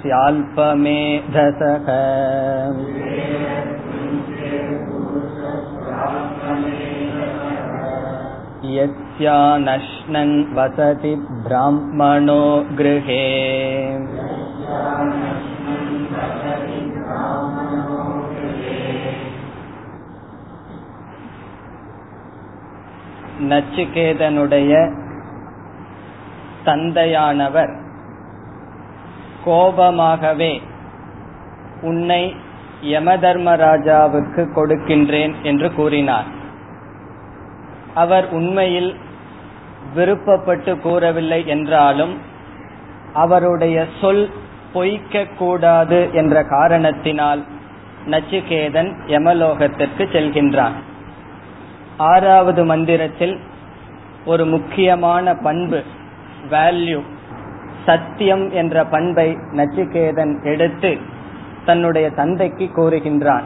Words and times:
यस्यानश्नन् 8.77 10.35
वसति 10.57 11.13
ब्राह्मणो 11.45 12.43
गृहे 12.79 13.23
நச்சிகேதனுடைய 23.49 24.73
தந்தையானவர். 26.64 27.72
கோபமாகவே 29.46 30.62
உன்னை 31.82 32.36
யமதர்மராஜாவுக்கு 32.82 34.42
கொடுக்கின்றேன் 34.54 35.34
என்று 35.42 35.72
கூறினார். 35.72 36.24
அவர் 37.94 38.28
உண்மையில் 38.28 38.96
விருப்பப்பட்டு 39.96 40.80
கூறவில்லை 40.80 41.46
என்றாலும் 41.46 42.18
அவருடைய 43.12 43.86
சொல் 44.00 44.30
பொய்க்க 44.72 45.26
கூடாது 45.38 46.08
என்ற 46.12 46.44
காரணத்தினால் 46.44 47.44
நச்சிகேதன் 48.06 48.90
யமலோகத்திற்கு 49.06 50.04
செல்கின்றான். 50.12 50.76
ஆறாவது 51.96 52.64
மந்திரத்தில் 52.64 53.40
ஒரு 54.24 54.44
முக்கியமான 54.46 55.34
பண்பு 55.34 55.82
வேல்யூ 56.50 57.00
சத்தியம் 57.86 58.50
என்ற 58.50 58.84
பண்பை 58.84 59.36
நச்சிகேதன் 59.52 60.44
எடுத்து 60.44 60.98
தன்னுடைய 61.64 62.10
தந்தைக்கு 62.10 62.70
கூறுகின்றான். 62.76 63.42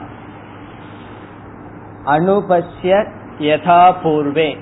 அனுபஷ்ய 2.04 3.06
யதாபூர்வே 3.38 4.56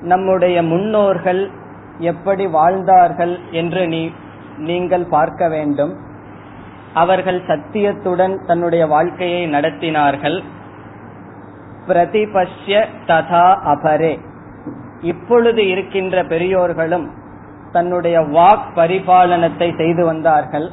நம்முடைய 0.00 0.62
முன்னோர்கள் 0.62 1.50
எப்படி 1.98 2.46
வாழ்ந்தார்கள் 2.46 3.38
என்று 3.50 3.88
நீ 3.88 4.10
நீங்கள் 4.56 5.04
பார்க்க 5.04 5.48
வேண்டும். 5.48 5.96
அவர்கள் 6.94 7.42
சத்தியத்துடன் 7.46 8.46
தன்னுடைய 8.46 8.86
வாழ்க்கையை 8.86 9.50
நடத்தினார்கள். 9.50 10.42
பிரதிபஷ்ய 11.88 12.84
ததா 13.06 13.46
அபரே. 13.74 14.18
இப்பொழுது 15.00 15.68
இருக்கின்ற 15.68 16.24
பெரியோர்களும் 16.24 17.10
தன்னுடைய 17.72 18.20
வாக் 18.20 18.66
பரிபாலனத்தை 18.74 19.76
செய்து 19.76 20.04
வந்தார்கள். 20.04 20.70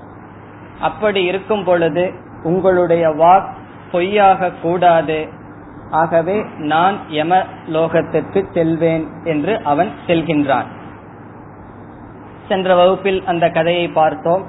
அப்படி 0.80 1.24
இருக்கும் 1.24 1.64
பொழுது 1.64 2.12
உங்களுடைய 2.44 3.10
வாக் 3.10 3.50
பொய்யாக 3.92 4.52
கூடாது. 4.62 5.28
ஆகவே 5.92 6.46
நான் 6.58 6.98
யம 7.10 7.44
லோகத்திற்கு 7.74 8.54
செல்வேன் 8.54 9.08
என்று 9.24 9.62
அவன் 9.64 9.90
செல்கின்றான். 10.08 10.66
சென்ற 12.48 12.76
வகுப்பில் 12.76 13.24
அந்த 13.26 13.50
கதையை 13.50 13.88
பார்த்தோம். 13.88 14.46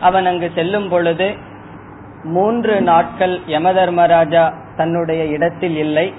அவன் 0.00 0.26
அங்கு 0.26 0.50
செல்லும் 0.54 0.88
பொழுது 0.88 1.34
மூன்று 2.22 2.80
நாட்கள் 2.80 3.40
யமதர்மராஜா 3.46 4.52
தன்னுடைய 4.76 5.24
இடத்தில் 5.24 5.76
இல்லை. 5.76 6.14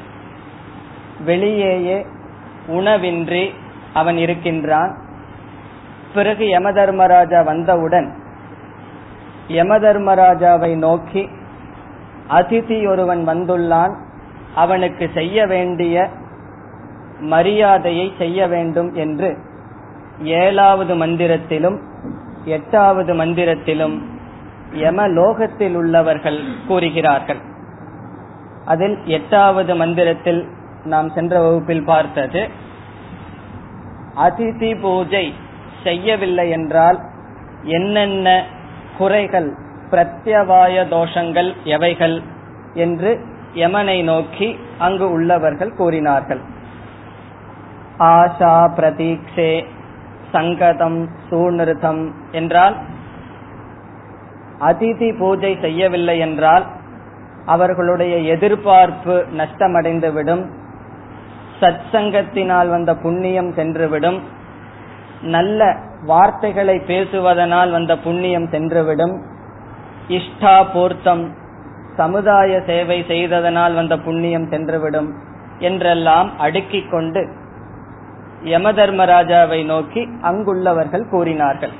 வெளியேயே 1.25 2.05
உணவின்றி 2.67 3.53
அவன் 3.93 4.17
இருக்கின்றான். 4.17 4.97
பிறகு 6.13 6.45
யமதர்மராஜா 6.45 7.43
வந்தவுடன் 7.45 8.13
யமதர்மராஜாவை 9.47 10.77
நோக்கி 10.77 11.29
அதிதி 12.29 12.89
ஒருவன் 12.89 13.27
வந்துள்ளான். 13.27 13.95
அவனுக்கு 14.55 15.09
செய்ய 15.13 15.47
வேண்டிய 15.47 16.09
மரியாதையை 17.19 18.13
செய்ய 18.17 18.47
வேண்டும் 18.47 18.93
என்று 18.93 19.37
ஏழாவது 20.19 20.95
மந்திரத்திலும் 20.95 21.81
எட்டாவது 22.45 23.13
மந்திரத்திலும் 23.13 24.01
யமலோகத்தில் 24.73 25.75
உள்ளவர்கள் 25.75 26.39
கூறுகிறார்கள். 26.67 27.39
அதில் 28.65 28.97
எட்டாவது 29.05 29.75
மந்திரத்தில் 29.75 30.47
நாம் 30.85 31.09
சென்ற 31.09 31.41
வகுப்பில் 31.41 31.85
பார்த்தது 31.85 32.41
அதிதி 34.15 34.81
பூஜை 34.81 35.33
செய்யவில்லை 35.83 36.49
என்றால் 36.49 36.99
என்னென்ன 37.63 38.27
குறைகள் 38.97 39.49
பிரத்யவாய 39.91 40.75
தோஷங்கள் 40.87 41.49
எவைகள் 41.63 42.21
என்று 42.73 43.11
யமனை 43.53 44.03
நோக்கி 44.03 44.47
அங்கு 44.77 45.11
உள்ளவர்கள் 45.11 45.75
கூறினார்கள். 45.75 46.41
ஆஷா 47.99 48.55
பிரதீக்ஷே 48.77 49.51
சங்கதம் 50.31 51.09
சூநிருத்தம் 51.29 52.11
என்றால் 52.31 52.75
அதிதி 54.61 55.17
பூஜை 55.17 55.57
செய்யவில்லை 55.61 56.19
என்றால் 56.19 56.65
அவர்களுடைய 57.45 58.17
எதிர்பார்ப்பு 58.17 59.25
நஷ்டமடைந்துவிடும். 59.37 60.43
சத்சங்கத்தினால் 61.59 62.69
வந்த 62.69 62.95
புண்ணியம் 62.95 63.51
சென்றுவிடும். 63.51 64.19
நல்ல 65.21 65.75
வார்த்தைகளை 66.05 66.81
பேசுவதனால் 66.87 67.71
வந்த 67.71 67.97
புண்ணியம் 67.97 68.45
சென்றுவிடும். 68.45 69.15
இஷ்டா 70.07 70.65
போர்த்தம் 70.73 71.31
சமுதாய 71.95 72.61
சேவை 72.65 73.03
செய்ததனால் 73.07 73.73
வந்த 73.73 73.97
புண்ணியம் 73.97 74.49
சென்றுவிடும் 74.49 75.09
என்றெல்லாம் 75.59 76.39
அடுக்கிக் 76.39 76.91
கொண்டு 76.91 77.21
யமதர்மராஜாவை 78.43 79.65
நோக்கி 79.65 80.01
அங்குள்ளவர்கள் 80.21 81.09
கூறினார்கள். 81.09 81.73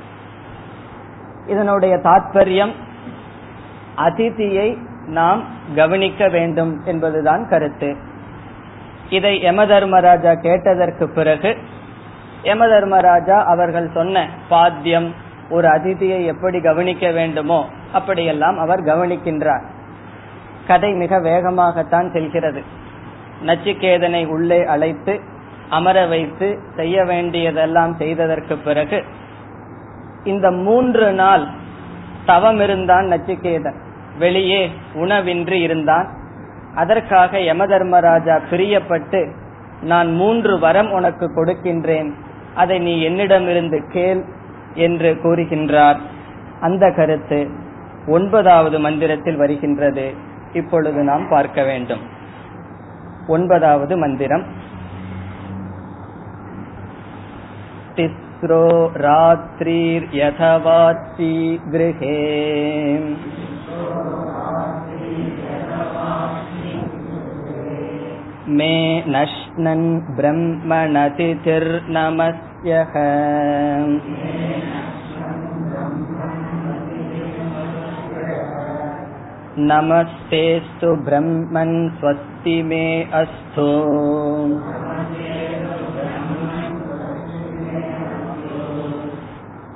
இதனுடைய 1.46 1.96
தாற்பயம் 1.96 2.72
அதிதியை 3.96 4.78
நாம் 5.06 5.44
கவனிக்க 5.74 6.28
வேண்டும் 6.28 6.80
என்பதுதான் 6.84 7.48
கருத்து. 7.48 7.96
இதை 9.08 9.42
யமதர்மராஜா 9.44 10.34
கேட்டதற்கு 10.40 11.10
பிறகு 11.10 11.56
யமதர்மராஜா 12.42 13.44
அவர்கள் 13.44 13.90
சொன்ன 13.94 14.28
பாத்தியம் 14.48 15.14
ஒரு 15.50 15.68
அதிதியை 15.68 16.24
எப்படி 16.24 16.60
கவனிக்க 16.60 17.10
வேண்டுமோ 17.10 17.68
அப்படியெல்லாம் 17.92 18.58
அவர் 18.58 18.80
கவனிக்கின்றார். 18.80 19.62
கதை 20.66 20.92
மிக 20.92 21.20
வேகமாகத்தான் 21.20 22.12
செல்கிறது. 22.12 22.62
நச்சிகேதனை 23.46 24.26
உள்ளே 24.26 24.64
அழைத்து 24.64 25.20
அமர 25.68 26.06
வைத்து 26.06 26.58
செய்ய 26.76 27.04
வேண்டியதெல்லாம் 27.04 27.94
செய்ததற்கு 27.94 28.56
பிறகு 28.56 29.04
இந்த 30.24 30.50
மூன்று 30.50 31.12
நாள் 31.12 31.46
தவம் 32.26 32.60
இருந்தான் 32.60 33.04
நச்சிகேதன். 33.04 33.76
வெளியே 34.18 34.70
உணவின்றி 34.94 35.60
இருந்தான். 35.60 36.08
அதற்காக 36.75 37.39
யமதர்மராஜா 37.41 38.35
பிரியப்பட்டு 38.49 39.21
நான் 39.83 40.09
மூன்று 40.15 40.53
வரம் 40.59 40.91
உனக்கு 40.91 41.25
கொடுக்கின்றேன் 41.29 42.09
அதை 42.55 42.77
நீ 42.79 42.93
என்னிடமிருந்து 43.01 43.79
கேள் 43.87 44.21
என்று 44.77 45.09
கூறுகின்றார் 45.15 45.99
அந்த 46.59 46.85
கருத்து 46.91 47.39
ஒன்பதாவது 48.07 48.77
மந்திரத்தில் 48.79 49.37
வருகின்றது 49.37 50.07
இப்பொழுது 50.53 50.99
நாம் 51.03 51.25
பார்க்க 51.29 51.63
வேண்டும் 51.63 52.03
ஒன்பதாவது 53.27 53.95
மந்திரம் 53.97 54.45
तिस्रो 57.95 58.65
रात्रिर्यथवाची 58.95 60.11
गृहे 61.71 62.17
मे 68.57 68.73
नश्नन् 69.13 69.87
ब्रह्मणतिथिर्नमस्यः 70.17 72.93
नमस्तेऽस्तु 79.71 80.89
ब्रह्मन् 81.07 81.75
स्वस्ति 81.99 82.55
मे 82.69 82.85
अस्तु 83.21 83.67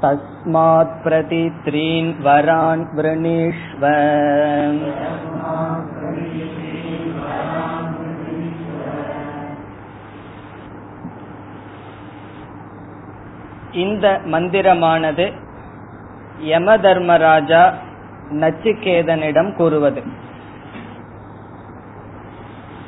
तस्मात् 0.03 0.95
प्रति 1.03 1.43
त्रीन् 1.65 2.09
वरान् 2.25 2.85
वृणीष्व 2.97 3.83
இந்த 13.72 14.20
மந்திரமானது 14.24 15.32
யம 16.40 16.78
தர்மராஜா 16.78 17.72
நச்சிகேதனிடம் 18.30 19.54
கூறுவது. 19.54 20.02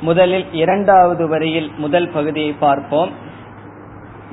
முதலில் 0.01 0.53
இரண்டாவது 0.53 1.27
வரியில் 1.27 1.71
முதல் 1.77 2.09
பகுதியை 2.09 2.53
பார்ப்போம். 2.53 3.11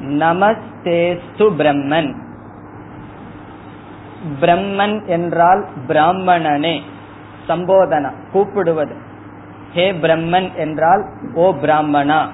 நமஸ்தேஸ்து 0.03 1.21
பிரம்மன். 1.39 2.15
பிரம்மன் 4.41 5.06
என்றால் 5.06 5.67
பிராமணனே 5.89 6.81
சம்போதனா 7.49 8.12
கூப்பிடுவது. 8.33 8.97
ஹே 9.73 9.93
பிரம்மன் 9.93 10.55
என்றால் 10.55 11.05
ஓ 11.35 11.55
பிராமணா. 11.55 12.29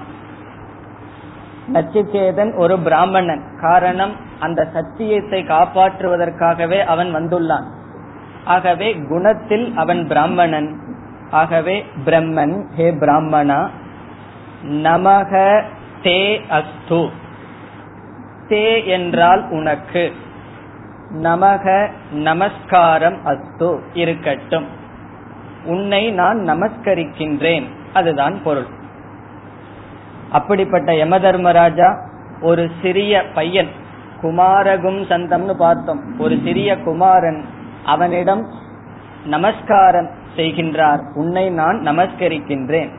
நச்சிகேதன் 1.73 2.57
ஒரு 2.57 2.79
பிராமணன். 2.79 3.43
காரணம் 3.61 4.15
அந்த 4.39 4.67
சத்தியத்தை 4.73 5.43
காப்பாற்றுவதற்காகவே 5.43 6.83
அவன் 6.83 7.15
வந்துள்ளான். 7.15 7.63
ஆகவே 8.45 8.95
குணத்தில் 9.09 9.73
அவன் 9.75 10.07
பிராமணன். 10.07 10.79
ஆகவே 11.31 11.85
பிரம்மன் 12.05 12.63
ஹே 12.75 12.91
பிராமணா 12.91 13.69
நமக 14.63 15.63
தே 16.03 16.41
அஸ்து. 16.49 17.09
தே 18.47 18.85
என்றால் 18.85 19.49
உனக்கு. 19.49 20.11
நமக 21.21 21.89
நமஸ்காரம் 22.11 23.17
அஸ்து 23.25 23.79
இருக்கட்டும். 23.93 24.65
உன்னை 25.65 26.11
நான் 26.11 26.37
நமஸ்கரிக்கின்றேன். 26.37 27.65
அதுதான் 27.93 28.41
பொருள். 28.43 28.74
அப்படிப்பட்ட 30.37 30.93
யம 30.93 31.19
தர்மராஜா 31.19 31.89
ஒரு 32.41 32.63
சிறிய 32.81 33.23
பையன் 33.33 33.69
குமாரகும் 34.21 35.01
சந்தம்னு 35.03 35.53
பார்த்தோம். 35.53 36.19
ஒரு 36.19 36.39
சிறிய 36.43 36.77
குமாரன் 36.77 37.41
அவனிடம் 37.85 38.43
நமஸ்காரம் 39.25 40.09
செய்கின்றார். 40.35 41.01
உன்னை 41.13 41.49
நான் 41.49 41.77
நமஸ்கரிக்கின்றேன். 41.85 42.89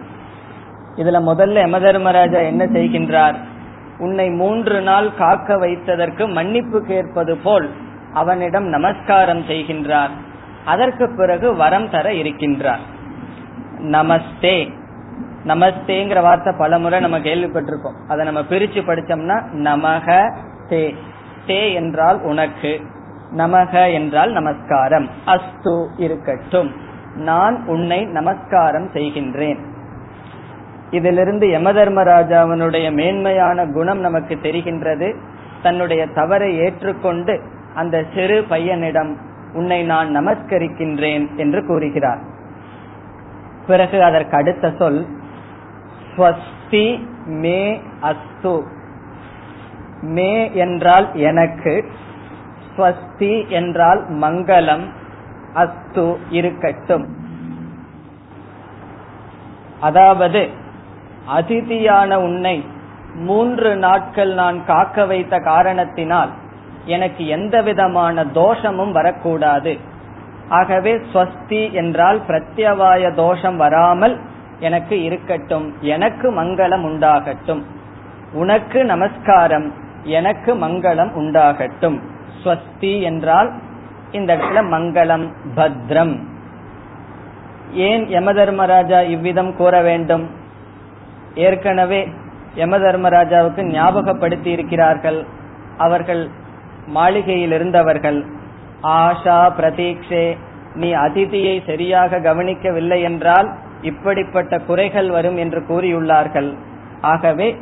இதுல 0.96 1.18
முதல்ல 1.30 1.58
யம 1.64 1.80
தர்மராஜா 1.80 2.38
என்ன 2.38 2.64
செய்கின்றார்? 2.64 3.34
உன்னை 3.98 4.30
மூன்று 4.30 4.80
நாள் 4.80 5.14
காக்க 5.14 5.56
வைத்ததற்கு 5.56 6.32
மன்னிப்பு 6.32 6.80
கேட்பது 6.82 7.36
போல் 7.36 7.68
அவனிடம் 8.12 8.64
நமஸ்காரம் 8.64 9.42
செய்கின்றார். 9.48 10.14
அதற்கு 10.64 11.14
பிறகு 11.16 11.56
வரம் 11.56 11.90
தர 11.90 12.10
இருக்கின்றார். 12.10 12.84
நமஸ்தே. 13.78 14.56
நமஸ்தேங்கிற 15.46 16.22
வார்த்தை 16.22 16.52
பல 16.58 16.78
முறை 16.78 17.00
நம்ம 17.00 17.18
கேள்விப்பட்டிருக்கோம். 17.18 18.06
அதை 18.08 18.24
நம்ம 18.24 18.40
பிரிச்சு 18.40 18.80
படிச்சோம்னா 18.82 19.42
நமக 19.54 20.34
தே. 20.68 20.94
தே 21.46 21.74
என்றால் 21.74 22.22
உனக்கு 22.22 22.80
நமக 23.36 23.92
என்றால் 23.92 24.32
நமஸ்காரம். 24.32 25.08
அஸ்து 25.26 25.88
இருக்கட்டும். 25.96 26.72
நான் 27.14 27.66
உன்னை 27.66 28.04
நமஸ்காரம் 28.04 28.88
செய்கின்றேன். 28.92 29.58
இதிலிருந்து 30.90 31.46
யமதர்மராஜாவனுடைய 31.46 32.92
மேன்மையான 32.92 33.66
குணம் 33.66 33.98
நமக்கு 33.98 34.38
தெரிகின்றது. 34.42 35.16
தன்னுடைய 35.62 36.06
தவறை 36.06 36.58
ஏற்றுக்கொண்டு 36.58 37.40
அந்த 37.74 38.04
சிறு 38.14 38.44
பையனிடம் 38.50 39.16
உன்னை 39.52 39.82
நான் 39.82 40.16
நமஸ்கரிக்கின்றேன் 40.16 41.36
என்று 41.36 41.66
கூறுகிறார். 41.66 42.18
பிறகு 43.66 44.02
அதற்கு 44.02 44.36
அடுத்த 44.36 44.72
சொல் 44.78 45.06
ஸ்வஸ்தி 46.16 46.86
மே 47.26 47.80
அஸ்து. 48.00 48.54
மே 50.00 50.54
என்றால் 50.54 51.06
எனக்கு 51.14 51.74
ஸ்வஸ்தி 52.76 53.48
என்றால் 53.48 54.00
மங்களம் 54.10 54.86
அஸ்து 55.54 56.06
இருக்கட்டும். 56.30 57.06
அதாவது 59.80 60.42
அதிதியான 61.26 62.20
உன்னை 62.20 62.64
மூன்று 63.14 63.76
நாட்கள் 63.76 64.32
நான் 64.34 64.64
காக்க 64.64 65.06
வைத்த 65.06 65.40
காரணத்தினால் 65.40 66.30
எனக்கு 66.84 67.26
எந்த 67.26 67.62
விதமான 67.62 68.24
தோஷமும் 68.24 68.92
வரக்கூடாது. 68.92 69.78
ஆகவே 70.48 70.92
ஸ்வஸ்தி 71.12 71.72
என்றால் 71.72 72.20
பிரத்யவாய 72.28 73.14
தோஷம் 73.14 73.56
வராமல் 73.56 74.16
எனக்கு 74.60 75.02
இருக்கட்டும் 75.02 75.74
எனக்கு 75.80 76.42
மங்களம் 76.42 76.84
உண்டாகட்டும். 76.84 77.62
உனக்கு 78.32 78.84
நமஸ்காரம் 78.84 79.72
எனக்கு 80.04 80.54
மங்களம் 80.54 81.12
உண்டாகட்டும். 81.16 82.00
ஸ்வஸ்தி 82.44 83.00
என்றால் 83.00 83.52
இந்த 84.12 84.36
இடத்துல 84.36 84.62
மங்களம் 84.74 85.32
பத்ரம். 85.56 86.18
ஏன் 87.72 88.08
யம 88.08 88.32
தர்மராஜா 88.32 89.00
இவ்விதம் 89.00 89.56
கூற 89.56 89.82
வேண்டும்? 89.82 90.30
ஏற்கனவே 91.34 92.08
யம 92.54 92.78
தர்மராஜாவுக்கு 92.78 93.62
ஞாபகப்படுத்தி 93.62 94.46
இருக்கிறார்கள் 94.46 95.24
அவர்கள் 95.76 96.28
மாளிகையில் 96.86 97.52
இருந்தவர்கள். 97.52 98.24
ஆஷா 98.82 99.38
பிரதீக்ஷே 99.58 100.36
நீ 100.74 100.92
அதிதியை 100.92 101.66
சரியாக 101.66 102.18
கவனிக்கவில்லை 102.18 103.02
என்றால் 103.02 103.54
இப்படிப்பட்ட 103.82 104.58
குறைகள் 104.58 105.10
வரும் 105.10 105.36
என்று 105.36 105.60
கூறியுள்ளார்கள். 105.60 106.54
ஆகவே 107.00 107.56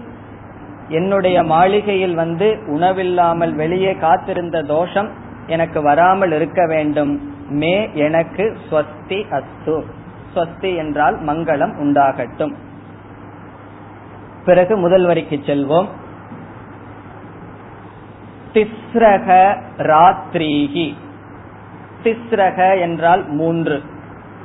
என்னுடைய 0.88 1.42
மாளிகையில் 1.42 2.14
வந்து 2.14 2.62
உணவில்லாமல் 2.66 3.54
வெளியே 3.54 3.94
காத்திருந்த 3.94 4.62
தோஷம் 4.62 5.08
எனக்கு 5.46 5.82
வராமல் 5.82 6.32
இருக்க 6.32 6.66
வேண்டும். 6.66 7.32
மே 7.48 7.90
எனக்கு 7.94 8.56
ஸ்வஸ்தி 8.70 9.28
அஸ்து. 9.30 9.84
ஸ்வஸ்தி 10.34 10.76
என்றால் 10.76 11.22
மங்களம் 11.22 11.74
உண்டாகட்டும். 11.78 12.54
பிறகு 14.44 14.76
முதல் 14.76 15.04
வரிக்கு 15.04 15.36
செல்வோம். 15.36 15.86
திஸ்ரக 18.52 19.56
ராத்ரீகி 19.78 20.94
திஸ்ரக 22.02 22.80
என்றால் 22.80 23.28
மூன்று. 23.28 23.82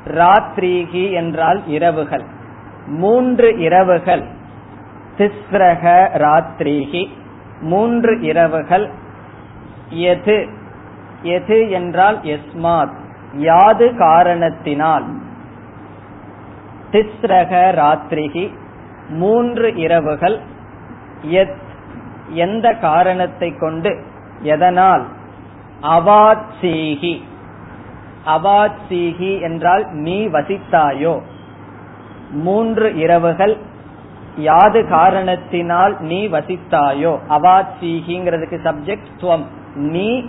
ராத்ரீகி 0.09 1.11
என்றால் 1.11 1.67
இரவுகள். 1.67 2.23
மூன்று 2.85 3.57
இரவுகள். 3.57 4.23
திஸ்ரக 5.17 6.07
ராத்ரீகி. 6.17 7.07
மூன்று 7.61 8.21
இரவுகள். 8.21 8.89
எது? 9.89 10.47
எது 11.21 11.69
என்றால் 11.69 12.19
எஸ்மாத் 12.21 12.93
யாது 13.33 13.95
காரணத்தினால். 13.97 15.05
திஸ்ரக 16.91 17.71
ராத்திரிகி 17.71 18.53
மூன்று 19.09 19.75
இரவுகள். 19.75 20.39
எத் 21.21 21.67
எந்த 22.29 22.73
காரணத்தை 22.73 23.57
கொண்டு? 23.57 24.03
எதனால்? 24.41 25.05
அவாத்சீகி. 25.81 27.23
அவாத்சீகி 28.29 29.41
என்றால் 29.41 29.85
நீ 29.91 30.27
வசித்தாயோ. 30.27 31.21
மூன்று 32.31 32.95
இரவுகள் 32.95 33.57
யாது 34.35 34.87
காரணத்தினால் 34.87 35.97
நீ 35.99 36.27
வசித்தாயோ. 36.27 37.19
அவாத்சீகிங்கிறதுக்கு 37.29 38.59
சப்ஜெக்ட் 38.63 39.09
துவம். 39.19 39.43
நீ 39.75 40.25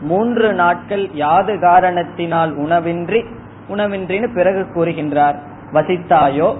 மூன்று 0.00 0.52
நாட்கள் 0.52 1.10
யாது 1.12 1.60
காரணத்தினால் 1.60 2.58
உணவின்றி 2.58 3.24
உணவின்றின்னு 3.68 4.34
பிறகு 4.34 4.66
கூறுகின்றார். 4.74 5.36
வசித்தாயோ. 5.72 6.56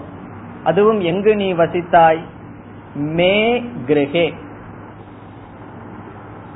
அதுவும் 0.65 1.01
எங்கு 1.01 1.37
நீ 1.37 1.53
வசித்தாய்? 1.53 2.19
மே 2.95 3.63
கிரகே. 3.87 4.33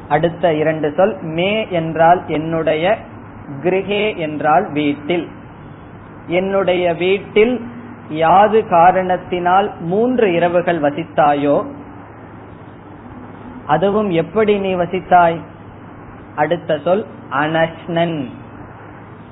அடுத்த 0.08 0.54
இரண்டு 0.54 0.92
சொல் 0.96 1.16
மே 1.22 1.66
என்றால் 1.70 2.22
என்னுடைய 2.26 2.98
கிரகே 3.62 4.16
என்றால் 4.16 4.72
வீட்டில். 4.72 5.28
என்னுடைய 6.26 6.94
வீட்டில் 6.94 7.60
யாது 8.08 8.68
காரணத்தினால் 8.68 9.72
மூன்று 9.80 10.32
இரவுகள் 10.32 10.80
வசித்தாயோ 10.80 11.66
அதுவும் 13.66 14.10
எப்படி 14.10 14.58
நீ 14.58 14.74
வசித்தாய்? 14.74 15.38
அடுத்த 16.36 16.78
சொல் 16.84 17.06
அனஷ்ணன். 17.30 18.28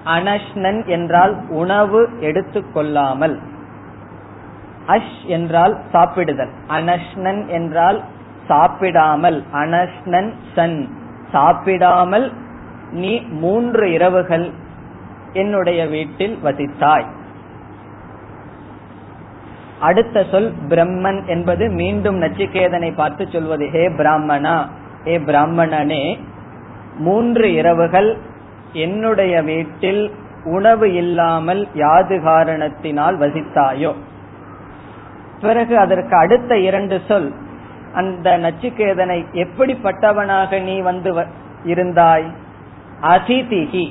அனஷ்ணன் 0.05 0.87
என்றால் 0.87 1.35
உணவு 1.49 2.09
எடுத்துக்கொள்ளாமல் 2.21 3.37
அஷ் 4.87 5.17
என்றால் 5.27 5.79
சாப்பிடுதல். 5.93 6.53
அனஷ்ணன் 6.69 7.47
என்றால் 7.47 8.03
சாப்பிடாமல். 8.49 9.43
அனஷ்ணன் 9.53 10.33
சன். 10.55 10.89
சாப்பிடாமல் 11.33 12.33
நீ 12.93 13.21
மூன்று 13.21 13.93
இரவுகள் 13.93 14.51
என்னுடைய 15.33 15.87
வீட்டில் 15.87 16.39
வசித்தாய். 16.45 17.05
அடுத்த 19.81 20.25
சொல் 20.25 20.53
பிரம்மன் 20.69 21.27
என்பது 21.27 21.71
மீண்டும் 21.71 22.23
நச்சிகேதனை 22.23 22.95
பார்த்து 22.95 23.29
சொல்வது 23.33 23.71
ஹே 23.71 23.89
பிராமணா 23.89 24.69
ஹே 25.05 25.19
பிராமணனே 25.19 26.19
மூன்று 26.99 27.53
இரவுகள் 27.53 28.17
என்னுடைய 28.73 29.43
வீட்டில் 29.43 30.11
உணவு 30.45 30.95
இல்லாமல் 30.95 31.69
யாது 31.75 32.23
காரணத்தினால் 32.23 33.19
வசித்தாயோ? 33.19 33.95
பிறகு 35.41 35.79
அதற்கு 35.79 36.17
அடுத்த 36.17 36.59
இரண்டு 36.59 37.01
சொல் 37.09 37.33
அந்த 37.95 38.39
நச்சுக்கேதனை 38.39 39.25
எப்படிப்பட்டவனாக 39.33 40.63
நீ 40.63 40.81
வந்து 40.81 41.27
இருந்தாய்? 41.65 42.27
அதிதிகி. 43.07 43.87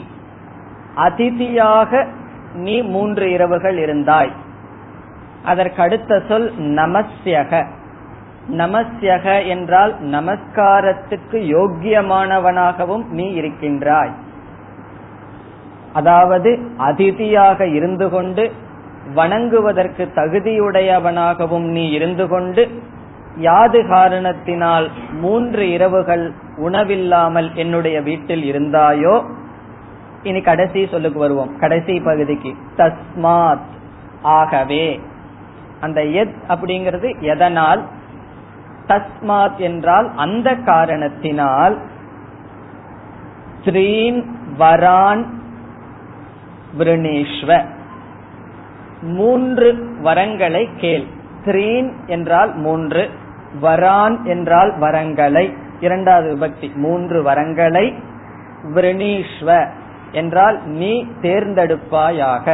அதிதியாக 0.95 2.07
நீ 2.53 2.81
மூன்று 2.81 3.31
இரவுகள் 3.31 3.77
இருந்தாய். 3.77 4.31
அதற்கு 5.43 5.81
அடுத்த 5.81 6.21
சொல் 6.27 6.53
நமஸ்யக. 6.59 7.65
நமஸ்யக 8.51 9.47
என்றால் 9.47 9.93
நமஸ்காரத்துக்கு 10.03 11.37
யோக்கியமானவனாகவும் 11.55 13.05
நீ 13.09 13.33
இருக்கின்றாய். 13.33 14.13
அதாவது 15.93 16.59
அதிதியாக 16.77 17.67
இருந்து 17.67 18.09
கொண்டு 18.09 18.51
வணங்குவதற்கு 19.15 20.03
தகுதியுடையவனாகவும் 20.15 21.67
நீ 21.67 21.89
இருந்து 21.89 22.27
கொண்டு 22.27 22.81
யாது 23.37 23.87
காரணத்தினால் 23.87 24.91
மூன்று 25.11 25.69
இரவுகள் 25.69 26.33
உணவில்லாமல் 26.57 27.53
என்னுடைய 27.53 28.01
வீட்டில் 28.01 28.43
இருந்தாயோ? 28.43 29.23
இனி 30.23 30.41
கடைசி 30.41 30.87
சொல்லுக்கு 30.87 31.19
வருவோம். 31.19 31.57
கடைசி 31.57 31.99
பகுதிக்கு. 31.99 32.55
தஸ்மாத். 32.77 33.59
ஆகவே. 34.21 34.99
அந்த 35.79 36.05
எத் 36.05 36.35
அப்படிங்கிறது 36.47 37.19
எதனால்? 37.19 37.85
தஸ்மாத் 38.87 39.57
என்றால் 39.57 40.11
அந்த 40.15 40.55
காரணத்தினால். 40.55 41.77
த்ரீன் 43.63 44.23
வரான் 44.59 45.25
விருணேஸ்வ 46.79 47.65
மூன்று 49.01 49.73
வரங்களை 50.03 50.77
கேள். 50.77 51.05
த்ரீன் 51.45 51.91
என்றால் 52.05 52.55
மூன்று. 52.55 53.09
வரான் 53.61 54.23
என்றால் 54.23 54.79
வரங்களை. 54.79 55.63
இரண்டாவது 55.85 56.29
விபக்தி 56.33 56.67
மூன்று 56.75 57.17
வரங்களை 57.23 57.85
விரணீஸ்வ 58.75 59.49
என்றால் 60.11 60.57
நீ 60.77 60.93
தேர்ந்தெடுப்பாயாக. 61.21 62.47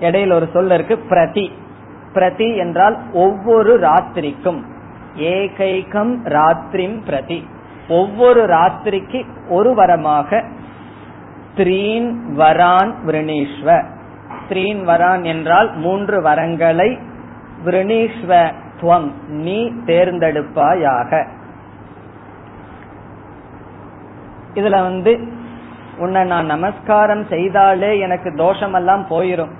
இடையில் 0.00 0.30
ஒரு 0.30 0.46
சொல் 0.52 0.70
இருக்கு 0.70 0.96
பிரதி. 1.10 1.46
பிரதி 2.12 2.48
என்றால் 2.56 2.96
ஒவ்வொரு 3.12 3.72
ராத்திரிக்கும். 3.78 4.60
ஏகைகம் 5.32 6.14
ராத்திரிம் 6.34 6.98
பிரதி. 7.04 7.40
ஒவ்வொரு 7.88 8.42
ராத்திரிக்கு 8.46 9.20
ஒரு 9.48 9.70
வரமாக 9.74 10.30
த்ரீன் 11.56 12.08
வரான் 12.38 12.92
விரணீஸ்வ 13.06 13.68
த்ரீன் 14.48 14.80
வரான் 14.88 15.22
என்றால் 15.24 15.68
மூன்று 15.76 16.16
வரங்களை 16.22 16.88
விரணீஸ்வ 17.64 18.30
துவம் 18.84 19.06
நீ 19.44 19.58
தேர்ந்தெடுப்பாயாக. 19.88 21.10
இதுல 24.60 24.78
வந்து 24.88 25.12
உன்னை 26.04 26.22
நான் 26.32 26.50
நமஸ்காரம் 26.52 27.22
செய்தாலே 27.32 27.90
எனக்கு 28.04 28.30
தோஷமெல்லாம் 28.40 29.04
போயிரும். 29.12 29.52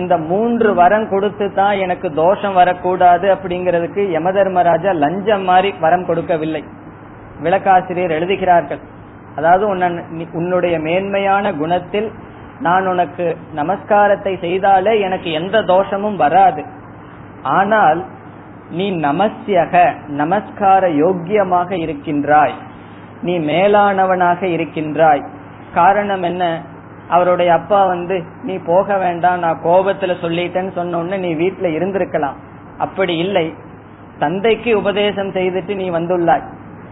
இந்த 0.00 0.14
மூன்று 0.30 0.68
வரம் 0.80 1.06
கொடுத்து 1.12 1.46
தான் 1.58 1.76
எனக்கு 1.84 2.08
தோஷம் 2.20 2.58
வரக்கூடாது 2.58 3.26
அப்படிங்கிறதுக்கு 3.34 4.02
யமதர்மராஜா 4.16 4.92
லஞ்சம் 5.04 5.44
மாதிரி 5.50 5.70
வரம் 5.84 6.06
கொடுக்கவில்லை. 6.08 6.62
விளக்காசிரியர் 7.46 8.16
எழுதுகிறார்கள். 8.18 8.82
அதாவது 9.38 9.64
உன்னுடைய 10.40 10.76
மேன்மையான 10.86 11.52
குணத்தில் 11.62 12.08
நான் 12.66 12.86
உனக்கு 12.92 13.26
நமஸ்காரத்தை 13.58 14.32
செய்தாலே 14.46 14.94
எனக்கு 15.06 15.28
எந்த 15.40 15.58
தோஷமும் 15.74 16.18
வராது. 16.24 16.62
ஆனால் 17.58 18.00
நீ 18.70 18.90
நமஸ்யக 18.90 19.92
நமஸ்கார 20.08 20.88
யோக்கியமாக 20.88 21.78
இருக்கின்றாய். 21.78 22.54
நீ 23.22 23.38
மேலானவனாக 23.38 24.42
இருக்கின்றாய். 24.42 25.24
காரணம் 25.74 26.22
என்ன? 26.22 26.62
அவருடைய 27.08 27.52
அப்பா 27.52 27.86
வந்து 27.86 28.22
நீ 28.42 28.58
போக 28.66 28.98
வேண்டாம் 28.98 29.38
நான் 29.38 29.60
கோபத்துல 29.64 30.14
சொல்லிட்டேன்னு 30.22 30.72
சொன்ன 30.72 30.98
உடனே 30.98 31.34
நீ 31.34 31.48
வீட்டுல 31.48 31.64
இருந்திருக்கலாம். 31.64 32.34
அப்படி 32.78 33.16
இல்லை. 33.16 33.54
தந்தைக்கு 34.18 34.78
உபதேசம் 34.78 35.30
செய்துட்டு 35.30 35.74
நீ 35.74 35.90
வந்துள்ளாய். 35.90 36.42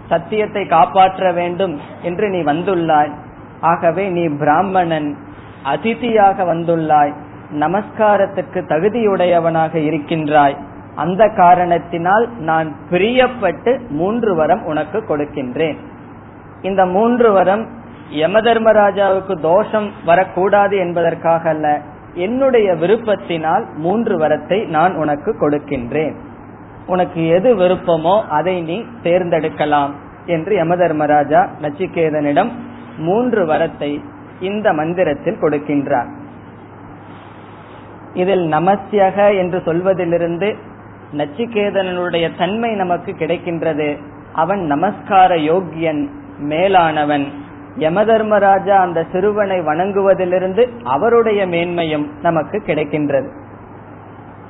சத்தியத்தை 0.09 0.67
காப்பாற்ற 0.67 1.33
வேண்டும் 1.33 1.81
என்று 2.03 2.29
நீ 2.29 2.43
வந்துள்ளாய். 2.43 3.13
ஆகவே 3.61 4.09
நீ 4.09 4.29
பிராமணன் 4.29 5.17
அதிதியாக 5.63 6.45
வந்துள்ளாய். 6.45 7.15
நமஸ்காரத்துக்கு 7.53 8.55
தகுதியுடையவனாக 8.55 9.75
இருக்கின்றாய். 9.75 10.57
அந்த 11.03 11.23
காரணத்தினால் 11.41 12.25
நான் 12.49 12.69
பிரியப்பட்டு 12.91 13.73
மூன்று 13.99 14.31
வரம் 14.35 14.63
உனக்கு 14.65 14.99
கொடுக்கின்றேன். 15.09 15.79
இந்த 16.69 16.83
மூன்று 16.97 17.29
வரம் 17.33 17.65
யம 18.21 18.39
தர்மராஜாவுக்கு 18.39 19.35
தோஷம் 19.41 19.89
வரக்கூடாது 20.05 20.75
என்பதற்காக 20.85 21.49
அல்ல 21.49 21.67
என்னுடைய 22.27 22.69
விருப்பத்தினால் 22.75 23.65
மூன்று 23.85 24.15
வரத்தை 24.19 24.59
நான் 24.77 24.95
உனக்கு 24.95 25.31
கொடுக்கின்றேன். 25.41 26.15
உனக்கு 26.87 27.23
எது 27.37 27.51
விருப்பமோ 27.55 28.15
அதை 28.29 28.55
நீ 28.69 28.77
தேர்ந்தெடுக்கலாம் 29.03 29.93
என்று 30.35 30.53
யம 30.55 30.77
தர்மராஜா 30.77 31.43
நச்சிகேதனிடம் 31.63 32.51
மூன்று 33.07 33.43
வரத்தை 33.47 33.91
இந்த 34.49 34.67
மந்திரத்தில் 34.73 35.43
கொடுக்கின்றார். 35.43 36.09
இதில் 38.15 38.45
நமஸ்யக 38.53 39.17
என்று 39.39 39.59
சொல்வதிலிருந்து 39.65 40.49
நச்சிகேதனுடைய 41.17 42.39
தன்மை 42.39 42.75
நமக்கு 42.75 43.13
கிடைக்கின்றது. 43.13 43.99
அவன் 44.33 44.61
நமஸ்கார 44.61 45.39
யோக்கியன் 45.39 46.11
மேலானவன். 46.39 47.27
யமதர்மராஜா 47.79 48.77
அந்த 48.81 49.07
சிறுவனை 49.13 49.61
வணங்குவதிலிருந்து 49.61 50.69
அவருடைய 50.85 51.47
மேன்மையும் 51.47 52.07
நமக்கு 52.23 52.63
கிடைக்கின்றது. 52.67 53.29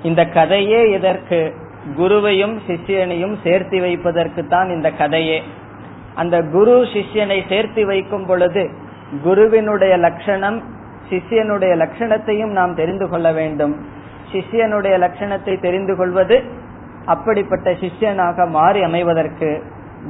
இந்த 0.03 0.25
கதையே 0.25 0.91
இதற்கு 0.91 1.55
குருவையும் 1.97 2.59
சிஷ்யனையும் 2.67 3.37
சேர்த்து 3.43 3.81
வைப்பதற்கு 3.81 4.47
தான் 4.47 4.69
இந்த 4.69 4.91
கதையே. 4.91 5.43
அந்த 6.15 6.43
குரு 6.43 6.83
சிஷ்யனை 6.83 7.49
சேர்த்து 7.49 7.87
வைக்கும் 7.87 8.27
பொழுது 8.27 8.71
குருவினுடைய 9.23 9.97
லட்சணம் 9.97 10.63
சிஷ்யனுடைய 11.11 11.77
லட்சணத்தையும் 11.77 12.51
நாம் 12.51 12.75
தெரிந்து 12.75 13.09
கொள்ள 13.09 13.33
வேண்டும். 13.33 13.77
சிஷ்யனுடைய 14.33 14.95
லட்சணத்தை 14.99 15.61
தெரிந்து 15.61 15.97
கொள்வது 15.97 16.45
அப்படிப்பட்ட 17.05 17.71
சிஷ்யனாக 17.71 18.49
மாறி 18.49 18.85
அமைவதற்கு 18.85 19.63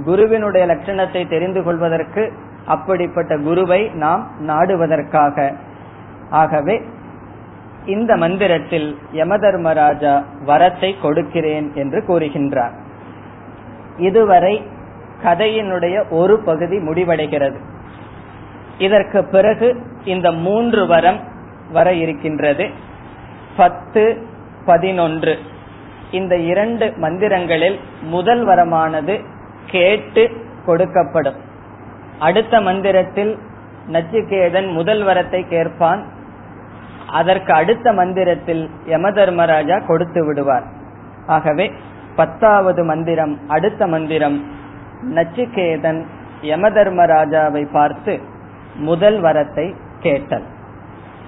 குருவினுடைய 0.04 0.66
லட்சணத்தை 0.66 1.28
தெரிந்து 1.28 1.62
கொள்வதற்கு 1.62 2.32
அப்படிப்பட்ட 2.64 3.38
குருவை 3.38 3.88
நாம் 3.88 4.30
நாடுவதற்காக. 4.40 5.54
ஆகவே 6.30 6.80
இந்த 7.86 8.16
மந்திரத்தில் 8.16 8.98
யமதர்மராஜா 9.12 10.22
வரத்தை 10.46 10.94
கொடுக்கிறேன் 11.02 11.72
என்று 11.74 12.04
கூறுகின்றார். 12.08 12.74
இதுவரை 13.98 14.62
கதையினுடைய 15.24 16.10
ஒரு 16.10 16.38
பகுதி 16.38 16.76
முடிவடைகிறது. 16.76 17.56
இதற்கு 18.78 19.24
பிறகு 19.24 19.82
இந்த 20.04 20.32
மூன்று 20.32 20.86
வரம் 20.86 21.20
வர 21.72 21.92
இருக்கின்றது. 21.92 22.70
பத்து 23.58 24.02
பதினொன்று. 24.64 25.34
இந்த 26.10 26.34
இரண்டு 26.52 26.86
மந்திரங்களில் 26.86 27.78
முதல் 28.14 28.42
வரமானது 28.46 29.14
கேட்டு 29.66 30.22
கொடுக்கப்படும். 30.66 31.38
அடுத்த 32.18 32.60
மந்திரத்தில் 32.60 33.32
நச்சிகேதன் 33.88 34.68
முதல் 34.72 35.02
வரத்தை 35.02 35.40
கேட்பான். 35.48 36.02
அதற்கு 37.08 37.52
அடுத்த 37.52 37.92
மந்திரத்தில் 37.92 38.64
யமதர்மராஜா 38.88 39.76
கொடுத்து 39.86 40.20
விடுவார். 40.26 40.66
ஆகவே 41.26 41.66
பத்தாவது 42.16 42.84
மந்திரம் 42.84 43.34
அடுத்த 43.48 43.86
மந்திரம் 43.86 44.38
நச்சிகேதன் 45.14 46.02
யமதர்மராஜாவை 46.42 47.64
பார்த்து 47.72 48.14
முதல் 48.74 49.22
வரத்தை 49.22 49.66
கேட்டல். 50.00 50.46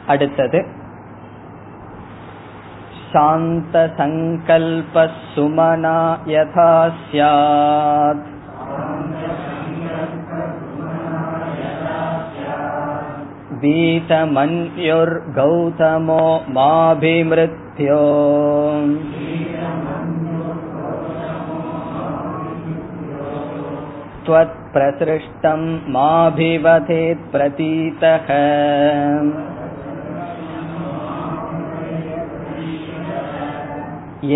அடுத்தது 0.07 0.61
शान्तसङ्कल्पः 3.13 5.07
सुमना 5.35 5.97
यथा 6.35 6.73
स्यात् 6.99 8.29
वीतमन्युर्गौतमो 13.63 14.95
माभिमृत्यो 16.57 18.05
त्वत्प्रसृष्टं 24.27 25.63
माभिवधेत् 25.97 27.25
प्रतीतः 27.33 28.29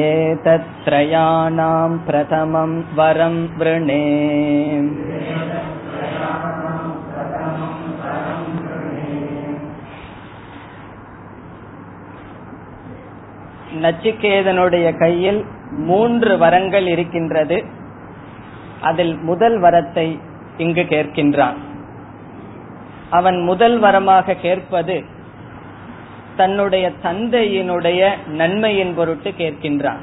एतत्त्रयाणाम् 0.08 1.98
प्रथमम् 2.06 2.78
वरम् 2.96 3.42
वृणे 3.58 4.04
நச்சிகேதனுடைய 13.82 14.88
கையில் 14.98 15.46
மூன்று 15.80 16.38
வரங்கள் 16.38 16.88
இருக்கின்றது 16.88 17.58
அதில் 18.82 19.16
முதல் 19.20 19.58
வரத்தை 19.60 20.08
இங்கு 20.58 20.82
கேட்கின்றான் 20.84 21.58
அவன் 23.10 23.38
முதல் 23.44 23.80
வரமாக 23.80 24.36
கேட்பது 24.42 24.96
தன்னுடைய 26.37 26.93
தந்தையினுடைய 27.03 28.11
நன்மையின் 28.27 28.95
பொருட்டு 28.95 29.31
கேட்கின்றான். 29.31 29.99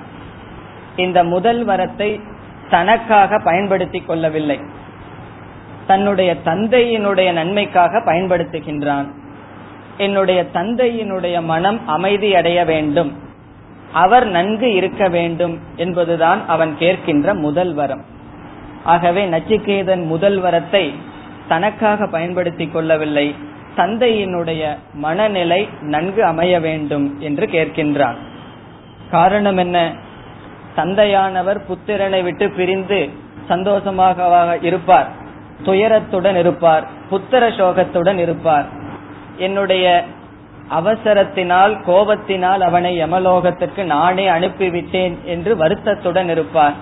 இந்த 0.96 1.24
முதல் 1.24 1.68
வரத்தை 1.68 2.22
தனக்காக 2.70 3.40
பயன்படுத்திக் 3.44 4.08
கொள்ளவில்லை. 4.08 4.60
தன்னுடைய 5.88 6.36
தந்தையினுடைய 6.46 7.32
நன்மைக்காக 7.32 8.00
பயன்படுத்துகின்றான். 8.00 9.08
என்னுடைய 9.98 10.46
தந்தையினுடைய 10.54 11.44
மனம் 11.44 11.88
அமைதி 11.88 12.36
அடைய 12.36 12.66
வேண்டும். 12.66 13.18
அவர் 13.94 14.28
நன்கு 14.28 14.74
இருக்க 14.74 15.08
வேண்டும் 15.08 15.60
என்பதுதான் 15.76 16.48
அவன் 16.48 16.76
கேட்கின்ற 16.80 17.34
முதல் 17.34 17.74
வரம். 17.74 18.06
ஆகவே 18.84 19.30
நச்சிகேதன் 19.30 20.06
முதல் 20.06 20.42
வரத்தை 20.42 20.94
தனக்காக 21.48 22.08
பயன்படுத்திக் 22.08 22.74
கொள்ளவில்லை. 22.74 23.36
தந்தையினுடைய 23.78 24.78
மனநிலை 24.94 25.70
நன்கு 25.82 26.26
அமைய 26.26 26.60
வேண்டும் 26.60 27.20
என்று 27.20 27.46
கேட்கின்றான் 27.46 28.16
காரணம் 29.12 29.58
என்ன? 29.58 29.92
தந்தையானவர் 30.76 31.60
புத்திரனை 31.70 32.24
விட்டு 32.24 32.52
பிரிந்து 32.52 33.10
சந்தோஷமாக 33.48 34.58
இருப்பார் 34.62 35.08
துயரத்துடன் 35.66 36.36
இருப்பார் 36.36 36.88
புத்திர 37.12 37.44
சோகத்துடன் 37.58 38.18
இருப்பார். 38.18 38.66
என்னுடைய 39.38 40.04
அவசரத்தினால் 40.70 41.74
கோபத்தினால் 41.88 42.60
அவனை 42.60 43.04
யமலோகத்துக்கு 43.04 43.84
நானே 43.84 44.30
அனுப்பிவிட்டேன் 44.30 45.24
என்று 45.24 45.58
வருத்தத்துடன் 45.58 46.30
இருப்பார். 46.30 46.74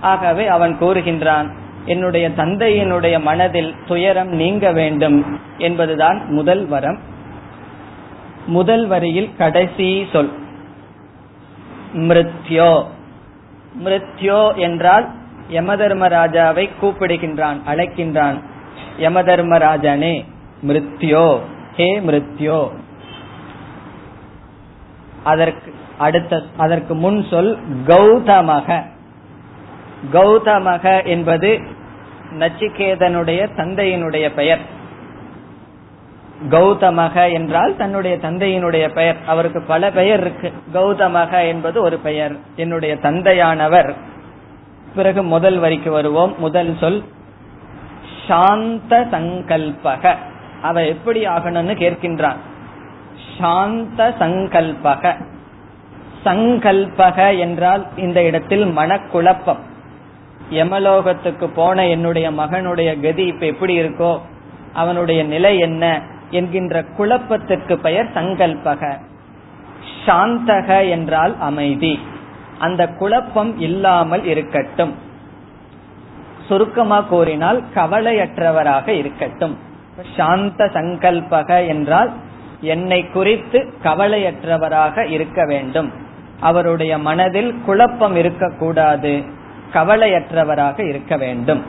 ஆகவே 0.00 0.46
அவன் 0.46 0.78
கூறுகின்றான் 0.80 1.48
என்னுடைய 1.88 2.30
தந்தையினுடைய 2.30 3.20
மனதில் 3.20 3.74
துயரம் 3.86 4.28
நீங்க 4.28 4.72
வேண்டும் 4.72 5.40
என்பதுதான் 5.58 6.24
முதல் 6.28 6.66
வரம். 6.66 6.98
முதல் 8.46 8.86
வரியில் 8.86 9.36
கடைசி 9.36 10.06
சொல். 10.12 10.32
மிருத்யோ. 11.94 12.84
மிருத்யோ 13.84 14.54
என்றால் 14.54 15.08
யமதர்மராஜாவை 15.52 16.68
கூப்பிடுகின்றான் 16.82 17.56
அழைக்கின்றான். 17.66 18.42
யமதர்மராஜனே 18.98 20.24
மிருத்யோ. 20.66 21.38
ஹே 21.76 22.00
மிருத்யோ. 22.00 22.68
அதற்கு 25.24 25.74
அடுத்த 25.98 26.42
அதற்கு 26.56 26.94
முன் 26.94 27.26
சொல் 27.30 27.58
கௌதமக. 27.86 28.82
கௌதமக 30.12 31.04
என்பது 31.04 31.76
நச்சிகேதனுடைய 32.32 33.48
தந்தையினுடைய 33.56 34.34
பெயர். 34.34 34.58
கௌதமக 36.50 37.32
என்றால் 37.32 37.76
தன்னுடைய 37.76 38.16
தந்தையினுடைய 38.16 38.88
பெயர். 38.88 39.16
அவருக்கு 39.26 39.62
பல 39.62 39.90
பெயர் 39.90 40.20
இருக்கு. 40.20 40.52
கௌதமக 40.74 41.46
என்பது 41.46 41.82
ஒரு 41.82 41.98
பெயர். 41.98 42.36
என்னுடைய 42.56 42.94
தந்தையானவர். 42.94 43.92
பிறகு 44.94 45.22
முதல் 45.22 45.58
வரிக்கு 45.58 45.90
வருவோம். 45.90 46.34
முதல் 46.38 46.76
சொல் 46.80 47.04
சாந்த 48.26 49.06
சங்கல்பக. 49.10 50.14
அவ 50.62 50.84
எப்படி 50.84 51.26
ஆகணும்னு 51.26 51.74
கேட்கின்றான். 51.74 52.36
சாந்த 53.38 54.14
சங்கல்பக. 54.18 55.26
சங்கல்பக 56.24 57.38
என்றால் 57.38 57.86
இந்த 57.96 58.22
இடத்தில் 58.22 58.64
மனக்குழப்பம். 58.64 59.58
யமலோகத்துக்கு 60.50 61.46
போன 61.46 61.86
என்னுடைய 61.86 62.30
மகனுடைய 62.30 63.00
கதி 63.00 63.26
இப்ப 63.26 63.46
எப்படி 63.46 63.80
இருக்கோ 63.80 64.20
அவனுடைய 64.72 65.24
நிலை 65.24 65.58
என்ன 65.58 66.02
என்கின்ற 66.30 66.84
குழப்பத்திற்கு 66.84 67.78
பெயர் 67.78 68.12
சங்கல்பக. 68.14 68.98
சாந்தக 70.06 70.90
என்றால் 70.90 71.38
அமைதி. 71.38 71.98
அந்த 72.58 72.88
குழப்பம் 72.88 73.60
இல்லாமல் 73.60 74.24
இருக்கட்டும். 74.24 74.94
சுருக்கமா 76.48 77.00
கூறினால் 77.00 77.62
கவலையற்றவராக 77.74 78.88
இருக்கட்டும். 78.88 79.58
சாந்த 80.16 80.64
சங்கல்பக 80.64 81.66
என்றால் 81.66 82.12
என்னை 82.60 83.06
குறித்து 83.06 83.74
கவலையற்றவராக 83.84 85.10
இருக்க 85.10 85.44
வேண்டும். 85.44 85.92
அவருடைய 86.40 86.98
மனதில் 86.98 87.54
குழப்பம் 87.64 88.16
இருக்கக்கூடாது. 88.16 89.36
கவலையற்றவராக 89.72 90.88
இருக்க 90.88 91.16
வேண்டும். 91.16 91.64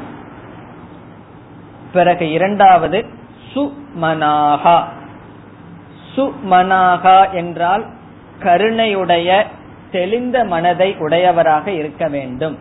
பிறகு 1.94 2.32
இரண்டாவது 2.32 3.06
சுமனாகா. 3.54 4.84
சுமனாகா 6.16 7.32
என்றால் 7.32 7.86
கருணையுடைய 8.40 9.44
தெளிந்த 9.92 10.44
மனதை 10.44 10.96
உடையவராக 11.00 11.72
இருக்க 11.72 12.08
வேண்டும். 12.08 12.58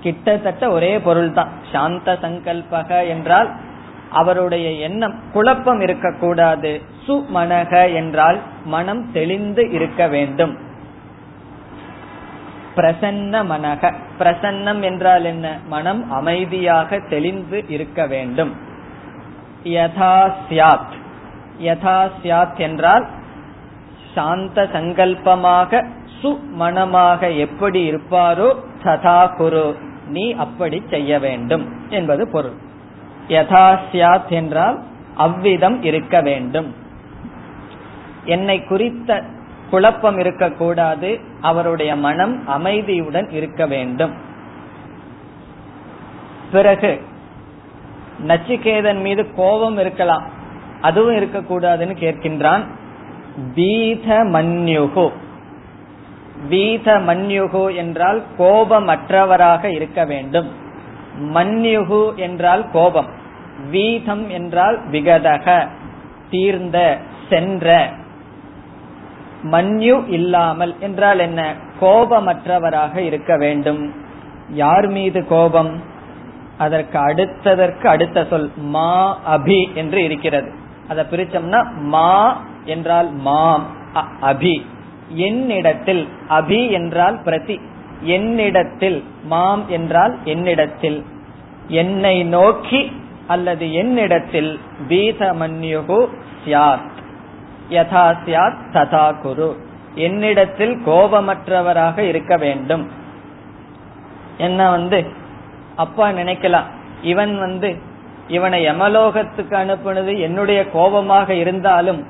கிட்டத்தட்ட 0.00 0.70
ஒரே 0.70 0.98
பொருள்தான். 0.98 1.48
சாந்த 1.72 2.18
சங்கல்பக 2.22 3.08
என்றால் 3.08 3.50
அவருடைய 4.10 4.70
எண்ணம் 4.70 5.14
குழப்பம் 5.32 5.80
இருக்கக்கூடாது. 5.80 6.82
சுமனக 7.06 7.94
என்றால் 7.94 8.38
மனம் 8.64 9.12
தெளிந்து 9.12 9.70
இருக்க 9.70 10.06
வேண்டும். 10.06 10.58
பிரசன்ன 12.76 13.34
மனக. 13.44 13.94
பிரசன்னம் 14.18 14.82
என்றால் 14.82 15.24
என்ன? 15.24 15.58
மனம் 15.68 16.10
அமைதியாக 16.10 16.98
தெளிந்து 16.98 17.64
இருக்க 17.68 18.06
வேண்டும். 18.06 18.56
யதா 19.64 20.32
சியாத் 20.48 20.94
யதா 21.62 22.10
சியாத் 22.22 22.58
என்றால் 22.58 23.08
சாந்த 24.14 24.68
சங்கல்பமாக 24.72 25.86
சுமனமாக 26.22 27.36
எப்படி 27.36 27.92
இருப்பாரோ 27.92 28.56
ததா 28.84 29.36
குரு. 29.36 29.76
நீ 30.06 30.32
அப்படி 30.34 30.82
செய்ய 30.90 31.18
வேண்டும் 31.18 31.64
என்பது 31.88 32.28
பொருள். 32.28 32.54
யதா 33.28 33.78
சியாத் 33.92 34.28
என்றால் 34.28 34.82
அவ்விதம் 35.16 35.82
இருக்க 35.82 36.20
வேண்டும். 36.20 36.74
என்னை 38.24 38.64
குறித்த 38.64 39.22
குழப்பம் 39.72 40.18
இருக்கக்கூடாது. 40.18 41.20
அவருடைய 41.40 41.96
மனம் 41.96 42.48
அமைதியுடன் 42.48 43.30
இருக்க 43.30 43.66
வேண்டும். 43.66 44.12
பிறகு 46.52 47.00
நச்சிகேதன் 48.26 49.00
மீது 49.00 49.34
கோபம் 49.34 49.78
இருக்கலாம். 49.78 50.24
அதுவும் 50.80 51.16
இருக்கக்கூடாதுன்னு 51.16 51.96
கேட்கின்றான். 52.00 52.62
பீத 53.54 54.24
மன்யுகு 54.24 55.10
பீத 56.48 56.98
மன்யுகு 56.98 57.76
என்றால் 57.76 58.22
கோபமற்றவராக 58.38 59.64
இருக்க 59.64 60.04
வேண்டும். 60.04 60.48
மன்யுகு 61.34 62.14
என்றால் 62.14 62.70
கோபம். 62.70 63.10
வீதம் 63.70 64.28
என்றால் 64.28 64.78
விகதக 64.90 65.68
தீர்ந்த 66.30 66.98
சென்ற. 67.28 67.90
மன்யு 69.42 70.08
இல்லாமல் 70.08 70.74
என்றால் 70.80 71.18
என்ன? 71.18 71.54
கோபமற்றவராக 71.80 72.96
இருக்க 72.96 73.36
வேண்டும். 73.36 73.94
யார் 74.48 74.88
மீது 74.88 75.26
கோபம்? 75.26 75.80
அதற்கு 76.58 76.98
அடுத்ததற்கு 76.98 77.86
அடுத்த 77.86 78.26
சொல் 78.30 78.50
மா 78.56 79.18
அபி 79.36 79.74
என்று 79.74 80.02
இருக்கிறது. 80.02 80.52
அதை 80.88 81.04
பிரிச்சோம்னா 81.10 81.72
மா 81.74 82.42
என்றால் 82.64 83.12
மாம் 83.12 83.66
அபி. 84.22 84.62
என்னிடத்தில் 85.08 86.08
அபி 86.28 86.70
என்றால் 86.70 87.22
பிரதி. 87.22 87.60
என்னிடத்தில் 88.00 89.04
மாம் 89.24 89.68
என்றால் 89.68 90.18
என்னிடத்தில். 90.24 91.04
என்னை 91.68 92.22
நோக்கி 92.24 92.92
அல்லது 93.26 93.72
என்னிடத்தில் 93.72 94.60
பீதமன்யுகு 94.88 96.06
சியார் 96.44 96.80
யதா 97.70 98.16
சியாத் 98.24 98.58
ததா 98.72 99.20
குரு. 99.20 99.56
என்னிடத்தில் 99.94 100.78
கோபமற்றவராக 100.86 101.98
இருக்க 101.98 102.36
வேண்டும். 102.36 102.90
என்ன 104.38 104.70
வந்து? 104.70 105.06
அப்பா 105.76 106.08
நினைக்கலாம். 106.08 106.64
இவன் 107.02 107.38
வந்து 107.38 107.76
இவனை 108.28 108.66
யமலோகத்துக்கு 108.66 109.54
அனுப்புனது 109.54 110.20
என்னுடைய 110.20 110.70
கோபமாக 110.70 111.34
இருந்தாலும் 111.34 112.06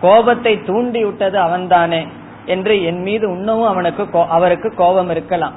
கோபத்தை 0.00 0.64
தூண்டி 0.64 1.04
விட்டது 1.04 1.38
அவன்தானே 1.38 2.06
என்று 2.46 2.84
என் 2.84 3.02
மீது 3.02 3.28
இன்னமும் 3.28 3.68
அவனுக்கு 3.68 4.26
அவருக்கு 4.28 4.74
கோபம் 4.74 5.10
இருக்கலாம். 5.10 5.52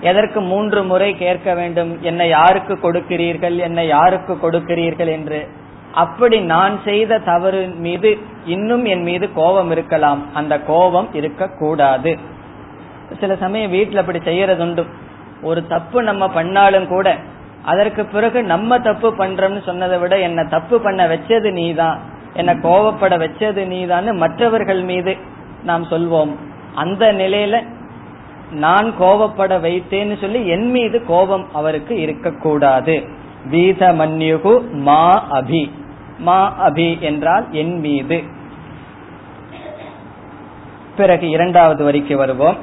எதற்கு 0.00 0.40
மூன்று 0.40 0.84
முறை 0.84 1.16
கேட்க 1.16 1.54
வேண்டும்? 1.54 2.02
என்னை 2.02 2.28
யாருக்கு 2.28 2.74
கொடுக்கிறீர்கள்? 2.74 3.56
என்னை 3.56 3.86
யாருக்கு 3.86 4.34
கொடுக்கிறீர்கள் 4.34 5.06
என்று. 5.06 5.48
அப்படி 5.94 6.40
நான் 6.40 6.80
செய்த 6.84 7.18
தவறு 7.18 7.66
மீது 7.66 8.18
இன்னும் 8.46 8.84
என் 8.84 9.02
மீது 9.02 9.32
கோபம் 9.32 9.70
இருக்கலாம். 9.70 10.34
அந்த 10.34 10.60
கோபம் 10.60 11.08
இருக்கக்கூடாது. 11.12 12.18
சில 13.20 13.36
சமயம் 13.36 13.70
வீட்டில் 13.70 13.96
அப்படி 13.96 14.18
செய்யறதுண்டு. 14.18 14.84
ஒரு 15.42 15.66
தப்பு 15.66 16.02
நம்ம 16.02 16.28
பண்ணாலும் 16.28 16.86
கூட 16.86 17.16
அதற்கு 17.64 18.04
பிறகு 18.04 18.42
நம்ம 18.42 18.78
தப்பு 18.80 19.14
பண்றோம்னு 19.16 19.62
சொன்னதை 19.62 19.98
விட 19.98 20.18
என்ன 20.18 20.44
தப்பு 20.44 20.80
பண்ண 20.80 21.06
வச்சது 21.06 21.52
நீதான் 21.52 22.00
என்ன 22.34 22.54
கோபப்பட 22.54 23.14
வச்சது 23.24 23.62
நீதான்னு 23.72 24.16
மற்றவர்கள் 24.16 24.82
மீது 24.82 25.16
நாம் 25.64 25.84
சொல்வோம். 25.84 26.32
அந்த 26.74 27.12
நிலையில 27.12 27.62
நான் 28.50 28.94
கோபப்பட 29.00 29.60
வைத்தேன்னு 29.60 30.20
சொல்லி 30.20 30.48
என் 30.48 30.70
மீது 30.70 31.04
கோபம் 31.06 31.46
அவருக்கு 31.52 32.00
இருக்கக்கூடாது. 32.00 33.04
வீத 33.50 33.94
மன்யுகு 33.94 34.70
மா 34.70 35.26
அபி. 35.32 35.70
மா 36.18 36.68
அபி 36.68 36.98
என்றால் 36.98 37.46
என் 37.50 37.80
மீது. 37.80 38.22
பிறகு 40.96 41.28
இரண்டாவது 41.28 41.84
வரிக்கு 41.84 42.16
வருவோம். 42.16 42.56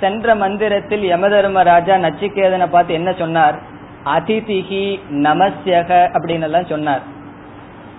சென்ற 0.00 0.34
மந்திரத்தில் 0.34 1.02
யமதர்மராஜா 1.02 1.98
நச்சிகேதனை 1.98 2.66
பார்த்து 2.66 2.94
என்ன 2.94 3.12
சொன்னார்? 3.12 3.58
அதிதிகி 4.04 5.00
நமசியக 5.10 6.08
அப்படின்னு 6.12 6.42
எல்லாம் 6.42 6.66
சொன்னார். 6.66 7.02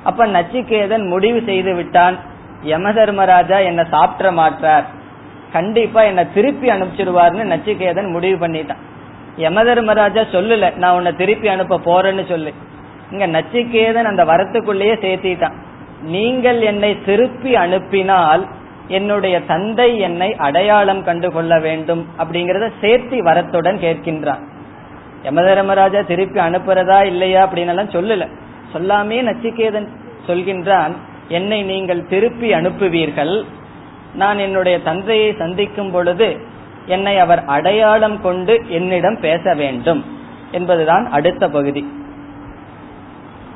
அப்ப 0.03 0.27
நச்சிகேதன் 0.27 1.07
முடிவு 1.07 1.41
செய்து 1.45 1.73
விட்டான். 1.73 2.17
யமதர்மராஜா 2.63 3.63
என்ன 3.63 3.83
சாப்பிட 3.83 4.31
மாட்டார். 4.31 4.85
கண்டிப்பா 5.51 6.01
என்ன 6.01 6.25
திருப்பி 6.25 6.69
அனுப்பிச்சிருவார்னு 6.69 7.43
நச்சிகேதன் 7.43 8.11
முடிவு 8.11 8.47
பண்ணிட்டான். 8.47 8.83
யமதர்மராஜா 9.37 10.21
சொல்லல 10.31 10.75
நான் 10.75 10.95
உன்னை 10.95 11.15
திருப்பி 11.15 11.47
அனுப்ப 11.47 11.79
போறேன்னு 11.85 12.25
சொல்லு. 12.25 12.53
இங்க 13.11 13.27
நச்சிகேதன் 13.27 14.09
அந்த 14.11 14.25
வரத்துக்குள்ளேயே 14.25 14.95
சேர்த்திட்டான். 15.05 15.55
நீங்கள் 16.01 16.61
என்னை 16.61 16.97
திருப்பி 17.05 17.55
அனுப்பினால் 17.55 18.47
என்னுடைய 18.87 19.41
தந்தை 19.41 19.99
என்னை 19.99 20.35
அடையாளம் 20.35 21.03
கண்டு 21.03 21.31
கொள்ள 21.31 21.59
வேண்டும் 21.59 22.07
அப்படிங்கறத 22.19 22.71
சேர்த்தி 22.81 23.17
வரத்துடன் 23.17 23.77
கேட்கின்றான். 23.77 24.43
யமதர்மராஜா 25.23 26.05
திருப்பி 26.05 26.39
அனுப்புறதா 26.39 27.05
இல்லையா 27.05 27.47
அப்படின்னு 27.47 27.73
எல்லாம் 27.73 27.89
சொல்லல. 27.89 28.27
சொல்லாமே 28.73 29.17
நச்சிகேதன் 29.29 29.87
சொல்கின்றான் 30.27 30.93
என்னை 31.27 31.63
நீங்கள் 31.63 32.07
திருப்பி 32.07 32.53
அனுப்புவீர்கள். 32.53 33.43
நான் 34.15 34.37
என்னுடைய 34.37 34.79
தந்தையை 34.79 35.35
சந்திக்கும் 35.37 35.91
பொழுது 35.91 36.37
என்னை 36.85 37.19
அவர் 37.19 37.45
அடையாளம் 37.45 38.21
கொண்டு 38.21 38.61
என்னிடம் 38.67 39.19
பேச 39.19 39.53
வேண்டும். 39.53 40.05
என்பதுதான் 40.51 41.05
அடுத்த 41.11 41.49
பகுதி. 41.49 41.83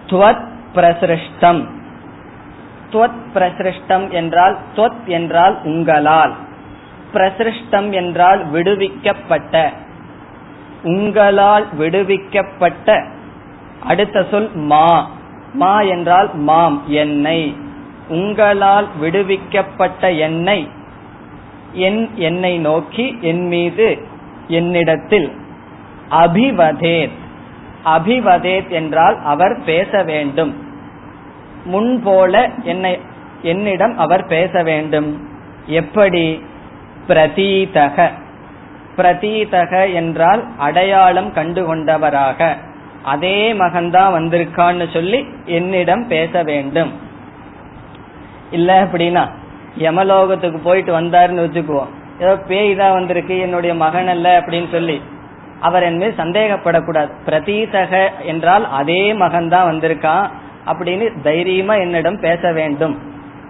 துவத் 0.10 0.48
பிரசிருஷ்டம். 0.76 1.68
துவத் 2.92 3.20
பிரசிருஷ்டம் 3.34 4.10
என்றால் 4.10 4.58
துவத் 4.76 5.06
என்றால் 5.06 5.60
உங்களால். 5.64 6.34
பிரசிருஷ்டம் 7.14 7.92
என்றால் 7.92 8.50
விடுவிக்கப்பட்ட. 8.50 9.72
உங்களால் 10.84 11.76
விடுவிக்கப்பட்ட. 11.76 13.06
அடுத்த 13.84 14.26
சொல் 14.32 14.50
மா. 14.54 15.10
மா 15.54 15.82
என்றால் 15.82 16.36
மாம் 16.36 16.84
என்னை. 16.88 17.56
உங்களால் 18.08 18.88
விடுவிக்கப்பட்ட 19.00 20.12
என்னை. 20.12 20.68
என் 21.74 22.10
என்னை 22.16 22.58
நோக்கி 22.58 23.18
என் 23.22 23.48
மீது 23.48 24.08
என்னிடத்தில் 24.48 25.32
அபிவதேத். 26.12 27.28
அபிவதேத் 27.86 28.70
என்றால் 28.70 29.20
அவர் 29.24 29.64
பேச 29.64 30.04
வேண்டும். 30.04 30.68
முன்போல 31.74 32.64
என்னை 32.64 33.00
என்னிடம் 33.42 33.98
அவர் 33.98 34.26
பேச 34.26 34.64
வேண்டும். 34.64 35.28
எப்படி? 35.66 36.44
பிரதீதக. 37.08 38.12
பிரதீதக 38.98 39.94
என்றால் 39.94 40.48
அடையாளம் 40.58 41.34
கண்டுகொண்டவராக. 41.34 42.56
அதே 43.04 43.54
மகன்தான் 43.54 44.14
வந்திருக்கான்னு 44.14 44.94
சொல்லி 44.94 45.26
என்னிடம் 45.46 46.08
பேச 46.08 46.44
வேண்டும். 46.44 46.94
இல்ல 48.52 48.84
அப்படின்னா 48.84 49.30
யமலோகத்துக்கு 49.78 50.58
போயிட்டு 50.64 51.02
வந்தாருன்னு 51.02 51.46
வச்சுக்குவோம். 51.46 51.88
ஏதோ 52.20 52.38
பேய் 52.38 52.76
தான் 52.76 52.94
வந்திருக்கு 52.94 53.40
என்னுடைய 53.40 53.76
மகன் 53.76 54.08
அல்ல 54.08 54.40
அப்படின்னு 54.40 54.72
சொல்லி. 54.72 55.02
அவர் 55.62 55.84
என் 55.84 55.98
மேல் 55.98 56.18
சந்தேகப்படக்கூடாது. 56.18 57.12
பிரதீதக 57.26 58.10
என்றால் 58.24 58.70
அதே 58.70 59.14
மகன் 59.14 59.50
தான் 59.50 59.74
வந்திருக்கான் 59.74 60.30
அப்படின்னு 60.66 61.22
தைரியமா 61.22 61.76
என்னிடம் 61.76 62.20
பேச 62.20 62.52
வேண்டும். 62.52 63.00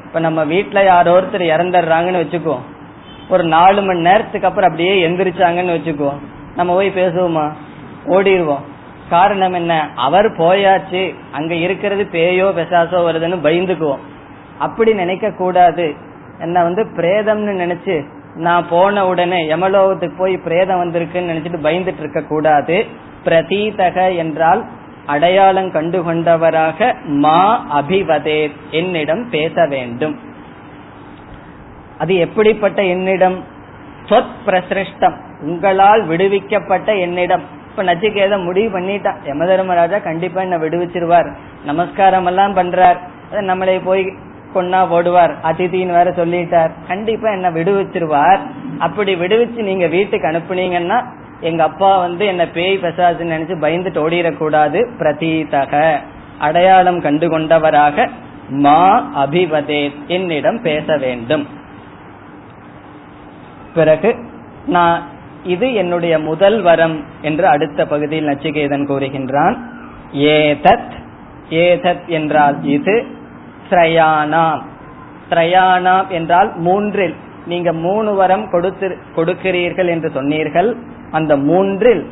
இப்ப 0.05 0.19
நம்ம 0.19 0.45
வீட்டுல 0.45 0.85
யாரோ 0.85 1.21
ஒருத்தர் 1.21 1.51
இறந்துடுறாங்கன்னு 1.53 2.23
வச்சுக்குவோம் 2.23 2.65
ஒரு 3.29 3.43
நாலு 3.43 3.81
மணி 3.81 3.99
நேரத்துக்கு 3.99 4.47
அப்புறம் 4.47 4.69
அப்படியே 4.69 5.07
எந்திரிச்சாங்கன்னு 5.07 5.75
வச்சுக்குவோம் 5.77 6.19
நம்ம 6.55 6.73
போய் 6.73 6.89
பேசுவோமா? 6.89 7.51
ஓடிடுவோம். 8.05 8.63
காரணம் 9.09 9.53
என்ன? 9.53 9.89
அவர் 9.95 10.31
போயாச்சு. 10.31 11.15
அங்க 11.31 11.53
இருக்கிறது 11.53 12.07
பேயோ 12.11 12.47
பெசாசோ 12.49 12.99
வருதுன்னு 13.07 13.37
பயந்துக்குவோம். 13.43 13.99
அப்படி 14.57 14.93
நினைக்க 14.93 15.31
கூடாது 15.31 15.95
என்ன 16.39 16.63
வந்து 16.63 16.83
பிரேதம்னு 16.83 17.53
நினைச்சு 17.63 17.95
நான் 18.39 18.67
போன 18.69 19.07
உடனே 19.07 19.47
யமலோகத்துக்கு 19.47 20.17
போய் 20.17 20.37
பிரேதம் 20.37 20.81
வந்திருக்குன்னு 20.81 21.31
நினைச்சிட்டு 21.31 21.63
பயந்துட்டு 21.63 21.99
இருக்க 21.99 22.21
கூடாது. 22.21 22.85
பிரதீதக 23.25 24.17
என்றால் 24.17 24.65
அடையாளம் 25.05 25.71
கண்டுகொண்டவராக 25.71 26.93
மா 27.03 27.65
அபிவதே 27.79 28.51
என்னிடம் 28.71 29.29
பேச 29.29 29.65
வேண்டும். 29.65 30.19
அது 31.97 32.15
எப்படிப்பட்ட 32.15 32.83
என்னிடம்? 32.83 33.43
சொத் 34.09 34.35
பிரசிருஷ்டம். 34.45 35.15
உங்களால் 35.41 36.05
விடுவிக்கப்பட்ட 36.05 36.95
என்னிடம். 36.95 37.43
இப்ப 37.69 37.83
நச்சிகேத 37.83 38.43
முடிவு 38.43 38.79
பண்ணிட்டான் 38.79 39.15
யமதர்மராஜா 39.25 40.03
கண்டிப்பா 40.03 40.41
என்ன 40.41 40.57
விடுவிச்சிருவார். 40.57 41.33
நமஸ்காரம் 41.65 42.25
எல்லாம் 42.25 42.55
பண்றார் 42.55 42.97
நம்மளை 43.31 43.81
போய் 43.83 44.13
கொன்னா 44.55 44.81
போடுவார். 44.91 45.33
அதிதின்னு 45.43 45.93
வேற 45.93 46.03
சொல்லிட்டார். 46.03 46.71
கண்டிப்பா 46.87 47.31
என்ன 47.31 47.49
விடுவிச்சிருவார். 47.49 48.39
அப்படி 48.79 49.15
விடுவிச்சு 49.15 49.63
நீங்க 49.63 49.87
வீட்டுக்கு 49.87 50.27
அனுப்புனீங்கன்னா 50.27 51.03
எங்க 51.41 51.63
அப்பா 51.63 51.99
வந்து 51.99 52.25
என்ன 52.25 52.47
பேய் 52.47 52.79
பெசாதுன்னு 52.81 53.33
நினைச்சு 53.35 53.55
பயந்துட்டு 53.61 53.99
ஓடிடக்கூடாது. 54.09 54.87
பிரதீதக. 54.99 55.97
அடையாளம் 56.39 57.01
கண்டு 57.01 57.29
கொண்டவராக 57.29 58.09
மா 58.49 59.09
அபிவதே 59.15 59.91
என்னிடம் 60.07 60.61
பேச 60.61 60.97
வேண்டும். 60.97 61.47
பிறகு 63.73 64.15
நான் 64.65 65.01
இது 65.43 65.73
என்னுடைய 65.73 66.19
முதல் 66.19 66.61
வரம் 66.61 67.03
என்று 67.21 67.47
அடுத்த 67.47 67.85
பகுதியில் 67.85 68.27
நச்சிகேதன் 68.27 68.87
கூறுகின்றான். 68.87 69.57
ஏதத் 70.13 70.91
ஏதத் 71.49 72.05
என்றால் 72.07 72.63
இது 72.63 73.05
திரயானாம். 73.69 74.61
திரயானாம் 75.29 76.07
என்றால் 76.07 76.57
மூன்றில். 76.57 77.15
நீங்க 77.45 77.73
மூணு 77.73 78.13
வரம் 78.13 78.49
கொடுத்து 78.49 78.97
கொடுக்கிறீர்கள் 79.15 79.87
என்று 79.87 80.09
சொன்னீர்கள். 80.09 80.77
அந்த 81.11 81.37
மூன்றில் 81.37 82.11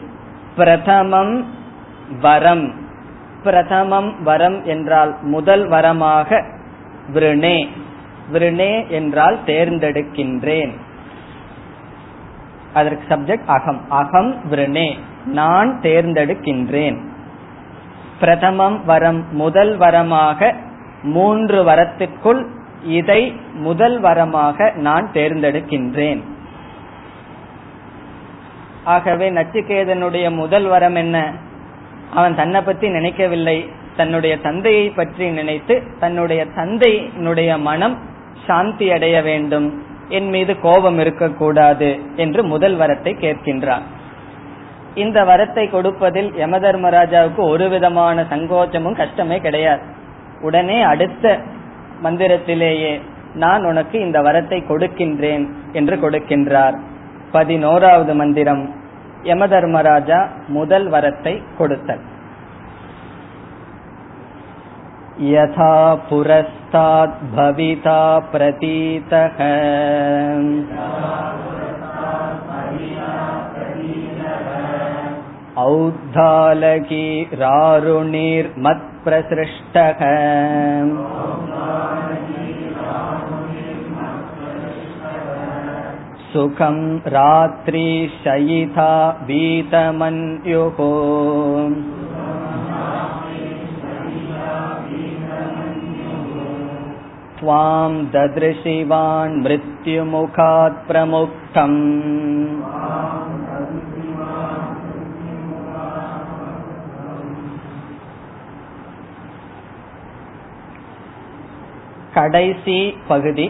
பிரதமம் 0.55 1.45
வரம். 2.21 2.73
பிரதமம் 3.43 4.23
வரம் 4.23 4.65
என்றால் 4.65 5.15
முதல் 5.21 5.69
வரமாக 5.69 6.43
விருணே. 7.13 7.67
விருணே 8.31 8.87
என்றால் 8.87 9.39
தேர்ந்தெடுக்கின்றேன். 9.45 10.71
அதற்கு 12.73 13.15
சப்ஜெக்ட் 13.15 13.45
அகம். 13.45 13.81
அகம் 13.89 14.35
விருணே. 14.49 14.97
நான் 15.25 15.79
தேர்ந்தெடுக்கின்றேன். 15.81 16.97
பிரதமம் 18.19 18.85
வரம் 18.85 19.25
முதல் 19.31 19.77
வரமாக 19.77 20.53
மூன்று 21.03 21.63
வரத்திற்குள் 21.63 22.47
இதை 22.83 23.35
முதல் 23.53 24.01
வரமாக 24.01 24.75
நான் 24.75 25.11
தேர்ந்தெடுக்கின்றேன். 25.13 26.23
ஆகவே 28.83 29.31
நச்சிகேதனுடைய 29.31 30.35
முதல் 30.35 30.65
வரம் 30.65 30.95
என்ன? 30.95 31.31
அவன் 32.13 32.35
தன்னை 32.35 32.61
பத்தி 32.61 32.89
நினைக்கவில்லை. 32.89 33.69
தன்னுடைய 33.95 34.37
தந்தையை 34.37 34.89
பற்றி 34.89 35.29
நினைத்து 35.29 35.83
தன்னுடைய 35.99 36.45
தந்தையினுடைய 36.45 37.59
மனம் 37.59 37.97
சாந்தி 38.47 38.91
அடைய 38.91 39.21
வேண்டும். 39.21 39.83
என் 40.09 40.29
மீது 40.29 40.59
கோபம் 40.59 40.99
இருக்கக்கூடாது 40.99 41.99
என்று 42.15 42.43
முதல் 42.43 42.77
வரத்தை 42.77 43.13
கேட்கின்றான். 43.19 43.81
இந்த 44.95 45.23
வரத்தை 45.23 45.69
கொடுப்பதில் 45.69 46.31
யமதர்மராஜாவுக்கு 46.31 47.37
ஒரு 47.37 47.69
விதமான 47.69 48.21
சங்கோச்சமும் 48.21 48.95
கஷ்டமே 48.95 49.39
கிடையாது. 49.39 49.95
உடனே 50.40 50.78
அடுத்த 50.82 51.26
மந்திரத்திலேயே 52.02 52.92
நான் 53.34 53.62
உனக்கு 53.64 53.96
இந்த 54.00 54.18
வரத்தை 54.22 54.58
கொடுக்கின்றேன் 54.66 55.44
என்று 55.72 55.96
கொடுக்கின்றார் 55.98 56.78
பதினோராவது 57.32 58.14
மந்திரம் 58.14 58.64
யமதர்மராஜா 59.24 60.20
முதல் 60.48 60.88
வரத்தை 60.90 61.34
கொடுத்தல் 61.58 62.02
यथा 65.22 65.74
पुरस्ताद् 66.08 67.16
भविता 67.32 67.98
प्रतीतः 68.32 69.38
औद्धालकी 75.56 77.06
रारुणिर्मत्प्रसृष्टः 78.96 80.00
सुखं 86.32 86.78
रात्रिशयिता 87.14 88.92
वीतमन्युः 89.28 90.78
त्वां 97.40 97.92
ददृशिवान् 98.14 99.40
मृत्युमुखात् 99.44 100.86
प्रमुक्तम् 100.88 101.78
கடைசி 112.17 112.77
பகுதி. 113.07 113.47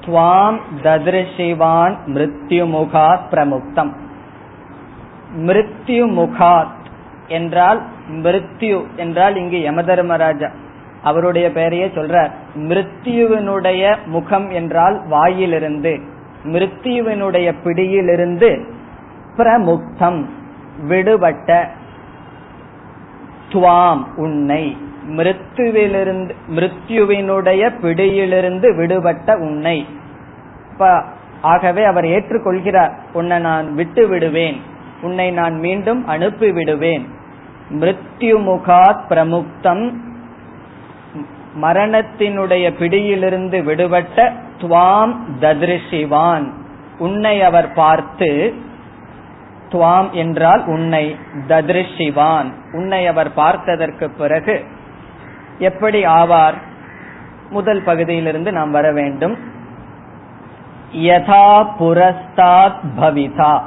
துவாம் 0.00 0.58
ததிருஷிவான் 0.82 1.94
மிருத்யுமுகாத் 2.06 3.24
பிரமுக்தம். 3.30 3.92
மிருத்யுமுகாத் 5.36 6.76
என்றால் 7.28 7.80
மிருத்யு 8.08 8.78
என்றால் 8.96 9.36
இங்கு 9.36 9.58
யமதர்மராஜா 9.70 10.48
அவருடைய 11.02 11.52
பெயரையே 11.52 11.86
சொல்றார். 11.86 12.30
மிருத்யுவினுடைய 12.54 13.96
முகம் 14.06 14.48
என்றால் 14.50 14.96
வாயிலிருந்து 15.08 15.92
மிருத்யுவினுடைய 16.44 17.54
பிடியிலிருந்து 17.64 18.50
பிரமுக்தம் 19.36 20.24
விடுபட்ட 20.88 21.70
துவாம் 23.52 24.04
உன்னை. 24.16 24.64
மிருத்துவிலிருந்து 25.08 26.34
மிருத்யுவினுடைய 26.56 27.80
பிடியிலிருந்து 27.80 28.76
விடுபட்ட 28.76 29.36
உன்னை. 29.36 29.86
ஆகவே 31.42 31.84
அவர் 31.84 32.04
ஏற்றுக்கொள்கிறார் 32.04 32.92
உன்னை 33.12 33.38
நான் 33.38 33.74
விட்டு 33.74 34.08
விடுவேன் 34.08 34.58
உன்னை 35.02 35.30
நான் 35.30 35.56
மீண்டும் 35.58 36.06
அனுப்பி 36.06 36.52
விடுவேன் 36.52 37.04
மிருத்யுமுகாத் 37.70 39.04
பிரமுக்தம் 39.08 39.84
மரணத்தினுடைய 41.62 42.70
பிடியிலிருந்து 42.78 43.62
விடுபட்ட 43.62 44.32
துவாம் 44.60 45.14
ததிருஷிவான். 45.40 46.46
உன்னை 46.98 47.42
அவர் 47.42 47.72
பார்த்து 47.72 48.54
துவாம் 49.72 50.10
என்றால் 50.10 50.62
உன்னை 50.66 51.16
ததிருஷிவான். 51.48 52.50
உன்னை 52.72 53.06
அவர் 53.06 53.30
பார்த்ததற்கு 53.36 54.08
பிறகு 54.18 54.64
எப்படி 55.58 56.04
ஆவார்? 56.04 56.54
முதல் 57.50 57.82
பகுதியிலிருந்து 57.82 58.52
நாம் 58.52 58.70
வர 58.70 58.92
வேண்டும். 58.92 59.38
யதா 60.92 61.66
புரஸ்தாத் 61.78 62.80
பவிதா. 63.00 63.60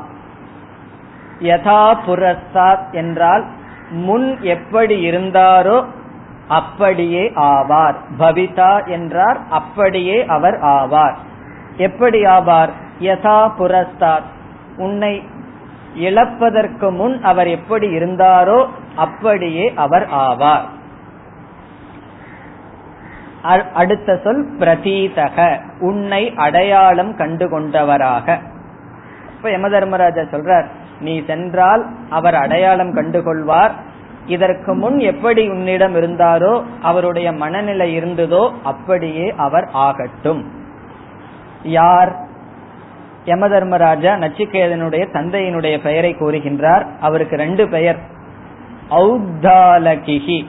யதா 1.39 1.97
புரஸ்தாத் 2.08 2.91
என்றால் 2.91 3.45
முன் 3.89 4.41
எப்படி 4.41 5.12
இருந்தாரோ 5.12 5.86
அப்படியே 6.47 7.32
ஆவார். 7.36 7.95
பவிதா 8.19 8.88
என்றார் 8.88 9.39
அப்படியே 9.49 10.25
அவர் 10.25 10.60
ஆவார். 10.62 11.15
எப்படி 11.78 12.23
ஆவார்? 12.23 12.69
யதா 12.99 13.52
புரஸ்தாத். 13.60 14.30
உன்னை 14.78 15.23
இழப்பதற்கு 15.95 16.91
முன் 16.91 17.23
அவர் 17.23 17.47
எப்படி 17.47 17.88
இருந்தாரோ 17.88 18.67
அப்படியே 18.95 19.73
அவர் 19.75 20.08
ஆவார். 20.13 20.63
அடுத்த 23.73 24.19
சொல் 24.23 24.58
பிரதீதக. 24.58 25.60
உன்னை 25.80 26.34
அடையாளம் 26.36 27.15
கண்டு 27.15 27.49
கொண்டவராக 27.49 28.39
இப்ப 29.36 29.52
யம 29.52 29.69
தர்மராஜா 29.69 30.21
சொல்றார் 30.21 30.65
நீ 30.99 31.23
சென்றால் 31.28 31.86
அவர் 32.10 32.36
அடையாளம் 32.36 32.93
கண்டு 32.93 33.23
கொள்வார் 33.23 33.71
இதற்கு 34.25 34.73
முன் 34.73 34.99
எப்படி 34.99 35.47
உன்னிடம் 35.47 35.95
இருந்தாரோ 35.95 36.63
அவருடைய 36.82 37.32
மனநிலை 37.32 37.97
இருந்ததோ 37.97 38.52
அப்படியே 38.63 39.34
அவர் 39.38 39.69
ஆகட்டும். 39.73 40.52
யார்? 41.63 42.15
யம 43.25 43.49
தர்மராஜா 43.49 44.15
நச்சிகேதனுடைய 44.15 45.06
தந்தையினுடைய 45.13 45.84
பெயரை 45.84 46.15
கூறுகின்றார். 46.15 46.86
அவருக்கு 46.99 47.36
ரெண்டு 47.36 47.69
பெயர். 47.69 47.97
ஔத்தாலகிஹி 48.89 50.45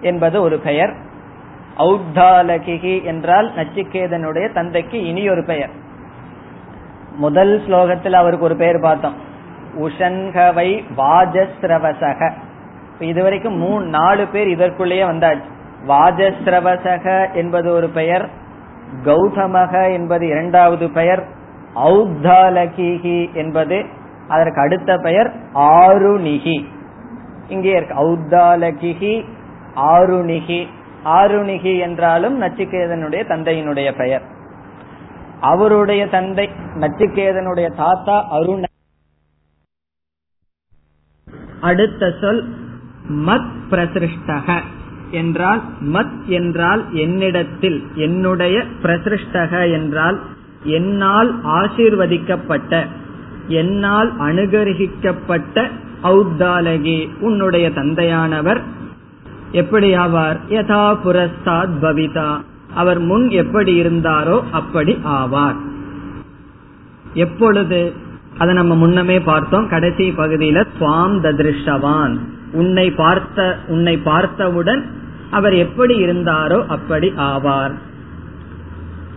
என்பது 0.00 0.42
ஒரு 0.42 0.58
பெயர். 0.58 0.94
ஔத்தாலகிஹி 1.78 3.04
என்றால் 3.04 3.52
நச்சிகேதனுடைய 3.56 4.52
தந்தைக்கு 4.52 5.04
இனி 5.04 5.28
ஒரு 5.28 5.44
பெயர். 5.44 5.70
முதல் 7.16 7.62
ஸ்லோகத்தில் 7.66 8.12
அவருக்கு 8.12 8.44
ஒரு 8.44 8.56
பெயர் 8.56 8.80
பார்த்தோம். 8.80 9.14
உஷன்கவை 9.78 10.84
வாஜஸ்ரவசக. 10.96 12.32
இதுவரைக்கும் 13.00 13.56
மூணு 13.56 13.84
நாலு 13.84 14.26
பேர் 14.26 14.48
இதற்குள்ளேயே 14.48 15.04
வந்தாச்சு. 15.04 15.48
வாஜஸ்ரவசக 15.88 17.32
என்பது 17.32 17.72
ஒரு 17.72 17.88
பெயர் 17.88 18.28
கௌதமக 19.04 19.92
என்பது 19.92 20.26
இரண்டாவது 20.26 20.90
பெயர் 20.90 21.24
ஔத்தாலகிஹி 21.74 23.32
என்பது 23.32 23.86
அதற்கு 24.28 24.60
அடுத்த 24.60 24.96
பெயர் 24.96 25.32
ஆருணிகி. 25.54 26.64
இங்கே 27.48 27.70
இருக்கு. 27.70 27.94
ஔத்தாலகிஹி 27.94 29.24
ஆருணிகி. 29.76 30.68
ஆருணிகி 31.04 31.78
என்றாலும் 31.78 32.42
நச்சிகேதனுடைய 32.42 33.22
தந்தையினுடைய 33.28 33.98
பெயர். 33.98 34.22
அவருடைய 35.40 36.06
தந்தை 36.06 36.50
நச்சிகேதனுடைய 36.74 37.76
தாத்தா 37.76 38.28
அருண. 38.30 38.64
அடுத்த 41.60 42.14
சொல் 42.20 42.54
மத் 43.10 43.50
பிரசிருஷ்டக. 43.70 44.60
என்றால் 45.10 45.62
மத் 45.82 46.24
என்றால் 46.26 46.94
என்னிடத்தில் 46.94 47.86
என்னுடைய 47.94 48.58
பிரசிருஷ்டக 48.82 49.72
என்றால் 49.72 50.20
என்னால் 50.62 51.44
ஆசீர்வதிக்கப்பட்ட 51.44 52.86
என்னால் 53.46 54.18
அனுகரிக்கப்பட்ட 54.18 55.68
உன்னுடைய 57.20 57.70
தந்தையானவர் 57.70 58.62
எப்படி 59.52 59.96
ஆவார்? 59.96 60.36
யதா 60.48 60.98
புரஸ்தாத் 61.04 61.76
பவிதா. 61.82 62.40
அவர் 62.74 62.98
முன் 62.98 63.30
எப்படி 63.30 63.80
இருந்தாரோ 63.80 64.42
அப்படி 64.50 64.98
ஆவார். 65.04 65.56
எப்பொழுது? 67.14 67.92
அதை 68.38 68.54
நம்ம 68.54 68.74
முன்னமே 68.74 69.20
பார்த்தோம். 69.20 69.68
கடைசி 69.68 70.10
பகுதியில 70.10 70.64
சுவாம் 70.80 71.20
ததிருஷ்டவான். 71.22 72.18
உன்னை 72.52 72.90
பார்த்த 72.90 73.58
உன்னை 73.68 73.98
பார்த்தவுடன் 73.98 74.86
அவர் 75.30 75.54
எப்படி 75.54 76.04
இருந்தாரோ 76.04 76.66
அப்படி 76.66 77.12
ஆவார். 77.16 77.74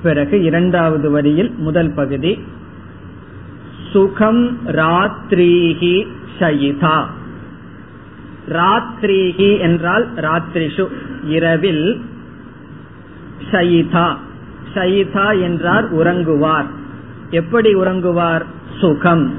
பிறகு 0.04 0.44
இரண்டாவது 0.44 1.12
வரியில் 1.12 1.54
முதல் 1.58 1.94
பகுதி. 1.94 2.44
சுகம் 3.92 4.58
ராத்ரீஹி 4.68 6.08
ஷயிதா 6.40 7.06
ராத்ரீஹி 8.50 9.60
என்றால் 9.60 10.08
ராத்ரிஷு 10.16 10.88
இரவில் 11.24 12.02
ஷயிதா. 13.52 14.16
ஷயிதா 14.74 15.42
என்றார் 15.42 15.94
உறங்குவார். 15.96 16.66
எப்படி 17.30 17.76
உறங்குவார்? 17.76 18.42
சுகம். 18.80 19.34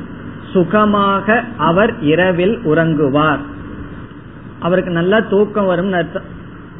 சுகமாக 0.52 1.44
அவர் 1.56 2.00
இரவில் 2.00 2.58
உறங்குவார். 2.58 3.38
அவருக்கு 4.60 4.92
நல்லா 4.92 5.20
தூக்கம் 5.20 5.66
வரும் 5.66 5.92
அர்த்தம். 5.92 6.22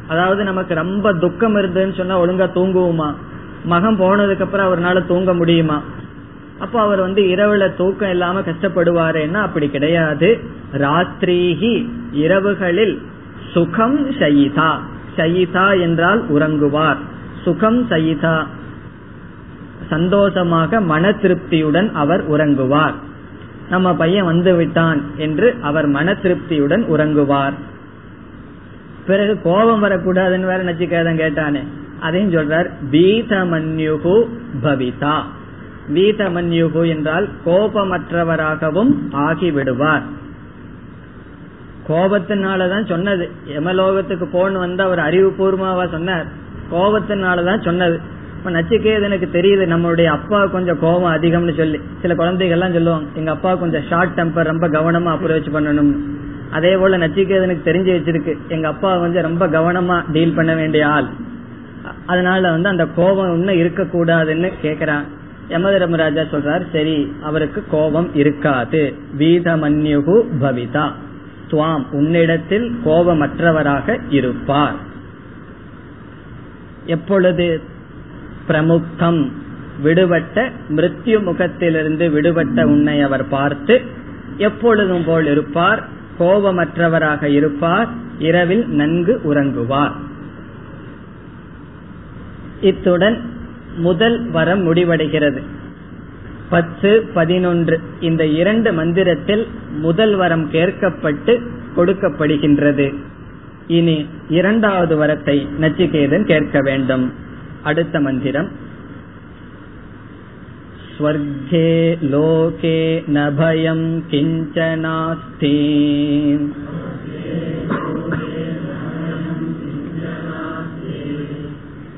அதாவது 0.07 0.43
நமக்கு 0.43 0.73
ரொம்ப 0.73 1.13
துக்கம் 1.13 1.55
இருந்ததுன்னு 1.55 1.93
சொன்னா 1.93 2.21
ஒழுங்கா 2.21 2.49
தூங்குவோமா? 2.55 3.13
மகம் 3.69 3.97
போனதுக்கு 3.97 4.41
அப்புறம் 4.41 4.67
அவர்னால 4.67 5.05
தூங்க 5.05 5.33
முடியுமா? 5.33 5.81
அப்போ 6.63 6.81
அவர் 6.81 6.99
வந்து 6.99 7.21
இரவுல 7.21 7.75
தூக்கம் 7.75 8.09
இல்லாம 8.09 8.41
கஷ்டப்படுவாருன்னா 8.41 9.41
அப்படி 9.47 9.69
கிடையாது. 9.69 10.39
ராத்திரிஹி 10.73 11.89
இரவுகளில் 12.13 12.97
சுகம் 13.51 14.11
ஷயிதா 14.11 14.71
சயிதா 15.17 15.81
என்றால் 15.81 16.21
உறங்குவார். 16.33 17.01
சுகம் 17.43 17.89
சயிதா. 17.89 18.45
சந்தோஷமாக 19.89 20.81
மன 20.81 21.09
திருப்தியுடன் 21.09 21.91
அவர் 21.91 22.31
உறங்குவார். 22.31 22.93
நம்ம 23.69 23.93
பையன் 23.93 24.25
வந்து 24.25 24.55
விட்டான் 24.55 25.01
என்று 25.17 25.55
அவர் 25.61 25.87
மன 25.87 26.13
திருப்தியுடன் 26.13 26.83
உறங்குவார். 26.95 27.53
பிறகு 29.07 29.41
கோபம் 29.41 29.83
வரக்கூடாதுன்னு 29.83 30.49
வேற 30.51 30.63
நச்சிக்காதன் 30.63 31.21
கேட்டானே. 31.23 31.63
அதையும் 31.99 32.33
சொல்றார் 32.33 32.69
பீதமன்யுகு 32.91 34.15
பவிதா. 34.63 35.17
வீதமன்யுகு 35.89 36.87
என்றால் 36.87 37.29
கோபமற்றவராகவும் 37.45 38.91
ஆகிவிடுவார். 39.11 40.01
கோபத்தினாலதான் 41.87 42.85
சொன்னது. 42.85 43.31
எமலோகத்துக்கு 43.47 44.25
போன் 44.31 44.57
வந்து 44.57 44.83
அவர் 44.83 44.99
அறிவுபூர்வமாவா 44.99 45.91
சொன்னார். 45.91 46.25
கோபத்தினாலதான் 46.71 47.63
சொன்னது. 47.63 47.99
இப்ப 48.37 48.51
நச்சிகேதனுக்கு 48.51 49.27
தெரியுது 49.33 49.65
நம்மளுடைய 49.65 50.05
அப்பா 50.05 50.45
கொஞ்சம் 50.45 50.79
கோபம் 50.79 51.13
அதிகம்னு 51.13 51.57
சொல்லி. 51.57 51.79
சில 52.01 52.15
குழந்தைகள் 52.15 52.57
எல்லாம் 52.57 52.73
சொல்லுவாங்க 52.73 53.09
எங்க 53.15 53.31
அப்பா 53.31 53.55
கொஞ்சம் 53.55 53.83
ஷார்ட் 53.89 54.19
டெம்பர் 54.19 54.43
ரொம்ப 54.43 54.67
கவனமா 54.67 55.17
அப்ரோச் 55.17 55.47
பண்ணணும் 55.53 55.95
அதே 56.51 56.75
போல 56.75 56.97
நச்சிகேதனுக்கு 56.97 57.61
தெரிஞ்சு 57.65 57.93
வச்சிருக்கு 57.97 58.37
எங்க 58.47 58.67
அப்பா 58.67 58.97
கொஞ்சம் 58.97 59.23
ரொம்ப 59.23 59.47
கவனமா 59.47 60.11
டீல் 60.11 60.35
பண்ண 60.35 60.55
வேண்டிய 60.55 60.87
ஆள். 60.87 61.07
அதனால 62.05 62.51
வந்து 62.51 62.69
அந்த 62.69 62.85
கோபம் 62.85 63.33
இன்னும் 63.33 63.55
இருக்கக்கூடாதுன்னு 63.55 64.51
கேக்குறான் 64.61 65.03
யமதர்மராஜா 65.49 66.21
சொல்றார் 66.21 66.71
சரி 66.71 67.13
அவருக்கு 67.21 67.63
கோபம் 67.71 68.15
இருக்காது. 68.15 68.95
வீதமன்யுகு 69.17 70.23
பவிதா. 70.41 70.91
துவாம் 71.51 71.83
உன்னிடத்தில் 71.91 72.75
கோபமற்றவராக 72.85 74.01
இருப்பார். 74.09 74.75
எப்பொழுது 76.85 77.61
பிரமுக்தம் 78.47 79.31
விடுபட்ட 79.81 80.49
மிருத்யு 80.69 81.23
முகத்திலிருந்து 81.23 82.09
விடுபட்ட 82.09 82.65
உன்னை 82.65 83.01
அவர் 83.01 83.27
பார்த்து 83.27 83.81
எப்பொழுதும் 84.37 85.03
போல் 85.05 85.25
இருப்பார் 85.25 85.87
கோபமற்றவராக 86.19 87.23
இருப்பார் 87.23 87.87
இரவில் 88.19 88.67
நன்கு 88.67 89.21
உறங்குவார். 89.23 89.91
இத்துடன் 92.61 93.21
முதல் 93.78 94.18
வரம் 94.30 94.62
முடிவடைகிறது 94.64 95.40
பத்து 96.48 96.90
பதினொன்று 97.14 97.76
இந்த 98.00 98.22
இரண்டு 98.34 98.70
மந்திரத்தில் 98.72 99.44
முதல் 99.78 100.14
வரம் 100.16 100.46
கேட்கப்பட்டு 100.50 101.34
கொடுக்கப்படுகின்றது 101.76 102.86
இனி 103.68 103.96
இரண்டாவது 104.28 104.94
வரத்தை 104.96 105.36
நச்சிகேதன் 105.60 106.24
கேட்க 106.24 106.60
வேண்டும் 106.60 107.04
அடுத்த 107.62 108.00
மந்திரம் 108.00 108.48
स्वर्गे 110.92 111.68
लोके 112.02 112.78
न 113.08 113.28
भयम् 113.30 113.84
किञ्चनास्ति 114.10 115.52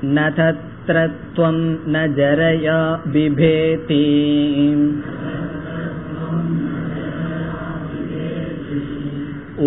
न 0.06 0.26
तत्र 0.86 1.06
त्वम् 1.34 1.58
न 1.92 2.06
जरया 2.16 2.78
बिभेति 3.12 4.04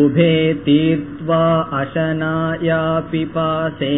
उभे 0.01 0.33
तीर्त्वा 0.65 1.43
अशनाया 1.79 2.81
पिपासे 3.11 3.93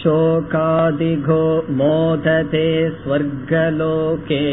शोकादिघो 0.00 1.44
मोदते 1.80 2.66
स्वर्गलोके 3.02 4.44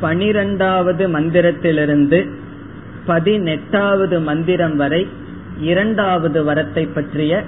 பனிரெண்டாவது 0.00 1.08
மந்திரத்திலிருந்து 1.08 2.28
பதினெட்டாவது 3.06 4.20
மந்திரம் 4.20 4.76
வரை 4.76 5.08
இரண்டாவது 5.60 6.44
வரத்தை 6.44 6.88
பற்றிய 6.94 7.44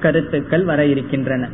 கருத்துக்கள் 0.00 0.64
வர 0.64 0.86
இருக்கின்றன. 0.86 1.48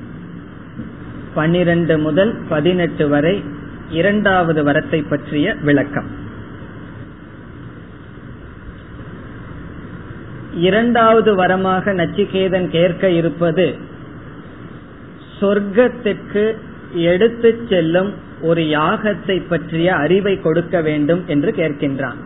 பனிரெண்டு 1.35 1.99
முதல் 1.99 2.35
பதினெட்டு 2.49 3.09
வரை 3.09 3.43
இரண்டாவது 3.91 4.65
வரத்தை 4.65 5.05
பற்றிய 5.09 5.55
விளக்கம். 5.63 6.23
இரண்டாவது 10.55 11.37
வரமாக 11.37 11.95
நச்சிகேதன் 11.95 12.69
கேட்க 12.69 13.11
இருப்பது 13.11 13.75
சொர்க்கத்துக்கு 15.41 16.57
எடுத்து 16.93 17.61
செல்லும் 17.69 18.13
ஒரு 18.41 18.63
யாகத்தை 18.63 19.43
பற்றிய 19.49 19.95
அறிவை 19.95 20.41
கொடுக்க 20.41 20.81
வேண்டும் 20.81 21.25
என்று 21.27 21.51
கேட்கின்றான். 21.51 22.17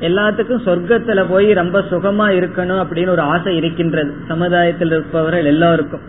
எல்லாத்துக்கும் 0.00 0.62
சொர்க்கத்துல 0.66 1.24
போய் 1.28 1.52
ரொம்ப 1.52 1.80
சுகமா 1.80 2.26
இருக்கணும் 2.32 2.84
அப்படின்னு 2.84 3.08
ஒரு 3.08 3.20
ஆசை 3.20 3.56
இருக்கின்றது. 3.56 4.14
சமுதாயத்தில் 4.28 4.90
இருப்பவர்கள் 4.90 5.44
எல்லாருக்கும். 5.44 6.00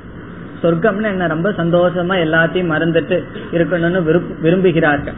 சொர்க்கம்னு 0.61 1.03
என்ன? 1.03 1.27
ரொம்ப 1.27 1.49
சந்தோஷமா 1.49 2.15
எல்லாத்தையும் 2.17 2.71
மறந்துட்டு 2.71 3.23
இருக்கணும்னு 3.51 4.21
விரும்புகிறார்கள். 4.43 5.13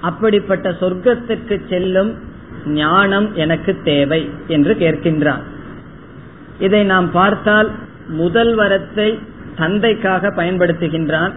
அப்படிப்பட்ட 0.00 0.70
சொர்க்கத்துக்கு 0.70 1.68
செல்லும் 1.68 2.18
ஞானம் 2.66 3.34
எனக்கு 3.34 3.76
தேவை 3.84 4.30
என்று 4.46 4.74
கேட்கின்றான். 4.74 5.40
இதை 6.58 6.84
நாம் 6.84 7.10
பார்த்தால் 7.10 7.70
முதல் 8.08 8.58
வரத்தை 8.58 9.18
தந்தைக்காக 9.56 10.28
பயன்படுத்துகின்றான். 10.28 11.32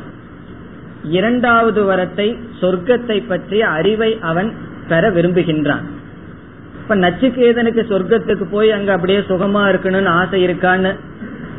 இரண்டாவது 1.04 1.92
வரத்தை 1.92 2.38
சொர்க்கத்தை 2.62 3.28
பற்றிய 3.28 3.68
அறிவை 3.68 4.20
அவன் 4.20 4.54
பெற 4.88 5.10
விரும்புகின்றான். 5.10 5.84
இப்ப 6.82 6.96
நச்சுக்கேதனுக்கு 6.96 7.82
சொர்க்கத்துக்கு 7.90 8.46
போய் 8.52 8.72
அங்க 8.72 8.92
அப்படியே 8.92 9.20
சுகமா 9.20 9.64
இருக்கணும்னு 9.72 10.08
ஆசை 10.08 10.48
இருக்கான்னு 10.48 10.96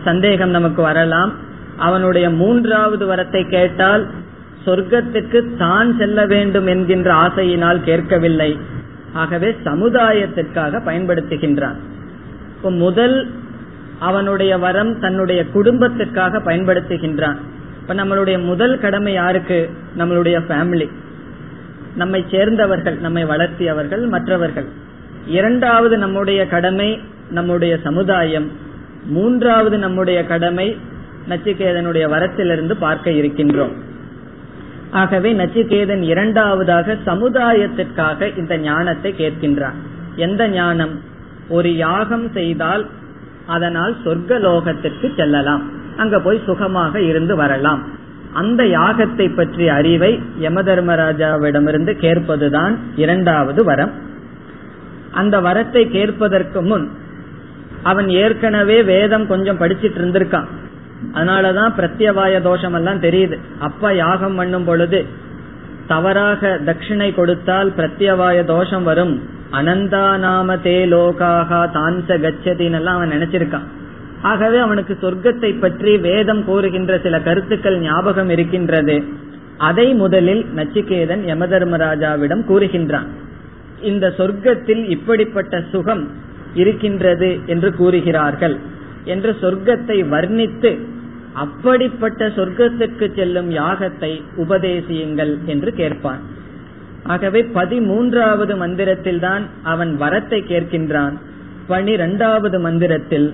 சந்தேகம் 0.05 0.51
நமக்கு 0.51 0.83
வரலாம். 0.83 1.33
அவனுடைய 1.77 2.31
மூன்றாவது 2.31 3.15
வரத்தை 3.15 3.49
கேட்டால் 3.49 4.09
சொர்க்கத்துக்கு 4.67 5.57
தான் 5.57 5.99
செல்ல 5.99 6.27
வேண்டும் 6.27 6.67
என்கின்ற 6.67 7.15
ஆசையினால் 7.15 7.81
கேட்கவில்லை. 7.85 8.59
ஆகவே 9.13 9.57
சமுதாயத்திற்காக 9.65 10.81
பயன்படுத்துகின்றான். 10.87 11.77
முதல் 12.63 13.31
அவனுடைய 13.99 14.59
வரம் 14.59 15.01
தன்னுடைய 15.01 15.47
குடும்பத்திற்காக 15.47 16.39
பயன்படுத்துகின்றான். 16.39 17.37
இப்ப 17.87 18.05
நம்மளுடைய 18.05 18.45
முதல் 18.45 18.79
கடமை 18.79 19.13
யாருக்கு? 19.13 19.71
நம்மளுடைய 19.99 20.43
ஃபேமிலி 20.49 20.91
நம்மை 21.97 22.25
சேர்ந்தவர்கள் 22.31 22.99
நம்மை 22.99 23.25
வளர்த்தியவர்கள் 23.25 24.09
மற்றவர்கள். 24.09 24.65
இரண்டாவது 25.27 25.99
நம்முடைய 25.99 26.47
கடமை 26.47 27.01
நம்முடைய 27.31 27.79
சமுதாயம். 27.83 28.51
மூன்றாவது 29.07 29.79
நம்முடைய 29.79 30.25
கடமை 30.25 30.77
நச்சிகேதனுடைய 31.29 32.09
வரத்திலிருந்து 32.09 32.73
பார்க்க 32.79 33.11
இருக்கின்றோம். 33.11 33.73
ஆகவே 34.91 35.33
நச்சிகேதன் 35.33 36.03
இரண்டாவதாக 36.03 36.97
சமுதாயத்திற்காக 37.07 38.39
இந்த 38.39 38.59
ஞானத்தை 38.59 39.15
கேட்கின்றான். 39.19 39.75
எந்த 40.17 40.49
ஞானம்? 40.49 41.01
ஒரு 41.49 41.77
யாகம் 41.77 42.31
செய்தால் 42.33 42.87
அதனால் 43.47 43.97
சொர்க்கலோகத்திற்கு 44.05 45.15
செல்லலாம். 45.17 45.83
அங்க 45.97 46.21
போய் 46.21 46.47
சுகமாக 46.47 47.01
இருந்து 47.01 47.37
வரலாம். 47.37 47.83
அந்த 48.33 48.63
யாகத்தை 48.65 49.35
பற்றிய 49.35 49.75
அறிவை 49.75 50.23
யம 50.39 50.63
தர்மராஜாவிடமிருந்து 50.63 51.93
கேட்பதுதான் 52.01 52.77
இரண்டாவது 52.97 53.65
வரம். 53.65 53.93
அந்த 55.13 55.41
வரத்தை 55.41 55.83
கேட்பதற்கு 55.91 56.63
முன் 56.63 56.87
அவன் 57.83 58.09
ஏற்கனவே 58.09 58.83
வேதம் 58.83 59.27
கொஞ்சம் 59.27 59.61
படிச்சிட்டு 59.61 59.99
இருந்திருக்கான். 60.01 60.49
அதனாலதான் 61.15 61.73
பிரத்யவாய 61.79 62.43
தோஷம் 62.43 62.73
எல்லாம் 62.73 63.01
தெரியுது. 63.01 63.39
அப்பா 63.59 63.91
யாகம் 63.91 64.35
பண்ணும் 64.35 64.65
பொழுது 64.65 65.07
தவறாக 65.87 66.61
தட்சிணை 66.65 67.15
கொடுத்தால் 67.15 67.73
பிரத்யவாய 67.77 68.45
தோஷம் 68.45 68.83
வரும். 68.83 69.23
அனந்தா 69.53 70.19
நாம 70.19 70.57
தே 70.57 70.77
லோகாக 70.93 71.51
தான்ச 71.73 72.19
கச்சதின்னு 72.25 72.79
எல்லாம் 72.81 72.97
அவன் 72.97 73.11
நினைச்சிருக்கான். 73.11 73.67
ஆகவே 74.31 74.59
அவனுக்கு 74.59 74.95
சொர்க்கத்தை 75.03 75.51
பற்றி 75.59 75.93
வேதம் 75.99 76.43
கூறுகின்ற 76.45 76.93
சில 76.99 77.17
கருத்துக்கள் 77.21 77.79
ஞாபகம் 77.81 78.29
இருக்கின்றது. 78.29 78.97
அதை 79.59 79.87
முதலில் 79.95 80.43
நச்சிகேதன் 80.57 81.23
யமதர்மராஜாவிடம் 81.33 82.43
கூறுகின்றான். 82.51 83.09
இந்த 83.81 84.07
சொர்க்கத்தில் 84.19 84.83
இப்படிப்பட்ட 84.89 85.55
சுகம் 85.73 86.05
இருக்கின்றது 86.55 87.31
என்று 87.47 87.69
கூறுகிறார்கள். 87.75 88.57
என்று 89.05 89.31
சொர்க்கத்தை 89.41 89.99
வர்ணித்து 90.09 90.73
அப்படிப்பட்ட 91.35 92.27
சொர்க்கத்திற்கு 92.37 93.07
செல்லும் 93.15 93.51
யாகத்தை 93.51 94.11
உபதேசியுங்கள் 94.37 95.33
என்று 95.47 95.71
கேட்பான். 95.73 96.21
ஆகவே 97.05 97.41
பதிமூன்றாவது 97.55 98.55
மந்திரத்தில் 98.57 99.19
தான் 99.19 99.45
அவன் 99.63 99.93
வரத்தை 99.99 100.41
கேட்கின்றான். 100.53 101.17
பனிரெண்டாவது 101.67 102.59
மந்திரத்தில் 102.61 103.29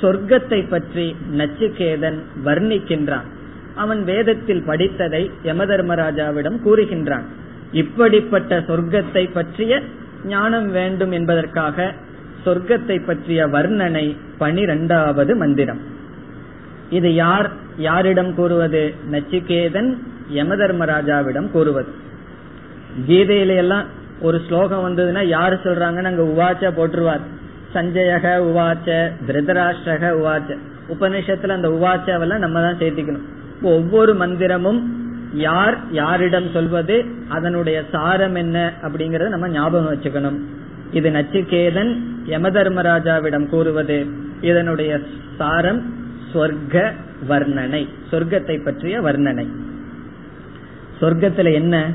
சொர்க்கத்தை 0.00 0.68
பற்றி 0.68 1.16
நச்சிகேதன் 1.36 2.18
வர்ணிக்கின்றான். 2.44 3.28
அவன் 3.74 4.04
வேதத்தில் 4.04 4.64
படித்ததை 4.66 5.30
யமதர்மராஜாவிடம் 5.44 6.58
கூறுகின்றான். 6.64 7.26
இப்படிப்பட்ட 7.72 8.60
சொர்க்கத்தை 8.60 9.24
பற்றிய 9.32 9.82
ஞானம் 10.24 10.70
வேண்டும் 10.70 11.10
என்பதற்காக 11.10 11.94
சொர்க்கத்தை 12.44 13.06
பற்றிய 13.06 13.46
வர்ணனை 13.46 14.16
பனிரெண்டாவது 14.38 15.36
மந்திரம். 15.36 15.80
இது 16.90 17.14
யார் 17.14 17.50
யாரிடம் 17.76 18.34
கூறுவது? 18.34 18.94
நச்சிகேதன் 19.10 19.90
யமதர்மராஜாவிடம் 20.34 21.50
கூறுவது. 21.50 21.90
கீதையில 23.08 23.56
எல்லாம் 23.56 23.86
ஒரு 24.20 24.40
ஸ்லோகம் 24.46 24.84
வந்ததுன்னா 24.86 25.22
யாரு 25.26 25.56
சொல்றாங்கன்னு 25.64 26.10
அங்க 26.12 26.24
உவாச்சா 26.32 26.70
போட்டுருவார். 26.78 27.24
சஞ்சயக 27.74 28.38
உவாச்ச 28.38 29.12
திருதராஷ்டக 29.26 30.12
உவாச்ச. 30.20 30.56
உபநிஷத்துல 30.88 31.48
அந்த 31.48 31.68
உவாச்சாவெல்லாம் 31.68 32.38
நம்ம 32.38 32.60
தான் 32.60 32.78
சேர்த்திக்கணும். 32.78 33.26
ஒவ்வொரு 33.62 34.14
மந்திரமும் 34.14 34.80
யார் 35.32 35.78
யாரிடம் 35.90 36.50
சொல்வது 36.52 37.04
அதனுடைய 37.28 37.82
சாரம் 37.92 38.34
என்ன 38.34 38.72
அப்படிங்கறத 38.82 39.28
நம்ம 39.28 39.48
ஞாபகம் 39.48 39.94
வச்சுக்கணும். 39.94 40.38
இது 40.92 41.10
நச்சிகேதன் 41.10 41.96
யமதர்மராஜாவிடம் 42.26 43.46
கூறுவது 43.46 44.06
இதனுடைய 44.40 45.00
சாரம் 45.38 45.94
சொர்க்க 46.34 46.92
வர்ணனை 47.28 47.88
சொர்க்கத்தை 48.10 48.64
பற்றிய 48.64 49.00
வர்ணனை. 49.00 49.46
சொர்க்கத்துல 51.00 51.52
என்ன? 51.52 51.92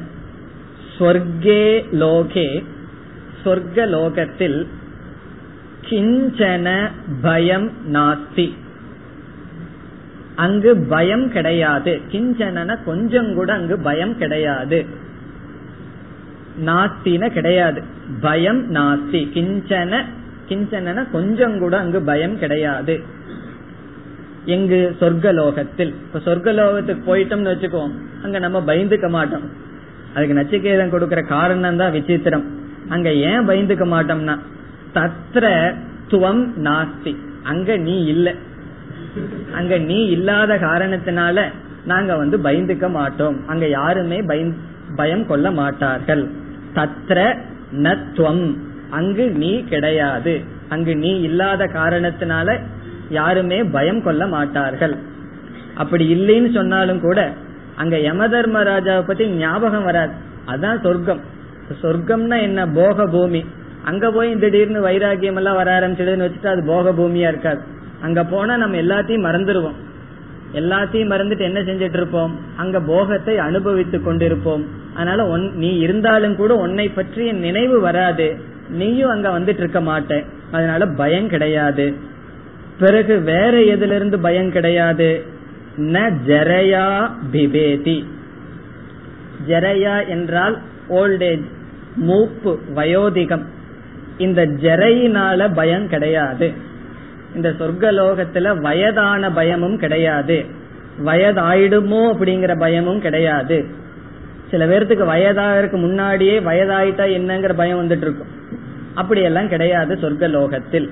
சொர்க்கே 0.99 1.85
லோகே 1.91 2.63
சொர்க்க 3.43 3.87
லோகத்தில் 3.87 4.67
கிஞ்சன 5.89 6.91
பயம் 7.21 7.71
நாஸ்தி. 7.93 8.53
அங்கு 10.35 10.77
பயம் 10.77 11.31
கிடையாது. 11.31 12.01
கிஞ்சன 12.11 12.77
கொஞ்சம் 12.85 13.33
கூட 13.33 13.53
அங்கு 13.53 13.79
பயம் 13.79 14.17
கிடையாது. 14.17 14.85
நாஸ்தின 16.65 17.29
கிடையாது. 17.29 17.81
பயம் 18.21 18.75
நாஸ்தி. 18.75 19.15
கிஞ்சன 19.15 20.03
கிஞ்சன 20.49 21.11
கொஞ்சம் 21.11 21.59
கூட 21.59 21.77
அங்கு 21.77 22.01
பயம் 22.01 22.39
கிடையாது. 22.39 23.01
எங்கு 24.45 24.95
சொர்க்கலோகத்தில். 24.99 25.93
இப்ப 26.05 26.19
சொர்க்கலோகத்துக்கு 26.25 27.01
போயிட்டோம்னு 27.07 27.53
வச்சுக்கோம் 27.53 27.91
அங்க 28.23 28.39
நம்ம 28.39 28.59
பயந்துக்க 28.59 29.09
மாட்டோம். 29.09 29.49
அதுக்கு 30.15 30.35
நச்சிகேதம் 30.35 30.93
கொடுக்கற 30.93 31.27
காரணம் 31.27 31.77
தான் 31.77 31.93
விசித்திரம். 31.93 32.43
அங்க 32.89 33.13
ஏன் 33.13 33.47
பயந்துக்க 33.47 33.85
மாட்டோம்னா 33.85 34.39
தத்ர 34.95 35.45
துவம் 36.09 36.43
நாஸ்தி. 36.63 37.13
அங்க 37.43 37.77
நீ 37.77 38.03
இல்ல. 38.05 38.27
அங்க 39.53 39.77
நீ 39.77 39.97
இல்லாத 40.05 40.55
காரணத்தினால 40.55 41.43
நாங்க 41.85 42.15
வந்து 42.15 42.37
பயந்துக்க 42.37 42.89
மாட்டோம். 42.89 43.37
அங்க 43.47 43.67
யாருமே 43.67 44.21
பயம் 44.95 45.27
கொள்ள 45.27 45.51
மாட்டார்கள். 45.51 46.23
தத்ர 46.75 47.37
நத்வம் 47.71 48.57
அங்கு 48.89 49.31
நீ 49.31 49.63
கிடையாது. 49.63 50.33
அங்கு 50.69 50.95
நீ 50.95 51.11
இல்லாத 51.19 51.65
காரணத்தினால 51.65 52.59
யாருமே 53.09 53.63
பயம் 53.63 54.03
கொள்ள 54.03 54.27
மாட்டார்கள். 54.27 54.95
அப்படி 55.75 56.05
இல்லைன்னு 56.15 56.53
சொன்னாலும் 56.53 56.99
கூட 56.99 57.33
அங்க 57.75 57.95
யம 57.97 58.27
தர்மராஜாவை 58.27 59.03
பத்தி 59.07 59.27
ஞாபகம் 59.27 59.83
வராது. 59.83 60.13
அதான் 60.47 60.81
சொர்க்கம். 60.81 61.21
சொர்க்கம்னா 61.81 62.41
என்ன? 62.41 62.67
போக 62.67 63.07
பூமி 63.07 63.45
அங்க 63.85 64.11
போய் 64.11 64.39
திடீர்னு 64.39 64.87
வைராகியம் 64.87 65.35
எல்லாம் 65.35 65.55
வர 65.55 65.79
ஆரம்பிச்சிடுன்னு 65.79 66.27
வச்சுட்டு 66.27 66.47
அது 66.47 66.63
போக 66.65 66.91
பூமியா 66.91 67.27
இருக்காது. 67.27 67.61
அங்க 68.01 68.23
போனா 68.23 68.57
நம்ம 68.57 68.75
எல்லாத்தையும் 68.75 69.25
மறந்துடுவோம் 69.25 69.77
எல்லாத்தையும் 70.53 71.11
மறந்துட்டு 71.11 71.39
என்ன 71.39 71.59
செஞ்சிட்டு 71.59 71.93
இருப்போம்? 71.93 72.39
அங்க 72.55 72.79
போகத்தை 72.79 73.37
அனுபவித்து 73.37 73.97
கொண்டிருப்போம். 73.97 74.65
அதனால 74.93 75.37
நீ 75.37 75.77
இருந்தாலும் 75.77 76.35
கூட 76.35 76.55
உன்னை 76.55 76.89
பற்றிய 76.89 77.33
நினைவு 77.33 77.79
வராது. 77.79 78.35
நீயும் 78.69 79.09
அங்க 79.09 79.39
வந்துட்டு 79.39 79.57
இருக்க 79.57 79.81
மாட்ட. 79.81 80.25
அதனால 80.51 80.87
பயம் 80.87 81.27
கிடையாது. 81.27 81.93
பிறகு 82.79 83.19
வேற 83.19 83.51
எதுல 83.51 83.95
இருந்து 83.95 84.19
பயம் 84.19 84.51
கிடையாது? 84.51 85.25
ந 85.77 86.13
ஜரையா 86.27 87.11
பிபேதி. 87.31 88.05
ஜரையா 89.47 90.07
என்றால் 90.07 90.57
ஓல்டேஜ் 90.89 91.43
மூப்பு 91.95 92.59
வயோதிகம். 92.75 93.45
இந்த 94.17 94.45
ஜெரையினால 94.45 95.53
பயம் 95.53 95.87
கிடையாது. 95.87 96.51
இந்த 97.35 97.49
சொர்க்கலோகத்துல 97.49 98.59
வயதான 98.59 99.31
பயமும் 99.31 99.77
கிடையாது. 99.77 100.45
வயதாயிடுமோ 101.05 102.13
அப்படிங்கிற 102.13 102.59
பயமும் 102.59 103.01
கிடையாது. 103.01 103.65
சில 104.51 104.65
பேர்த்துக்கு 104.65 105.07
வயதாகிறதுக்கு 105.07 105.77
முன்னாடியே 105.77 106.39
வயதாயிட்டா 106.39 107.05
என்னங்கிற 107.17 107.53
பயம் 107.53 107.83
வந்துட்டு 107.83 107.97
இருக்கும். 107.97 108.27
அப்படியெல்லாம் 108.93 109.47
கிடையாது 109.47 109.95
சொர்க்கலோகத்தில். 109.95 110.89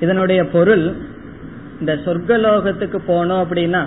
இதனுடைய 0.00 0.44
பொருள் 0.44 0.92
இந்த 1.80 1.94
சொர்க்கலோகத்துக்கு 1.94 2.98
போனோம் 3.08 3.44
அப்படின்னா 3.48 3.86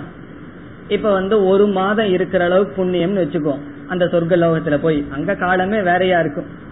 இப்ப 0.87 1.11
வந்து 1.11 1.45
ஒரு 1.45 1.67
மாதம் 1.67 2.09
இருக்கிற 2.09 2.45
அளவுக்கு 2.45 2.85
புண்ணியம்னு 2.85 3.23
வச்சுக்கோ 3.23 3.57
அந்த 3.87 4.05
சொர்க்கலோகத்துல 4.05 4.77
போய். 4.77 5.05
அங்க 5.09 5.35
காலமே 5.35 5.81
வேறையா 5.81 6.19
இருக்கும். 6.19 6.67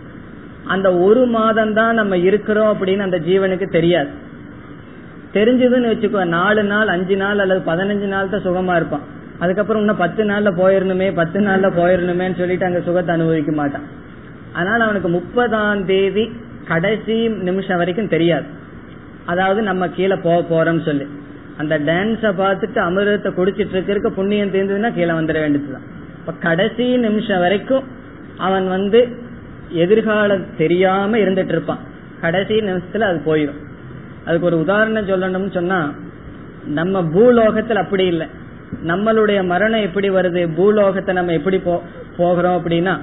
அந்த 0.74 0.88
ஒரு 1.06 1.22
மாதம் 1.36 1.74
தான் 1.74 2.00
நம்ம 2.00 2.18
இருக்கிறோம் 2.28 2.72
அப்படின்னு 2.74 3.06
அந்த 3.08 3.18
ஜீவனுக்கு 3.28 3.68
தெரியாது. 3.78 4.10
தெரிஞ்சதுன்னு 5.36 5.92
வச்சுக்கோ 5.92 6.22
நாலு 6.26 6.62
நாள் 6.64 6.90
அஞ்சு 6.96 7.16
நாள் 7.16 7.42
அல்லது 7.44 7.62
பதினஞ்சு 7.70 8.08
நாள் 8.14 8.32
தான் 8.34 8.46
சுகமா 8.48 8.76
இருப்பான். 8.76 9.06
அதுக்கப்புறம் 9.40 9.82
இன்னும் 9.82 10.02
பத்து 10.04 10.22
நாள்ல 10.24 10.50
போயிடணுமே 10.62 11.08
பத்து 11.14 11.40
நாள்ல 11.40 11.68
போயிடணுமேன்னு 11.80 12.40
சொல்லிட்டு 12.42 12.66
அங்க 12.66 12.80
சுகத்தை 12.80 13.12
அனுபவிக்க 13.16 13.52
மாட்டான். 13.52 13.86
அதனால 14.54 14.80
அவனுக்கு 14.84 15.10
முப்பதாம் 15.10 15.86
தேதி 15.86 16.26
கடைசி 16.72 17.18
நிமிஷம் 17.50 17.80
வரைக்கும் 17.82 18.14
தெரியாது. 18.16 18.48
அதாவது 19.26 19.62
நம்ம 19.62 19.88
கீழே 19.90 20.16
போக 20.26 20.40
போறோம்னு 20.52 20.84
சொல்லி. 20.90 21.06
அந்த 21.58 21.76
டான்ஸ 21.90 22.32
பார்த்துட்டு 22.42 22.80
அமிர்தத்தை 22.88 23.30
குடிச்சிட்டு 23.38 23.74
இருக்கிறதுக்கு 23.76 24.18
புண்ணியம் 24.18 24.54
தீர்ந்ததுன்னா 24.56 24.92
கீழே 24.94 25.14
வந்துட 25.20 25.38
வேண்டியதுதான். 25.44 25.86
இப்ப 26.20 26.34
கடைசி 26.40 26.86
நிமிஷம் 27.06 27.44
வரைக்கும் 27.46 27.86
அவன் 28.48 28.68
வந்து 28.68 29.00
எதிர்காலம் 29.70 30.46
தெரியாம 30.58 31.18
இருந்துட்டு 31.18 31.48
இருப்பான். 31.48 31.78
கடைசி 32.22 32.54
நிமிஷத்துல 32.54 33.00
அது 33.00 33.22
போயிடும். 33.26 33.66
அதுக்கு 34.26 34.46
ஒரு 34.46 34.60
உதாரணம் 34.60 35.08
சொல்லணும்னு 35.08 35.52
சொன்னா 35.52 35.94
நம்ம 36.66 37.04
பூலோகத்தில் 37.04 37.78
அப்படி 37.78 38.06
இல்லை. 38.06 38.28
நம்மளுடைய 38.88 39.46
மரணம் 39.46 39.82
எப்படி 39.82 40.10
வருது? 40.10 40.56
பூலோகத்தை 40.56 41.16
நம்ம 41.16 41.32
எப்படி 41.32 41.62
போகிறோம் 42.18 42.64
அப்படின்னா 42.64 43.00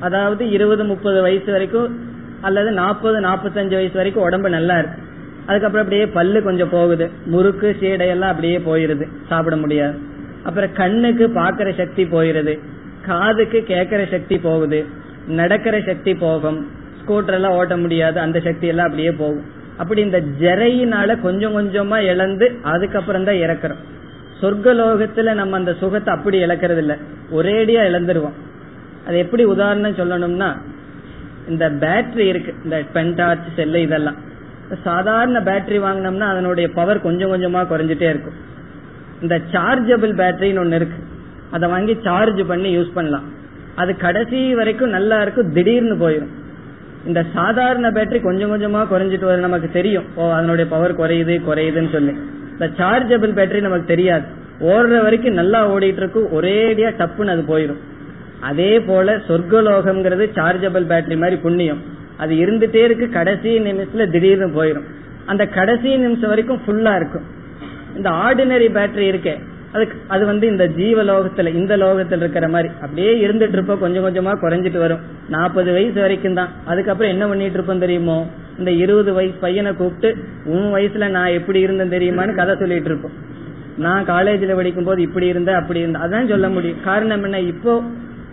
அதாவது 0.00 0.50
இருபது 0.50 0.84
முப்பது 0.84 1.22
வயசு 1.22 1.52
வரைக்கும் 1.52 2.00
அல்லது 2.40 2.70
நாற்பது 2.70 3.20
நாற்பத்தஞ்சு 3.20 3.74
வயசு 3.74 3.94
வரைக்கும் 3.94 4.22
உடம்பு 4.22 4.48
நல்லா 4.48 4.78
இருக்கு. 4.78 5.02
அதுக்கப்புறம் 5.46 5.86
அப்படியே 5.86 6.06
பல்லு 6.06 6.42
கொஞ்சம் 6.42 6.68
போகுது. 6.68 7.10
முறுக்கு 7.24 7.76
சீடையெல்லாம் 7.80 8.32
அப்படியே 8.32 8.58
போயிருது. 8.58 9.08
சாப்பிட 9.28 9.56
முடியாது. 9.56 9.98
அப்புறம் 10.42 10.72
கண்ணுக்கு 10.72 11.28
பாக்குற 11.28 11.76
சக்தி 11.76 12.04
போயிருது. 12.04 12.58
காதுக்கு 13.06 13.64
கேட்கற 13.68 14.10
சக்தி 14.10 14.38
போகுது. 14.38 14.86
நடக்கிற 15.30 15.80
சக்தி 15.80 16.14
போகும். 16.14 16.66
ஸ்கூட்டர் 17.00 17.32
எல்லாம் 17.32 17.52
ஓட்ட 17.52 17.76
முடியாது. 17.76 18.20
அந்த 18.20 18.40
சக்தி 18.40 18.66
எல்லாம் 18.66 18.84
அப்படியே 18.84 19.12
போகும். 19.12 19.44
அப்படி 19.76 20.00
இந்த 20.00 20.22
ஜெரையினால 20.40 21.20
கொஞ்சம் 21.20 21.56
கொஞ்சமா 21.56 21.96
இழந்து 21.96 22.58
அதுக்கப்புறம் 22.62 23.24
தான் 23.24 23.34
இறக்குறோம். 23.34 23.80
சொர்க்கலோகத்துல 24.40 25.34
நம்ம 25.34 25.56
அந்த 25.56 25.74
சுகத்தை 25.74 26.14
அப்படி 26.14 26.42
இழக்கிறது 26.42 26.78
இல்ல 26.78 26.96
ஒரேடியா 27.32 27.82
இழந்துருவோம். 27.92 28.32
அது 29.06 29.18
எப்படி 29.18 29.44
உதாரணம் 29.44 29.94
சொல்லணும்னா 29.94 30.56
இந்த 31.48 31.70
பேட்டரி 31.70 32.18
இருக்கு. 32.18 32.54
இந்த 32.64 32.82
பென்டார்ச் 32.92 33.54
செல்லு 33.56 33.80
இதெல்லாம். 33.80 34.16
சாதாரண 34.84 35.40
பேட்டரி 35.40 35.78
வாங்கினோம்னா 35.80 36.20
அதனுடைய 36.20 36.68
பவர் 36.68 37.00
கொஞ்சம் 37.00 37.32
கொஞ்சமா 37.32 37.58
குறைஞ்சிட்டே 37.58 38.08
இருக்கும். 38.08 38.48
இந்த 39.22 39.40
சார்ஜபிள் 39.52 40.14
பேட்டரின்னு 40.16 40.58
ஒன்னு 40.58 40.76
இருக்கு. 40.76 41.02
அதை 41.50 41.68
வாங்கி 41.68 41.98
சார்ஜ் 42.02 42.46
பண்ணி 42.46 42.78
யூஸ் 42.78 42.92
பண்ணலாம். 42.94 43.38
அது 43.74 43.96
கடைசி 43.96 44.54
வரைக்கும் 44.54 44.90
நல்லா 44.90 45.22
இருக்கும் 45.22 45.52
திடீர்னு 45.52 46.08
போயிடும் 46.08 46.32
இந்த 47.06 47.24
சாதாரண 47.32 47.90
பேட்டரி 47.90 48.20
கொஞ்சம் 48.22 48.50
கொஞ்சமா 48.52 48.80
குறைஞ்சிட்டு 48.92 49.24
வரும் 49.24 49.46
நமக்கு 49.46 49.70
தெரியும். 49.70 50.04
ஓ 50.14 50.32
அதனுடைய 50.32 50.70
பவர் 50.70 50.98
குறையுது 50.98 51.34
குறையுதுன்னு 51.48 51.92
சொல்லி. 51.92 52.12
இந்த 52.52 52.66
சார்ஜபிள் 52.78 53.32
பேட்டரி 53.38 53.60
நமக்கு 53.60 53.86
தெரியாது. 53.86 54.24
ஓடுற 54.60 55.02
வரைக்கும் 55.02 55.34
நல்லா 55.34 55.60
ஓடிட்டு 55.74 56.00
இருக்கும் 56.02 56.28
ஒரேடியா 56.38 56.90
டப்புன்னு 56.98 57.34
அது 57.34 57.44
போயிடும் 57.52 57.80
அதே 58.40 58.80
போல 58.80 59.16
சொர்க்கலோகம்ங்கிறது 59.28 60.24
சார்ஜபிள் 60.38 60.86
பேட்டரி 60.92 61.16
மாதிரி 61.16 61.36
புண்ணியம். 61.36 61.82
அது 62.16 62.34
இருந்துட்டே 62.34 62.82
இருக்கு 62.84 63.08
கடைசி 63.10 63.58
நிமிஷத்துல 63.58 64.10
திடீர்னு 64.10 64.62
போயிடும் 64.62 64.88
அந்த 65.26 65.46
கடைசி 65.46 65.96
நிமிஷம் 65.96 66.28
வரைக்கும் 66.28 66.60
ஃபுல்லா 66.66 66.96
இருக்கும். 66.96 67.26
இந்த 67.96 68.10
ஆர்டினரி 68.10 68.68
பேட்டரி 68.76 69.06
இருக்கே 69.12 69.34
அதுக்கு 69.72 69.98
அது 70.06 70.26
வந்து 70.26 70.46
இந்த 70.46 70.66
ஜீவ 70.66 71.04
லோகத்துல 71.04 71.54
இந்த 71.54 71.76
லோகத்துல 71.76 72.16
இருக்கிற 72.16 72.48
மாதிரி. 72.48 72.72
அப்படியே 72.74 73.26
இருந்துட்டு 73.26 73.52
இருப்போம். 73.52 73.78
கொஞ்சம் 73.78 74.04
கொஞ்சமா 74.04 74.30
குறைஞ்சிட்டு 74.30 74.78
வரும். 74.78 74.98
நாற்பது 75.28 75.72
வயசு 75.72 76.00
வரைக்கும் 76.00 76.34
தான். 76.34 76.48
அதுக்கப்புறம் 76.64 77.12
என்ன 77.12 77.26
பண்ணிட்டு 77.26 77.52
இருப்போம் 77.52 77.78
தெரியுமோ? 77.78 78.30
இந்த 78.58 78.70
இருபது 78.70 79.12
வயசு 79.12 79.34
பையனை 79.40 79.72
கூப்பிட்டு 79.72 80.24
உன் 80.44 80.74
வயசுல 80.74 81.08
நான் 81.08 81.26
எப்படி 81.26 81.60
இருந்தேன் 81.60 82.00
தெரியுமான்னு 82.00 82.34
கதை 82.34 82.54
சொல்லிட்டு 82.58 82.84
இருப்போம். 82.84 83.12
நான் 83.78 84.04
காலேஜில் 84.04 84.54
படிக்கும் 84.54 84.84
போது 84.84 85.02
இப்படி 85.02 85.26
இருந்த 85.26 85.54
அப்படி 85.54 85.78
இருந்த 85.78 85.98
அதான் 85.98 86.28
சொல்ல 86.28 86.48
முடியும். 86.48 86.76
காரணம் 86.84 87.22
என்ன? 87.22 87.40
இப்போ 87.40 87.82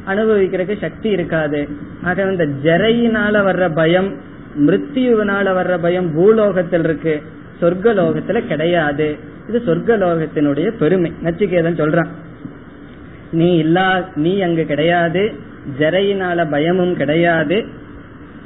அனுபவிக்கிறதுக்கு 0.08 0.78
சக்தி 0.78 1.10
இருக்காது. 1.10 1.68
ஆக 2.04 2.24
இந்த 2.24 2.46
ஜெரையினால 2.46 3.34
வர்ற 3.34 3.76
பயம் 3.76 4.16
மிருத்யுவினால 4.68 5.54
வர்ற 5.54 5.78
பயம் 5.82 6.14
பூலோகத்தில் 6.14 6.84
இருக்கு. 6.84 7.22
சொர்க்கலோகத்துல 7.62 8.48
கிடையாது. 8.48 9.36
இது 9.48 9.62
சொர்க்கலோகத்தினுடைய 9.66 10.68
பெருமை. 10.68 11.14
நச்சிகேதன் 11.24 11.80
சொல்றான் 11.80 12.08
நீ 13.32 13.56
இல்லா 13.56 14.06
நீ 14.16 14.40
அங்கு 14.40 14.66
கிடையாது 14.66 15.36
ஜரையினால 15.80 16.50
பயமும் 16.50 16.96
கிடையாது. 16.96 17.66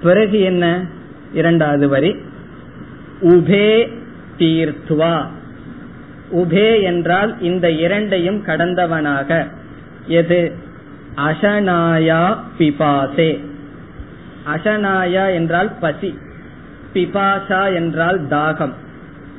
பிறகு 0.03 0.39
என்ன? 0.39 0.85
இரண்டாவது 1.33 1.87
வரி 1.87 2.15
உபே 3.21 3.91
தீர்த்துவா. 4.37 5.25
உபே 6.35 6.81
என்றால் 6.81 7.41
இந்த 7.41 7.71
இரண்டையும் 7.71 8.43
கடந்தவனாக. 8.45 9.47
எது? 10.07 10.51
அசனாயா 11.15 12.37
பிபாசே. 12.57 13.39
அசனாயா 14.55 15.33
என்றால் 15.33 15.71
பசி. 15.79 16.17
பிபாசா 16.93 17.73
என்றால் 17.73 18.21
தாகம். 18.21 18.73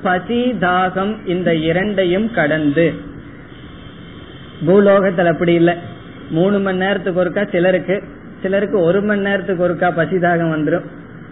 பசி 0.02 0.52
தாகம் 0.60 1.28
இந்த 1.28 1.54
இரண்டையும் 1.54 2.32
கடந்து. 2.32 2.94
பூலோகத்தில் 4.66 5.26
அப்படி 5.26 5.52
இல்லை. 5.52 5.74
மூணு 6.30 6.60
மணி 6.60 6.78
நேரத்துக்கு 6.78 7.24
ஒருக்கா 7.24 7.50
சிலருக்கு 7.50 8.02
சிலருக்கு 8.42 8.80
ஒரு 8.80 9.02
மணி 9.02 9.20
நேரத்துக்கு 9.20 9.68
ஒருக்கா 9.68 9.94
பசி 9.94 10.16
தாகம் 10.16 10.52
வந்துடும் 10.54 10.84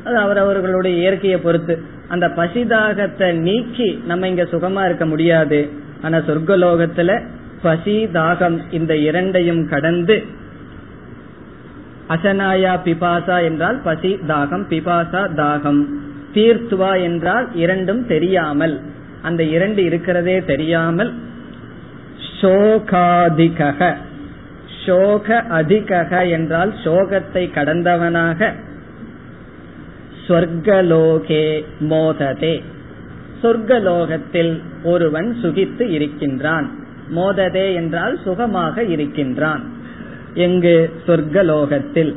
அது 0.05 0.17
அவரவர்களுடைய 0.17 0.97
இயற்கையை 0.97 1.39
பொறுத்து. 1.39 1.83
அந்த 2.09 2.29
பசி 2.31 2.65
தாகத்தை 2.65 3.33
நீக்கி 3.33 4.03
நம்ம 4.07 4.29
இங்க 4.29 4.43
சுகமா 4.43 4.85
இருக்க 4.85 5.07
முடியாது. 5.07 5.71
ஆனா 6.03 6.19
சொர்க்கலோகத்துல 6.19 7.23
பசி 7.63 8.07
தாகம் 8.07 8.61
இந்த 8.71 8.97
இரண்டையும் 8.97 9.69
கடந்து 9.69 10.25
அசனாயா 12.09 12.73
பிபாசா 12.85 13.43
என்றால் 13.43 13.81
பசி 13.85 14.19
தாகம் 14.29 14.65
பிபாசா 14.71 15.23
தாகம். 15.35 15.85
தீர்த்துவா 16.35 17.03
என்றால் 17.03 17.55
இரண்டும் 17.55 18.07
தெரியாமல். 18.07 18.81
அந்த 19.23 19.43
இரண்டு 19.43 19.85
இருக்கிறதே 19.85 20.45
தெரியாமல். 20.45 21.13
சோகாதிகக. 22.41 23.95
சோக 24.87 25.39
அதிகக 25.41 26.27
என்றால் 26.27 26.75
சோகத்தை 26.85 27.51
கடந்தவனாக. 27.51 28.55
சொர்க்கலோகே 30.29 31.65
மோததே. 31.81 32.63
சொர்க்கலோகத்தில் 33.43 34.63
ஒருவன் 34.83 35.37
சுகித்து 35.43 35.81
இருக்கின்றான். 35.81 36.71
மோததே 37.15 37.75
என்றால் 37.75 38.19
சுகமாக 38.23 38.85
இருக்கின்றான். 38.85 39.65
எங்கு? 40.35 40.91
சொர்க்கலோகத்தில் 41.07 42.15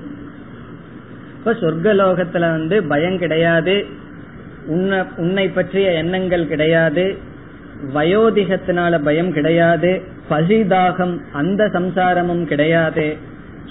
இப்ப 1.38 1.54
சொர்க்கலோகத்துல 1.54 2.40
வந்து 2.40 2.84
பயம் 2.84 3.18
கிடையாது. 3.18 4.02
உன்னை 4.68 5.48
பற்றிய 5.50 5.92
எண்ணங்கள் 5.92 6.48
கிடையாது 6.48 7.18
வயோதிகத்தினால 7.94 9.00
பயம் 9.04 9.32
கிடையாது 9.34 10.02
பசிதாகம் 10.30 11.18
அந்த 11.32 11.64
சம்சாரமும் 11.66 12.46
கிடையாது. 12.46 13.18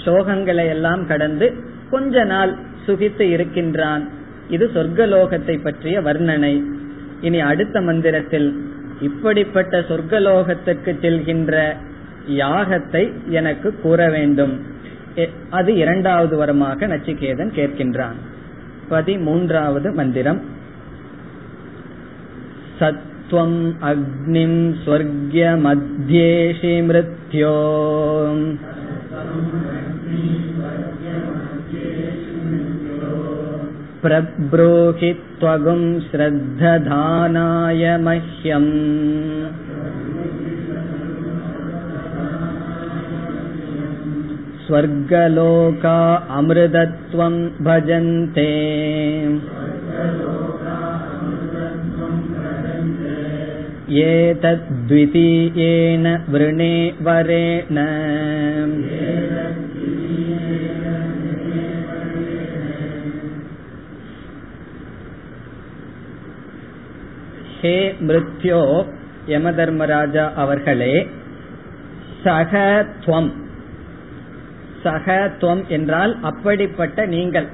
சோகங்களை 0.05 0.67
எல்லாம் 0.69 1.07
கடந்து 1.07 1.53
கொஞ்ச 1.91 2.25
நாள் 2.25 2.57
சுகித்து 2.87 3.21
இருக்கின்றான். 3.21 4.09
இது 4.49 4.71
சொர்க்கலோகத்தை 4.75 5.63
பற்றிய 5.63 6.01
வர்ணனை. 6.01 6.63
இனி 7.21 7.41
அடுத்த 7.41 7.81
மந்திரத்தில் 7.81 8.49
இப்படிப்பட்ட 9.01 9.81
சொர்க்கலோகத்துக்கு 9.81 10.93
செல்கின்ற 11.05 11.77
யாகத்தை 12.29 13.13
எனக்கு 13.29 13.81
கூற 13.83 14.09
வேண்டும். 14.09 14.61
அது 15.51 15.75
இரண்டாவது 15.75 16.45
வரமாக 16.45 16.87
நச்சிகேதன் 16.93 17.55
கேட்கின்றான். 17.59 18.19
பதிமூன்றாவது 18.91 19.95
மந்திரம். 19.95 20.61
सत्त्वम् 22.83 23.59
अग्निं 23.91 24.55
स्वर्ग्यमध्येषि 24.85 26.75
मृत्यो 26.89 27.57
प्रब्रूहि 34.05 35.13
त्वगुं 35.41 35.83
श्रद्धधानाय 36.09 37.85
मह्यम् 38.07 38.71
स्वर्गलोका 44.67 45.99
अमृतत्वं 46.39 47.35
भजन्ते 47.69 48.51
एतद्वितीयेन 54.04 56.08
वृणे 56.30 56.92
वरेण 57.02 57.78
ஹே 67.62 67.96
மிருத்யோ 68.02 68.86
யம 69.26 69.52
தர்மராஜா 69.52 70.32
அவர்களே 70.36 71.10
சகத்வம் 72.24 73.32
சகத்வம் 74.84 75.68
என்றால் 75.68 76.18
அப்படிப்பட்ட 76.22 77.06
நீங்கள் 77.06 77.48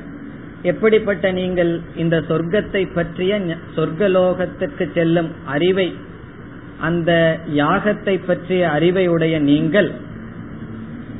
எப்படிப்பட்ட 0.64 1.32
நீங்கள் 1.32 1.82
இந்த 1.96 2.24
சொர்க்கத்தை 2.28 2.94
பற்றிய 2.94 3.58
சொர்க்கலோகத்துக்கு 3.76 4.94
செல்லும் 4.94 5.32
அறிவை 5.46 5.96
அந்த 6.81 7.41
யாகத்தை 7.55 8.21
பற்றிய 8.27 8.71
அறிவை 8.71 9.09
உடைய 9.09 9.39
நீங்கள் 9.39 9.93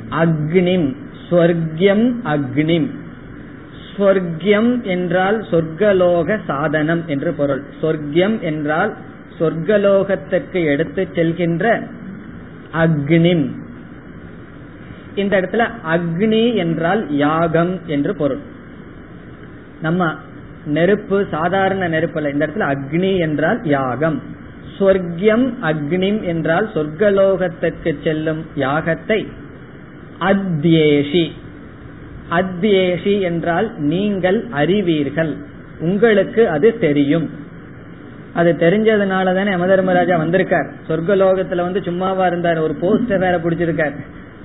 அக்னிம் 0.09 0.95
ஸ்வர்கியம் 1.29 2.13
அக்னிம். 2.23 2.89
ஸ்வர்கியம் 3.97 4.81
என்றால் 4.81 5.45
சொர்க்கலோக 5.51 6.39
சாதனம் 6.45 7.07
என்று 7.07 7.33
பொருள். 7.33 7.63
சொர்க்கியம் 7.81 8.39
என்றால் 8.39 8.97
சொர்க்கலோகத்திற்கு 9.39 10.65
எடுத்து 10.65 11.07
செல்கின்ற 11.13 11.89
அக்னிம். 12.73 13.51
இந்த 15.15 15.41
இடத்துல 15.41 15.69
அக்னி 15.89 16.55
என்றால் 16.55 17.15
யாகம் 17.15 17.79
என்று 17.85 18.15
பொருள். 18.15 18.39
நம்ம 19.81 20.15
நெருப்பு 20.65 21.25
சாதாரண 21.31 21.87
நெருப்பு 21.87 22.31
இந்த 22.31 22.47
இடத்துல 22.47 22.77
அக்னி 22.77 23.19
என்றால் 23.19 23.59
யாகம். 23.63 24.21
சொர்க்கியம் 24.77 25.53
அக்னிம் 25.61 26.21
என்றால் 26.21 26.69
சொர்க்கலோகத்திற்கு 26.73 27.95
செல்லும் 28.03 28.45
யாகத்தை 28.55 29.27
அத்யேஷி. 30.19 31.31
அத்யேஷி 32.31 33.19
என்றால் 33.19 33.73
நீங்கள் 33.77 34.45
அறிவீர்கள். 34.51 35.35
உங்களுக்கு 35.79 36.49
அது 36.49 36.79
தெரியும். 36.79 37.29
அது 38.33 38.55
தெரிஞ்சதுனால 38.59 39.35
தானே 39.35 39.51
யமதர்மராஜா 39.51 40.17
வந்திருக்கார். 40.17 40.71
சொர்க்கலோகத்துல 40.87 41.55
வந்து 41.55 41.81
சும்மாவா 41.81 42.25
இருந்தார். 42.25 42.57
ஒரு 42.57 42.75
போஸ்டர் 42.81 43.19
வேற 43.19 43.37
பிடிச்சிருக்கார். 43.37 43.95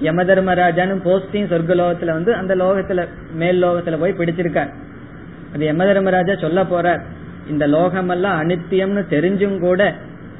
யமதர்மராஜான்னு 0.02 0.96
போஸ்டையும் 1.04 1.50
சொர்க்கலோகத்துல 1.52 2.04
வந்து 2.04 2.34
அந்த 2.34 2.56
லோகத்துல 2.56 3.06
மேல் 3.34 3.64
லோகத்துல 3.64 3.98
போய் 4.00 4.16
பிடிச்சிருக்கார். 4.18 4.72
அது 5.54 5.72
யமதர்மராஜா 5.72 6.40
சொல்ல 6.40 6.62
போறார். 6.62 7.00
இந்த 7.50 7.66
லோகமெல்லாம் 7.66 8.38
அனித்தியம்னு 8.42 9.02
தெரிஞ்சும் 9.10 9.58
கூட 9.58 9.94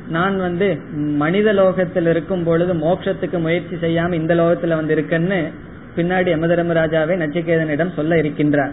நான் 0.09 0.39
வந்து 0.39 0.79
மனித 0.95 1.53
லோகத்தில் 1.53 2.07
இருக்கும் 2.07 2.45
பொழுது 2.45 2.75
மோட்சத்துக்கு 2.75 3.39
முயற்சி 3.39 3.77
செய்யாம 3.77 4.13
இந்த 4.13 4.35
லோகத்துல 4.35 4.75
வந்து 4.75 4.95
இருக்கேன்னு 4.95 5.53
பின்னாடி 5.97 6.29
யமதர்மராஜாவே 6.33 7.15
நச்சிகேதனிடம் 7.17 7.93
சொல்ல 7.93 8.17
இருக்கின்றார். 8.17 8.71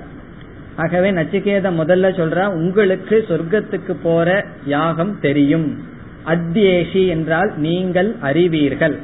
ஆகவே 0.75 1.11
நச்சிகேத 1.11 1.71
முதல்ல 1.71 2.09
சொல்றா 2.17 2.45
உங்களுக்கு 2.45 3.25
சொர்க்கத்துக்கு 3.27 3.95
போற 4.03 4.45
யாகம் 4.65 5.19
தெரியும். 5.19 5.79
அத்தியேஷி 6.27 7.07
என்றால் 7.07 7.53
நீங்கள் 7.57 8.15
அறிவீர்கள். 8.21 8.99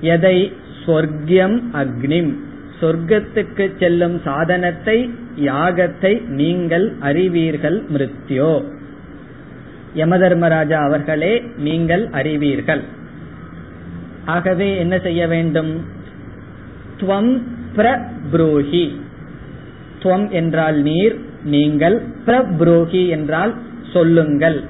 எதை? 0.00 0.52
சொர்க்கியம் 0.86 1.62
அக்னிம். 1.72 2.34
சொர்க்கத்துக்கு 2.80 3.78
செல்லும் 3.78 4.20
சாதனத்தை 4.24 5.10
யாகத்தை 5.40 6.26
நீங்கள் 6.26 6.92
அறிவீர்கள் 7.00 7.82
மிருத்யோ. 7.94 8.64
யமதர்மராஜா 9.96 10.72
அவர்களே 10.72 11.44
நீங்கள் 11.56 12.06
அறிவீர்கள். 12.06 12.82
ஆகவே 14.24 14.78
என்ன 14.78 14.98
செய்ய 14.98 15.26
வேண்டும்? 15.26 15.84
துவம் 17.00 17.42
பிரப்ரூஹி. 17.76 19.00
துவம் 20.02 20.30
என்றால் 20.30 20.82
நீர் 20.82 21.20
நீங்கள் 21.44 22.02
பிரப்ரூஹி 22.26 23.08
என்றால் 23.08 23.54
சொல்லுங்கள். 23.92 24.64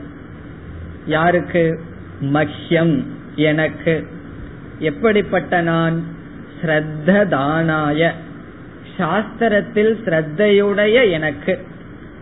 யாருக்கு? 1.07 1.81
மஹ்யம் 2.23 3.05
எனக்கு. 3.37 4.07
எப்படிப்பட்ட 4.79 5.61
நான்? 5.61 6.03
ஸ்ரத்ததானாய. 6.63 8.11
சாஸ்திரத்தில் 8.99 9.95
ஸ்ரத்தையுடைய 10.05 11.11
எனக்கு. 11.11 11.59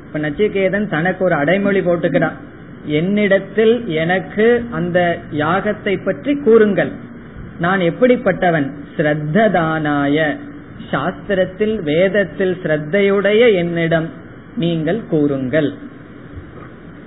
இப்ப 0.07 0.19
நச்சிகேதன் 0.19 0.89
தனக்கு 0.89 1.25
ஒரு 1.25 1.35
அடைமொழி 1.35 1.81
போட்டுக்கிறான். 1.81 2.49
என்னிடத்தில் 2.85 3.89
எனக்கு 3.89 4.65
அந்த 4.71 5.19
யாகத்தை 5.31 6.05
பற்றி 6.05 6.37
கூறுங்கள். 6.37 6.91
நான் 7.59 7.81
எப்படிப்பட்டவன்? 7.81 8.71
ஸ்ரத்ததானாய. 8.97 10.37
சாஸ்திரத்தில் 10.91 11.83
வேதத்தில் 11.83 12.57
ஸ்ரத்தையுடைய 12.63 13.55
என்னிடம் 13.55 14.09
நீங்கள் 14.57 15.07
கூறுங்கள். 15.07 15.75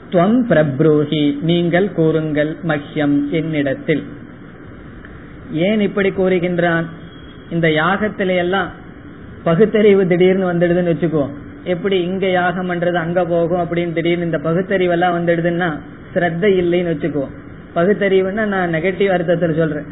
துவம் 0.10 0.42
பிரப்ரூஹி 0.50 1.42
நீங்கள் 1.42 1.92
கூறுங்கள் 1.92 2.58
மஹ்யம் 2.68 3.30
என்னிடத்தில். 3.30 4.04
ஏன் 5.52 5.80
இப்படி 5.80 6.10
கூறுகின்றான்? 6.10 6.86
இந்த 7.50 7.68
யாகத்தில 7.68 8.36
எல்லாம் 8.36 8.72
பகுத்தறிவு 9.44 10.08
திடீர்னு 10.08 10.54
வந்துடுதுன்னு 10.54 10.94
வச்சுக்கோ 10.94 11.30
எப்படி 11.64 12.02
இங்க 12.02 12.30
யாகம் 12.30 12.72
பண்றது 12.72 12.94
அங்க 12.94 13.26
போகும் 13.26 13.60
அப்படின்னு 13.60 13.94
திடீர்னு 13.94 14.26
இந்த 14.26 14.38
பகுத்தறிவு 14.38 14.92
எல்லாம் 14.92 15.18
வந்துடுதுன்னா 15.18 15.80
ஸ்ரத்த 16.14 16.42
இல்லைன்னு 16.42 16.94
வச்சுக்கோ. 16.94 17.28
பகுத்தறிவுன்னா 17.76 18.46
நான் 18.46 18.74
நெகட்டிவ் 18.74 19.08
அர்த்தத்தில் 19.08 19.56
சொல்றேன். 19.56 19.86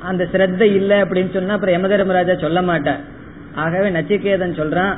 அந்த 0.00 0.28
ஸ்ரத்த 0.32 0.60
இல்ல 0.60 1.04
அப்படின்னு 1.04 1.32
சொன்னா 1.32 1.54
அப்புறம் 1.54 1.84
யமதர்மராஜா 1.84 2.40
சொல்ல 2.40 2.62
மாட்டார். 2.62 3.00
ஆகவே 3.54 3.90
நச்சிகேதன் 3.90 4.58
சொல்றான் 4.58 4.96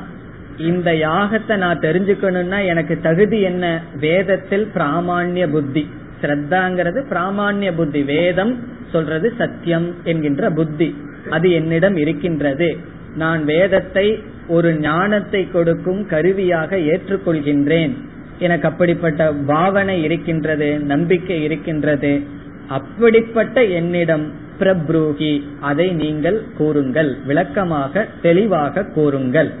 இந்த 0.57 0.91
யாகத்தை 0.91 1.57
நான் 1.57 1.79
தெரிஞ்சுக்கணும்னா 1.79 2.65
எனக்கு 2.65 2.99
தகுதி 3.01 3.41
என்ன? 3.41 3.81
வேதத்தில் 3.99 4.67
பிராமான்ய 4.75 5.49
புத்தி. 5.49 5.89
ஸ்ரத்தாங்கிறது 6.21 7.03
பிராமான்ய 7.09 7.71
புத்தி. 7.75 8.03
வேதம் 8.03 8.67
சொல்றது 8.91 9.33
சத்தியம் 9.37 9.95
என்கின்ற 10.03 10.49
புத்தி. 10.49 10.95
அது 11.29 11.51
என்னிடம் 11.51 11.95
இருக்கின்றது. 11.95 12.77
நான் 13.15 13.45
வேதத்தை 13.45 14.23
ஒரு 14.47 14.75
ஞானத்தை 14.75 15.47
கொடுக்கும் 15.51 16.07
கருவியாக 16.07 16.77
ஏற்றுக்கொள்கின்றேன். 16.77 17.93
எனக்கு 18.39 18.67
அப்படிப்பட்ட 18.67 19.31
பாவனை 19.31 20.03
இருக்கின்றது 20.03 20.79
நம்பிக்கை 20.79 21.43
இருக்கின்றது. 21.43 22.21
அப்படிப்பட்ட 22.67 23.63
என்னிடம் 23.63 24.31
பிரப்ரூகி 24.59 25.43
அதை 25.61 25.91
நீங்கள் 25.91 26.43
கூறுங்கள். 26.57 27.17
விளக்கமாக 27.25 28.07
தெளிவாக 28.21 28.83
கூறுங்கள். 28.83 29.51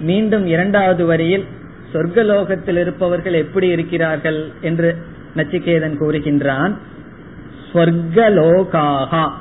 மீண்டும் 0.00 0.46
இரண்டாவது 0.46 1.06
வரியில் 1.06 1.44
சொர்க்கலோகத்தில் 1.92 2.78
இருப்பவர்கள் 2.78 3.32
எப்படி 3.32 3.68
இருக்கிறார்கள் 3.68 4.52
என்று 4.60 4.96
நச்சிகேதன் 5.36 5.98
கூறுகின்றான். 5.98 6.72
ஸ்வர்கலோகாகா 7.72 9.32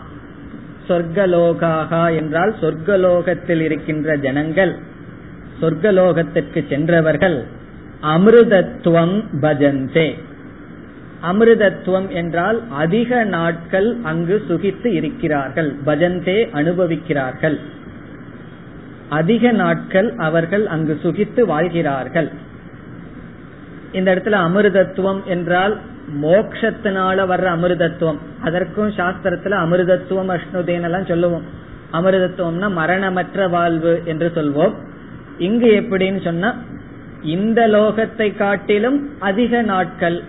சொர்க்கலோகாகா 0.88 2.16
என்றால் 2.16 2.56
சொர்க்கலோகத்தில் 2.62 3.60
இருக்கின்ற 3.60 4.16
ஜனங்கள். 4.16 4.74
சொர்க்கலோகத்திற்கு 5.62 6.70
சென்றவர்கள் 6.70 7.46
அமிர்தத்துவம் 8.04 9.24
பஜந்தே. 9.42 10.14
அமிர்தத்துவம் 11.32 12.08
என்றால் 12.10 12.64
அதிக 12.70 13.24
நாட்கள் 13.24 13.98
அங்கு 14.04 14.42
சுகித்து 14.50 14.86
இருக்கிறார்கள் 14.86 15.76
பஜந்தே 15.86 16.38
அனுபவிக்கிறார்கள். 16.54 17.58
அதிக 19.10 19.52
நாட்கள் 19.52 20.14
அவர்கள் 20.18 20.66
அங்கு 20.68 21.00
சுகித்து 21.04 21.42
வாழ்கிறார்கள். 21.46 22.30
இந்த 23.92 24.16
இடத்துல 24.16 24.36
அமிர்தத்துவம் 24.48 25.24
என்றால் 25.26 25.78
மோக்ஷத்தினால 26.22 27.26
வர்ற 27.32 27.48
அமிர்தத்துவம். 27.56 28.18
அதற்கும் 28.42 28.90
சாஸ்திரத்துல 28.90 29.56
அமிர்தத்துவம் 29.64 30.38
அஷ்ணுதேன் 30.38 30.82
எல்லாம் 30.82 31.06
சொல்லுவோம். 31.06 31.44
அமிர்தத்துவம்னா 31.94 32.72
மரணமற்ற 32.72 33.48
வாழ்வு 33.48 34.02
என்று 34.06 34.32
சொல்வோம். 34.36 34.74
இங்கு 35.38 35.68
எப்படின்னு 35.68 36.22
சொன்னா 36.22 36.56
இந்த 37.22 37.68
லோகத்தை 37.68 38.36
காட்டிலும் 38.36 39.10
அதிக 39.20 39.62
நாட்கள் 39.62 40.24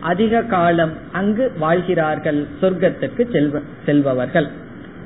அதிக 0.00 0.42
காலம் 0.42 0.92
அங்கு 1.12 1.52
வாழ்கிறார்கள் 1.58 2.46
சொர்க்கத்துக்கு 2.62 3.32
செல்வ 3.32 3.60
செல்பவர்கள். 3.86 4.48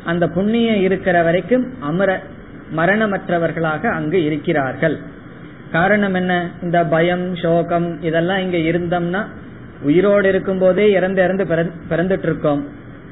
அந்த 0.05 0.29
புண்ணியம் 0.29 0.81
இருக்கிற 0.81 1.23
வரைக்கும் 1.23 1.75
அமர 1.81 2.21
மரணமற்றவர்களாக 2.77 3.91
அங்கு 3.93 4.25
இருக்கிறார்கள். 4.25 4.99
காரணம் 5.73 6.15
என்ன? 6.15 6.49
இந்த 6.63 6.85
பயம் 6.85 7.37
சோகம் 7.37 8.03
இதெல்லாம் 8.03 8.39
இங்க 8.39 8.57
இருந்தோம்னா 8.57 9.27
உயிரோடு 9.83 10.29
இருக்கும் 10.29 10.59
போதே 10.59 10.91
இறந்து 10.91 11.23
இறந்து 11.23 11.45
பிறந்துட்டு 11.91 12.23
இருக்கோம் 12.23 12.69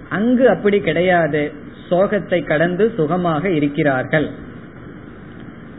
அங்கு 0.08 0.48
அப்படி 0.48 0.80
கிடையாது. 0.80 1.52
சோகத்தை 1.90 2.44
கடந்து 2.44 2.92
சுகமாக 2.96 3.50
இருக்கிறார்கள். 3.50 4.30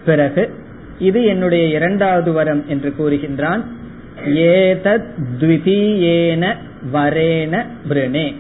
பிறகு 0.06 0.54
இது 1.00 1.24
என்னுடைய 1.24 1.66
இரண்டாவது 1.66 2.32
வரம் 2.32 2.64
என்று 2.68 2.94
கூறுகின்றான். 3.00 3.64
ஏதத் 4.26 5.08
த்விதீயேன 5.40 6.56
வரேன 6.94 7.66
பிரணே. 7.90 8.36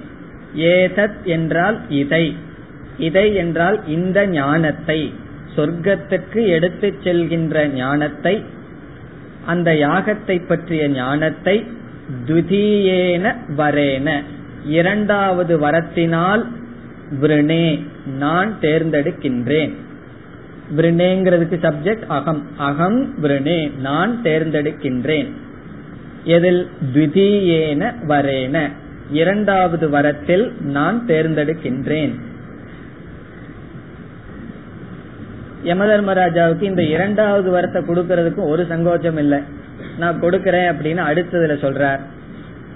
ஏதத் 0.55 1.23
என்றால் 1.23 1.79
இதை. 1.89 2.35
இதை 2.97 3.35
என்றால் 3.35 3.87
இந்த 3.87 4.27
ஞானத்தை. 4.27 5.13
சொர்க்கத்துக்கு 5.55 6.47
எடுத்துச் 6.47 6.97
செல்கின்ற 7.03 7.65
ஞானத்தை 7.65 8.43
அந்த 9.45 9.71
யாகத்தை 9.71 10.47
பற்றிய 10.47 10.87
ஞானத்தை 10.87 11.65
த்விதீயேன 12.25 13.35
வரேன 13.57 14.23
இரண்டாவது 14.65 15.59
வரத்தினால் 15.59 16.45
விருணே. 17.21 17.85
நான் 18.17 18.57
தேர்ந்தெடுக்கின்றேன். 18.61 19.73
விருணேங்கிறதுக்கு 20.77 21.57
சப்ஜெக்ட் 21.61 22.03
அகம். 22.07 22.47
அகம் 22.57 23.19
விருணே. 23.19 23.71
நான் 23.79 24.19
தேர்ந்தெடுக்கின்றேன். 24.23 25.31
எதில்? 26.23 26.69
த்விதீயேன 26.93 27.93
வரேன. 28.07 28.71
இரண்டாவது 29.11 29.89
வரத்தில் 29.89 30.53
நான் 30.59 31.03
தேர்ந்தெடுக்கின்றேன். 31.07 32.19
யமதர்மராஜாவுக்கு 35.63 36.61
இந்த 36.61 36.83
இரண்டாவது 36.83 37.51
வரத்தை 37.51 37.81
கொடுக்கறதுக்கு 37.81 38.47
ஒரு 38.47 38.63
சங்கோச்சம் 38.69 39.17
இல்லை. 39.17 39.39
நான் 39.97 40.21
கொடுக்கறேன் 40.21 40.69
அப்படின்னு 40.71 41.01
அடுத்ததுல 41.09 41.55
சொல்றார். 41.65 42.01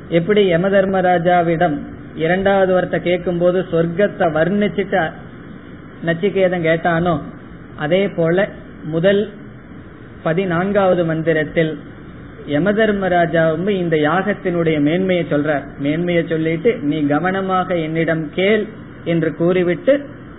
எப்படி 0.10 0.41
யமதர்மராஜாவிடம் 0.54 1.78
இரண்டாவது 2.16 2.72
வரத்தை 2.78 2.99
கேட்கும் 3.02 3.38
போது 3.38 3.60
சொர்க்கத்தை 3.72 4.28
வர்ணிச்சுட்டு 4.38 5.04
நச்சிகேதன் 6.06 6.68
கேட்டானோ 6.70 7.16
அதே 7.76 8.04
போல 8.08 8.47
முதல் 8.84 9.22
பதினான்காவது 10.24 11.04
மந்திரத்தில் 11.06 11.72
யமதர்மராஜாவும் 12.47 13.70
இந்த 13.70 13.95
யாகத்தினுடைய 13.97 14.78
மேன்மையை 14.80 15.26
சொல்றார். 15.30 15.66
மேன்மையை 15.78 16.24
சொல்லிட்டு 16.28 16.72
நீ 16.89 16.99
கவனமாக 17.06 17.76
என்னிடம் 17.76 18.24
கேள் 18.34 18.64
என்று 19.04 19.30
கூறிவிட்டு 19.36 19.93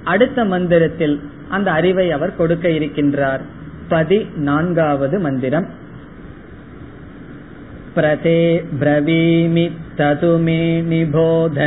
அடுத்த 0.04 0.44
மந்திரத்தில் 0.44 1.16
அந்த 1.48 1.68
அறிவை 1.70 2.06
அவர் 2.10 2.36
கொடுக்க 2.36 2.68
இருக்கின்றார். 2.68 3.42
பதி 3.88 4.18
நான்காவது 4.48 5.16
प्रते 7.96 8.38
ब्रवीमि 8.80 9.64
ततु 9.98 10.30
मे 10.44 10.60
निबोध 10.90 11.58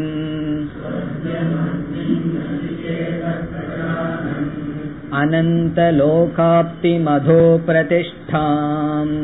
अनन्तलोकाप्तिमधो 5.20 7.41
प्रतिष्ठाम् 7.68 9.14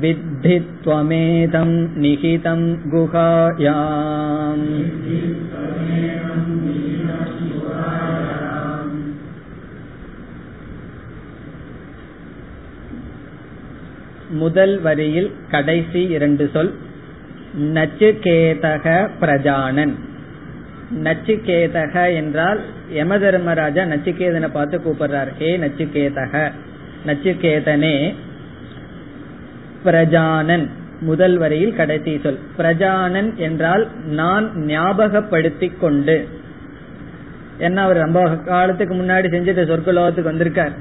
विद्धि 0.00 0.56
त्वमेदम् 0.84 1.76
निहितम् 1.96 2.66
गुहायाम् 2.90 4.66
முதல் 14.36 14.74
வரியில் 14.80 15.30
கடைசி 15.50 16.00
இரண்டு 16.08 16.44
சொல் 16.48 16.72
நச்சுகேதக 17.74 18.86
பிரஜானன் 19.20 19.94
நச்சிகேதக 21.04 21.94
என்றால் 22.12 22.60
யம 22.92 23.18
தர்மராஜா 23.18 23.82
நச்சிகேதனை 23.84 24.48
பார்த்து 24.48 24.78
கூப்பிடுறார் 24.78 25.30
ஹே 25.38 25.50
நச்சிகேதக 25.56 26.34
நச்சிகேதனே 27.06 27.94
பிரஜானன். 29.85 30.69
முதல் 31.01 31.37
வரையில் 31.37 31.75
கடைசி 31.75 32.19
சொல். 32.23 32.39
பிரஜானன் 32.57 33.35
என்றால் 33.35 33.87
நான் 34.05 34.51
ஞாபகப்படுத்திக் 34.55 35.79
கொண்டு. 35.79 36.27
என்ன 37.57 37.81
அவர் 37.81 37.97
ரொம்ப 37.97 38.29
காலத்துக்கு 38.29 38.95
முன்னாடி 38.95 39.27
செஞ்சுட்டு 39.33 39.63
சொர்க்கலோகத்துக்கு 39.71 40.21
வந்திருக்கார். 40.21 40.71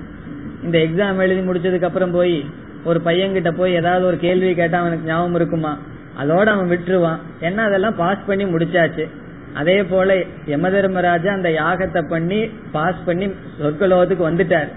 இந்த 0.62 0.78
எக்ஸாம் 0.78 1.16
எழுதி 1.16 1.40
முடிச்சதுக்கு 1.40 1.84
அப்புறம் 1.84 2.10
போய் 2.10 2.44
ஒரு 2.84 3.00
பையன்கிட்ட 3.04 3.50
போய் 3.50 3.74
ஏதாவது 3.74 4.06
ஒரு 4.06 4.18
கேள்வி 4.18 4.54
கேட்டா 4.54 4.80
அவனுக்கு 4.80 5.08
ஞாபகம் 5.08 5.34
இருக்குமா? 5.34 5.78
அதோட 6.22 6.44
அவன் 6.44 6.70
விட்டுருவான். 6.70 7.18
என்ன 7.40 7.62
அதெல்லாம் 7.62 7.96
பாஸ் 7.96 8.26
பண்ணி 8.26 8.44
முடிச்சாச்சு. 8.44 9.08
அதே 9.54 9.82
போல 9.82 10.16
யம 10.46 10.70
தர்மராஜா 10.70 11.32
அந்த 11.32 11.48
யாகத்தை 11.48 12.08
பண்ணி 12.08 12.50
பாஸ் 12.72 13.04
பண்ணி 13.04 13.26
சொர்க்கலோகத்துக்கு 13.62 14.30
வந்துட்டார். 14.30 14.68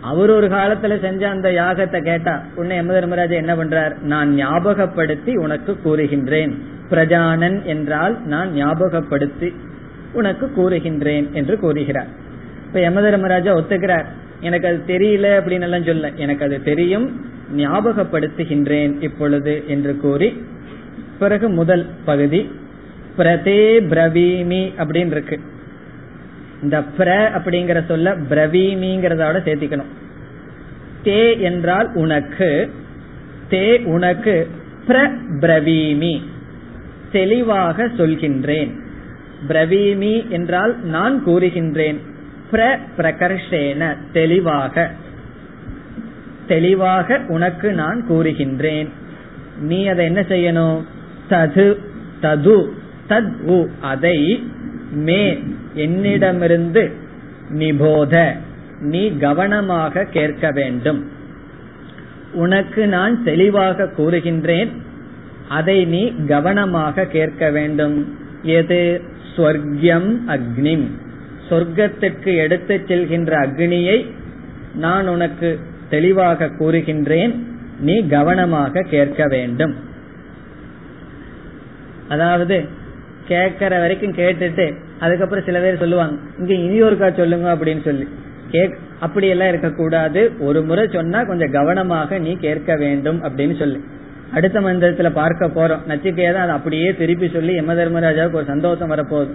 அவர் 0.00 0.30
ஒரு 0.30 0.46
காலத்துல 0.46 1.00
செஞ்ச 1.00 1.28
அந்த 1.28 1.48
யாகத்தை 1.50 2.02
கேட்டா 2.02 2.42
உன்னை 2.54 2.76
யம 2.76 2.92
தர்மராஜ 2.92 3.34
என்ன 3.34 3.54
பண்றார்? 3.54 4.00
நான் 4.00 4.34
ஞாபகப்படுத்தி 4.34 5.36
உனக்கு 5.36 5.78
கூறுகின்றேன். 5.84 6.52
பிரஜானன் 6.90 7.62
என்றால் 7.62 8.24
நான் 8.24 8.52
ஞாபகப்படுத்தி 8.52 9.54
உனக்கு 10.12 10.52
கூறுகின்றேன் 10.56 11.32
என்று 11.32 11.58
கூறுகிறார். 11.58 12.06
இப்ப 12.66 12.80
யம 12.80 13.00
தர்மராஜா 13.00 13.54
ஒத்துக்கிறார். 13.54 14.04
எனக்கு 14.40 14.68
அது 14.68 14.82
தெரியல 14.86 15.26
அப்படின்னு 15.38 15.60
எல்லாம் 15.60 15.84
சொல்ல 15.84 16.10
எனக்கு 16.16 16.44
அது 16.44 16.62
தெரியும். 16.62 17.20
ஞாபகப்படுத்துகின்றேன் 17.56 19.02
இப்பொழுது 19.02 19.64
என்று 19.66 19.96
கூறி 19.96 20.42
பிறகு 21.18 21.48
முதல் 21.48 21.86
பகுதி 22.04 22.50
பிரதே 23.18 23.80
பிரவீமி 23.80 24.72
அப்படின்னு 24.78 25.06
இருக்கு. 25.06 25.40
இந்த 26.62 26.80
பிர 26.80 27.08
அப்படிங்கிற 27.38 27.84
சொல்ல 27.84 28.16
பிரவீமிங்கிறதோட 28.16 29.38
சேர்த்திக்கணும். 29.44 29.92
தே 31.04 31.40
என்றால் 31.40 31.92
உனக்கு 31.94 32.72
தே 33.50 33.84
உனக்கு 33.84 34.48
பிர 34.88 35.10
பிரவீமி 35.40 36.22
தெளிவாக 37.12 37.84
சொல்கின்றேன். 37.84 38.74
பிரவீமி 39.48 40.28
என்றால் 40.28 40.84
நான் 40.84 41.26
கூறுகின்றேன். 41.26 41.96
பிர 42.52 42.78
பிரகர்ஷேன 42.98 43.96
தெளிவாக. 44.12 44.90
தெளிவாக 46.46 47.20
உனக்கு 47.28 47.72
நான் 47.72 48.04
கூறுகின்றேன். 48.10 48.88
நீ 49.60 49.86
அதை 49.86 50.04
என்ன 50.04 50.20
செய்யணும்? 50.20 50.82
தது 51.30 51.76
தது 52.22 52.68
தத் 53.08 53.40
உ 53.42 53.66
அதை 53.80 54.42
மே 54.90 55.42
என்னிடமிருந்து 55.76 56.82
நிபோத 57.58 58.14
நீ 58.80 59.16
கவனமாக 59.16 60.04
கேட்க 60.04 60.50
வேண்டும். 60.50 61.00
உனக்கு 62.32 62.86
நான் 62.86 63.24
தெளிவாக 63.24 63.88
கூறுகின்றேன் 63.98 64.70
அதை 65.48 65.84
நீ 65.84 66.02
கவனமாக 66.26 67.04
கேட்க 67.04 67.50
வேண்டும். 67.50 67.96
எது? 68.42 69.02
ஸ்வர்கியம் 69.36 70.10
அக்னிம். 70.26 70.86
சொர்க்கத்திற்கு 71.50 72.36
எடுத்துச் 72.36 72.86
செல்கின்ற 72.86 73.32
அக்னியை 73.46 73.98
நான் 74.74 75.08
உனக்கு 75.08 75.60
தெளிவாக 75.88 76.46
கூறுகின்றேன் 76.46 77.34
நீ 77.80 78.06
கவனமாக 78.06 78.82
கேட்க 78.82 79.26
வேண்டும். 79.26 79.74
அதாவது 82.08 82.75
கேட்கற 83.28 83.68
வரைக்கும் 83.68 84.12
கேட்டுட்டு 84.12 84.74
அதுக்கப்புறம் 85.00 85.44
சில 85.44 85.60
பேர் 85.60 85.78
சொல்லுவாங்க 85.78 86.16
இங்க 86.38 86.54
இனி 86.54 86.82
ஒருக்கா 86.82 87.16
சொல்லுங்க 87.16 87.54
அப்படின்னு 87.54 87.84
சொல்லி. 87.84 88.08
கேக் 88.50 88.76
அப்படி 89.00 89.26
எல்லாம் 89.26 89.48
இருக்கக்கூடாது. 89.48 90.32
ஒரு 90.38 90.62
முறை 90.62 90.88
சொன்னா 90.92 91.22
கொஞ்சம் 91.22 91.50
கவனமாக 91.50 92.18
நீ 92.18 92.36
கேட்க 92.36 92.76
வேண்டும் 92.76 93.24
அப்படின்னு 93.24 93.58
சொல்லி. 93.58 93.80
அடுத்த 94.34 94.60
மந்திரத்துல 94.60 95.10
பார்க்க 95.10 95.46
போறோம். 95.46 95.80
நச்சிக்கையதான் 95.88 96.34
அதை 96.34 96.54
அப்படியே 96.54 96.94
திருப்பி 96.94 97.28
சொல்லி 97.28 97.54
யம 97.54 97.74
தர்மராஜாவுக்கு 97.74 98.32
ஒரு 98.32 98.44
சந்தோஷம் 98.44 98.90
வரப்போகுது. 98.90 99.30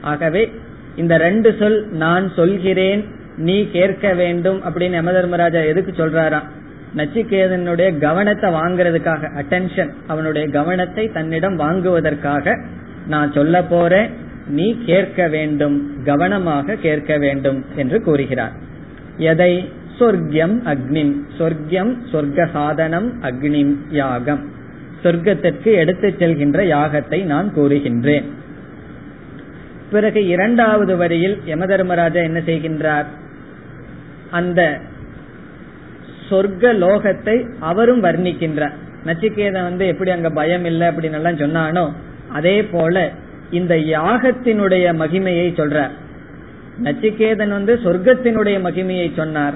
ஆகவே 0.00 0.52
இந்த 0.96 1.16
ரெண்டு 1.16 1.56
சொல் 1.58 1.88
நான் 1.90 2.32
சொல்கிறேன் 2.36 3.04
நீ 3.36 3.70
கேட்க 3.70 4.14
வேண்டும் 4.14 4.62
அப்படின்னு 4.62 4.90
யம 4.90 5.12
தர்மராஜா 5.12 5.60
எதுக்கு 5.60 5.92
சொல்றாராம்? 5.92 6.48
நச்சிகேதனுடைய 6.96 7.98
கவனத்தை 7.98 8.52
வாங்குறதுக்காக 8.52 9.28
அட்டென்ஷன் 9.38 9.90
அவனுடைய 10.06 10.48
கவனத்தை 10.48 11.08
தன்னிடம் 11.08 11.56
வாங்குவதற்காக 11.56 12.60
நான் 13.10 13.32
சொல்ல 13.32 13.56
போறேன் 13.62 14.08
நீ 14.46 14.66
கேட்க 14.86 15.28
வேண்டும் 15.28 15.76
கவனமாக 16.04 16.74
கேட்க 16.74 17.18
வேண்டும் 17.18 17.64
என்று 17.76 17.98
கூறுகிறார். 18.02 18.52
எதை? 19.16 19.52
சொர்க்கியம் 19.98 20.54
அக்னிம் 20.64 21.12
சொர்க்கியம் 21.38 21.92
சொர்க்க 22.12 22.48
சாதனம் 22.50 23.08
அக்னிம் 23.22 23.72
யாகம். 23.90 24.42
சொர்க்கத்திற்கு 25.02 25.70
எடுத்துச் 25.82 26.18
செல்கின்ற 26.18 26.58
யாகத்தை 26.66 27.18
நான் 27.24 27.48
கூறுகின்றேன். 27.54 28.26
பிறகு 29.90 30.26
இரண்டாவது 30.26 30.96
வரியில் 30.96 31.36
யம 31.46 31.66
தர்மராஜா 31.66 32.20
என்ன 32.20 32.38
செய்கின்றார்? 32.46 33.08
அந்த 34.30 34.60
சொர்க்க 36.30 36.72
லோகத்தை 36.84 37.36
அவரும் 37.60 38.04
வர்ணிக்கின்றார். 38.04 38.76
நச்சிகேதன் 39.06 39.68
வந்து 39.68 39.84
எப்படி 39.86 40.10
அங்க 40.10 40.30
பயம் 40.30 40.64
இல்லை 40.64 40.86
அப்படின்னு 40.88 41.18
எல்லாம் 41.20 41.42
சொன்னானோ 41.42 41.84
அதே 42.32 42.62
போல 42.62 43.10
இந்த 43.50 43.74
யாகத்தினுடைய 43.74 44.94
மகிமையை 44.94 45.48
சொல்றார். 45.54 45.90
நச்சிகேதன் 46.84 47.48
வந்து 47.48 47.74
சொர்க்கத்தினுடைய 47.74 48.60
மகிமையை 48.60 49.14
சொன்னார். 49.16 49.54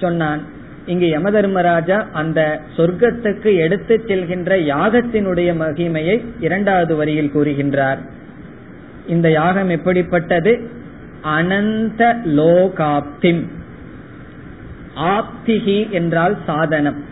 சொன்னான் 0.00 0.42
இங்கு 0.86 1.06
யம 1.08 1.30
தர்மராஜா 1.30 2.06
அந்த 2.12 2.60
சொர்க்கத்துக்கு 2.76 3.56
எடுத்து 3.56 4.04
செல்கின்ற 4.06 4.58
யாகத்தினுடைய 4.62 5.54
மகிமையை 5.56 6.24
இரண்டாவது 6.40 6.96
வரியில் 6.96 7.30
கூறுகின்றார். 7.34 7.98
இந்த 9.06 9.30
யாகம் 9.30 9.68
எப்படிப்பட்டது? 9.68 10.70
அனந்த 11.22 12.16
லோகாப்திம். 12.24 13.42
ஆப்திகி 14.96 15.90
என்றால் 15.90 16.36
சாதனம். 16.46 17.04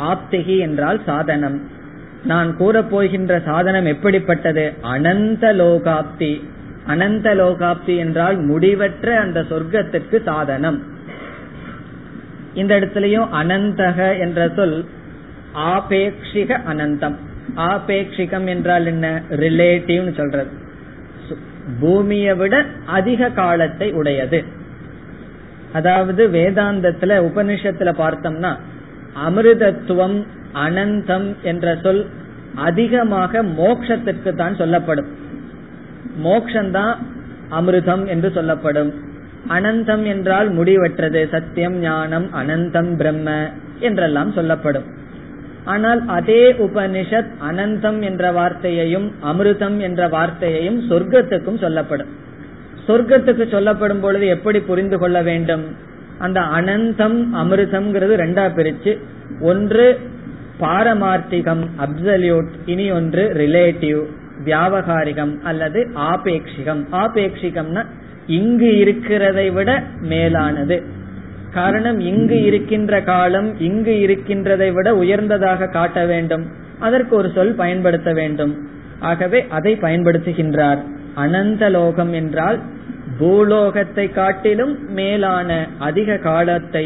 ஆப்திகி 0.00 0.58
என்றால் 0.58 1.00
சாதனம். 1.06 1.78
நான் 2.24 2.56
கூறப்போகின்ற 2.58 3.42
சாதனம் 3.44 3.86
எப்படிப்பட்டது? 3.86 4.72
அனந்த 4.82 5.52
லோகாப்தி. 5.52 6.44
அனந்த 6.86 7.34
லோகாப்தி 7.34 7.96
என்றால் 7.96 8.46
முடிவற்ற 8.46 9.18
அந்த 9.18 9.40
சொர்க்கத்திற்கு 9.40 10.22
சாதனம். 10.22 10.82
இந்த 12.54 12.80
இடத்துலயும் 12.80 13.28
அனந்தக 13.42 14.18
என்ற 14.18 14.50
சொல் 14.56 14.84
ஆபேக்ஷிக 15.54 16.60
அனந்தம். 16.72 17.14
ஆபேக்ஷிகம் 17.56 18.44
என்றால் 18.44 18.86
என்ன? 18.86 19.22
ரிலேட்டிவ் 19.30 20.14
சொல்றது. 20.14 20.50
பூமியை 21.80 22.34
விட 22.34 22.64
அதிக 22.86 23.30
காலத்தை 23.30 23.92
உடையது. 23.92 24.44
அதாவது 25.72 26.28
வேதாந்தத்துல 26.28 27.22
உபனிஷத்துல 27.22 27.92
பார்த்தோம்னா 27.98 28.56
அமிர்தத்துவம் 29.28 30.26
அனந்தம் 30.54 31.34
என்ற 31.42 31.78
சொல் 31.82 32.06
அதிகமாக 32.54 33.42
மோக்ஷத்திற்கு 33.42 34.34
தான் 34.34 34.56
சொல்லப்படும். 34.56 35.06
மோக்ஷந்தான் 36.24 36.94
அமிர்தம் 37.50 38.06
என்று 38.06 38.30
சொல்லப்படும். 38.30 38.94
அனந்தம் 39.48 40.04
என்றால் 40.04 40.58
முடிவற்றது. 40.58 41.28
சத்தியம் 41.28 41.78
ஞானம் 41.78 42.30
அனந்தம் 42.34 42.96
பிரம்ம 42.96 43.50
என்றெல்லாம் 43.80 44.32
சொல்லப்படும். 44.32 44.84
ஆனால் 45.64 46.06
அதே 46.06 46.52
உபனிஷத் 46.52 47.30
அனந்தம் 47.50 48.00
என்ற 48.00 48.32
வார்த்தையையும் 48.32 49.12
அமிர்தம் 49.22 49.78
என்ற 49.78 50.08
வார்த்தையையும் 50.08 50.80
சொர்க்கத்துக்கும் 50.88 51.58
சொல்லப்படும். 51.58 52.08
சொர்க்கத்துக்கு 52.86 53.48
சொல்லப்படும் 53.48 54.00
பொழுது 54.00 54.26
எப்படி 54.26 54.60
புரிந்து 54.60 54.98
கொள்ள 54.98 55.22
வேண்டும்? 55.22 55.64
அந்த 56.18 56.40
அனந்தம் 56.40 57.18
அமிர்தம்ங்கிறது 57.34 58.14
ரெண்டா 58.16 58.44
பிரிச்சு 58.56 58.98
ஒன்று 59.40 59.98
பாரமார்த்திகம் 60.60 61.64
அப்சல்யூட் 61.78 62.50
இனி 62.66 62.90
ஒன்று 62.90 63.22
ரிலேட்டிவ் 63.36 64.00
வியாபகாரிகம் 64.44 65.40
அல்லது 65.42 65.90
ஆபேட்சிகம் 65.94 66.82
ஆபேட்சிகம்னா 66.92 67.82
இங்கு 68.26 68.76
இருக்கிறதை 68.78 69.50
விட 69.50 69.82
மேலானது. 70.00 70.82
காரணம் 71.52 72.00
இங்கு 72.00 72.42
இருக்கின்ற 72.42 73.02
காலம் 73.02 73.60
இங்கு 73.60 73.94
இருக்கின்றதை 74.06 74.72
விட 74.72 74.94
உயர்ந்ததாக 74.94 75.66
காட்ட 75.66 76.06
வேண்டும். 76.06 76.44
அதற்கு 76.78 77.16
ஒரு 77.16 77.30
சொல் 77.30 77.54
பயன்படுத்த 77.54 78.12
வேண்டும். 78.12 78.52
ஆகவே 79.00 79.46
அதை 79.48 79.72
பயன்படுத்துகின்றார். 79.80 80.78
அனந்த 81.14 81.68
லோகம் 81.70 82.12
என்றால் 82.12 82.58
பூலோகத்தை 83.18 84.10
காட்டிலும் 84.10 84.74
மேலான 84.92 85.66
அதிக 85.78 86.16
காலத்தை 86.16 86.84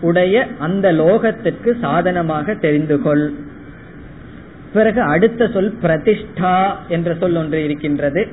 உடைய 0.00 0.46
அந்த 0.58 0.92
லோகத்திற்கு 0.92 1.78
சாதனமாக 1.80 2.54
தெரிந்து 2.54 3.02
கொள் 3.02 3.32
பிறகு 4.72 5.00
அடுத்த 5.00 5.48
சொல் 5.48 5.74
பிரதிஷ்டா 5.82 6.74
என்ற 6.88 7.14
சொல் 7.14 7.36
ஒன்று 7.36 7.64
இருக்கின்றது. 7.64 8.26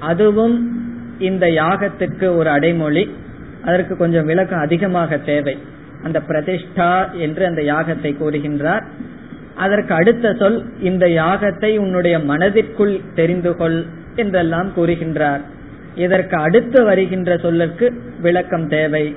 அதுவும் 0.00 0.82
இந்த 1.18 1.46
யாகத்திற்கு 1.46 2.36
ஒரு 2.36 2.50
அடைமொழி. 2.50 3.10
அதற்கு 3.64 3.96
கொஞ்சம் 3.96 4.26
விளக்கம் 4.26 4.58
அதிகமாக 4.58 5.18
தேவை. 5.18 5.58
அந்த 6.02 6.22
பிரதிஷ்டா 6.28 7.10
என்று 7.12 7.46
அந்த 7.46 7.62
யாகத்தை 7.62 8.16
கூறுகின்றார். 8.16 8.82
அதற்கு 9.54 9.94
அடுத்த 9.94 10.34
சொல் 10.34 10.64
இந்த 10.80 11.06
யாகத்தை 11.06 11.78
உன்னுடைய 11.78 12.18
மனதிற்குள் 12.18 13.00
தெரிந்து 13.14 13.56
கொள் 13.56 13.86
என்றெல்லாம் 14.16 14.72
கூறுகின்றார். 14.76 15.40
இதற்கு 15.94 16.36
அடுத்து 16.36 16.84
வருகின்ற 16.84 17.36
சொல்லுக்கு 17.36 18.02
விளக்கம் 18.20 18.68
தேவை. 18.68 19.16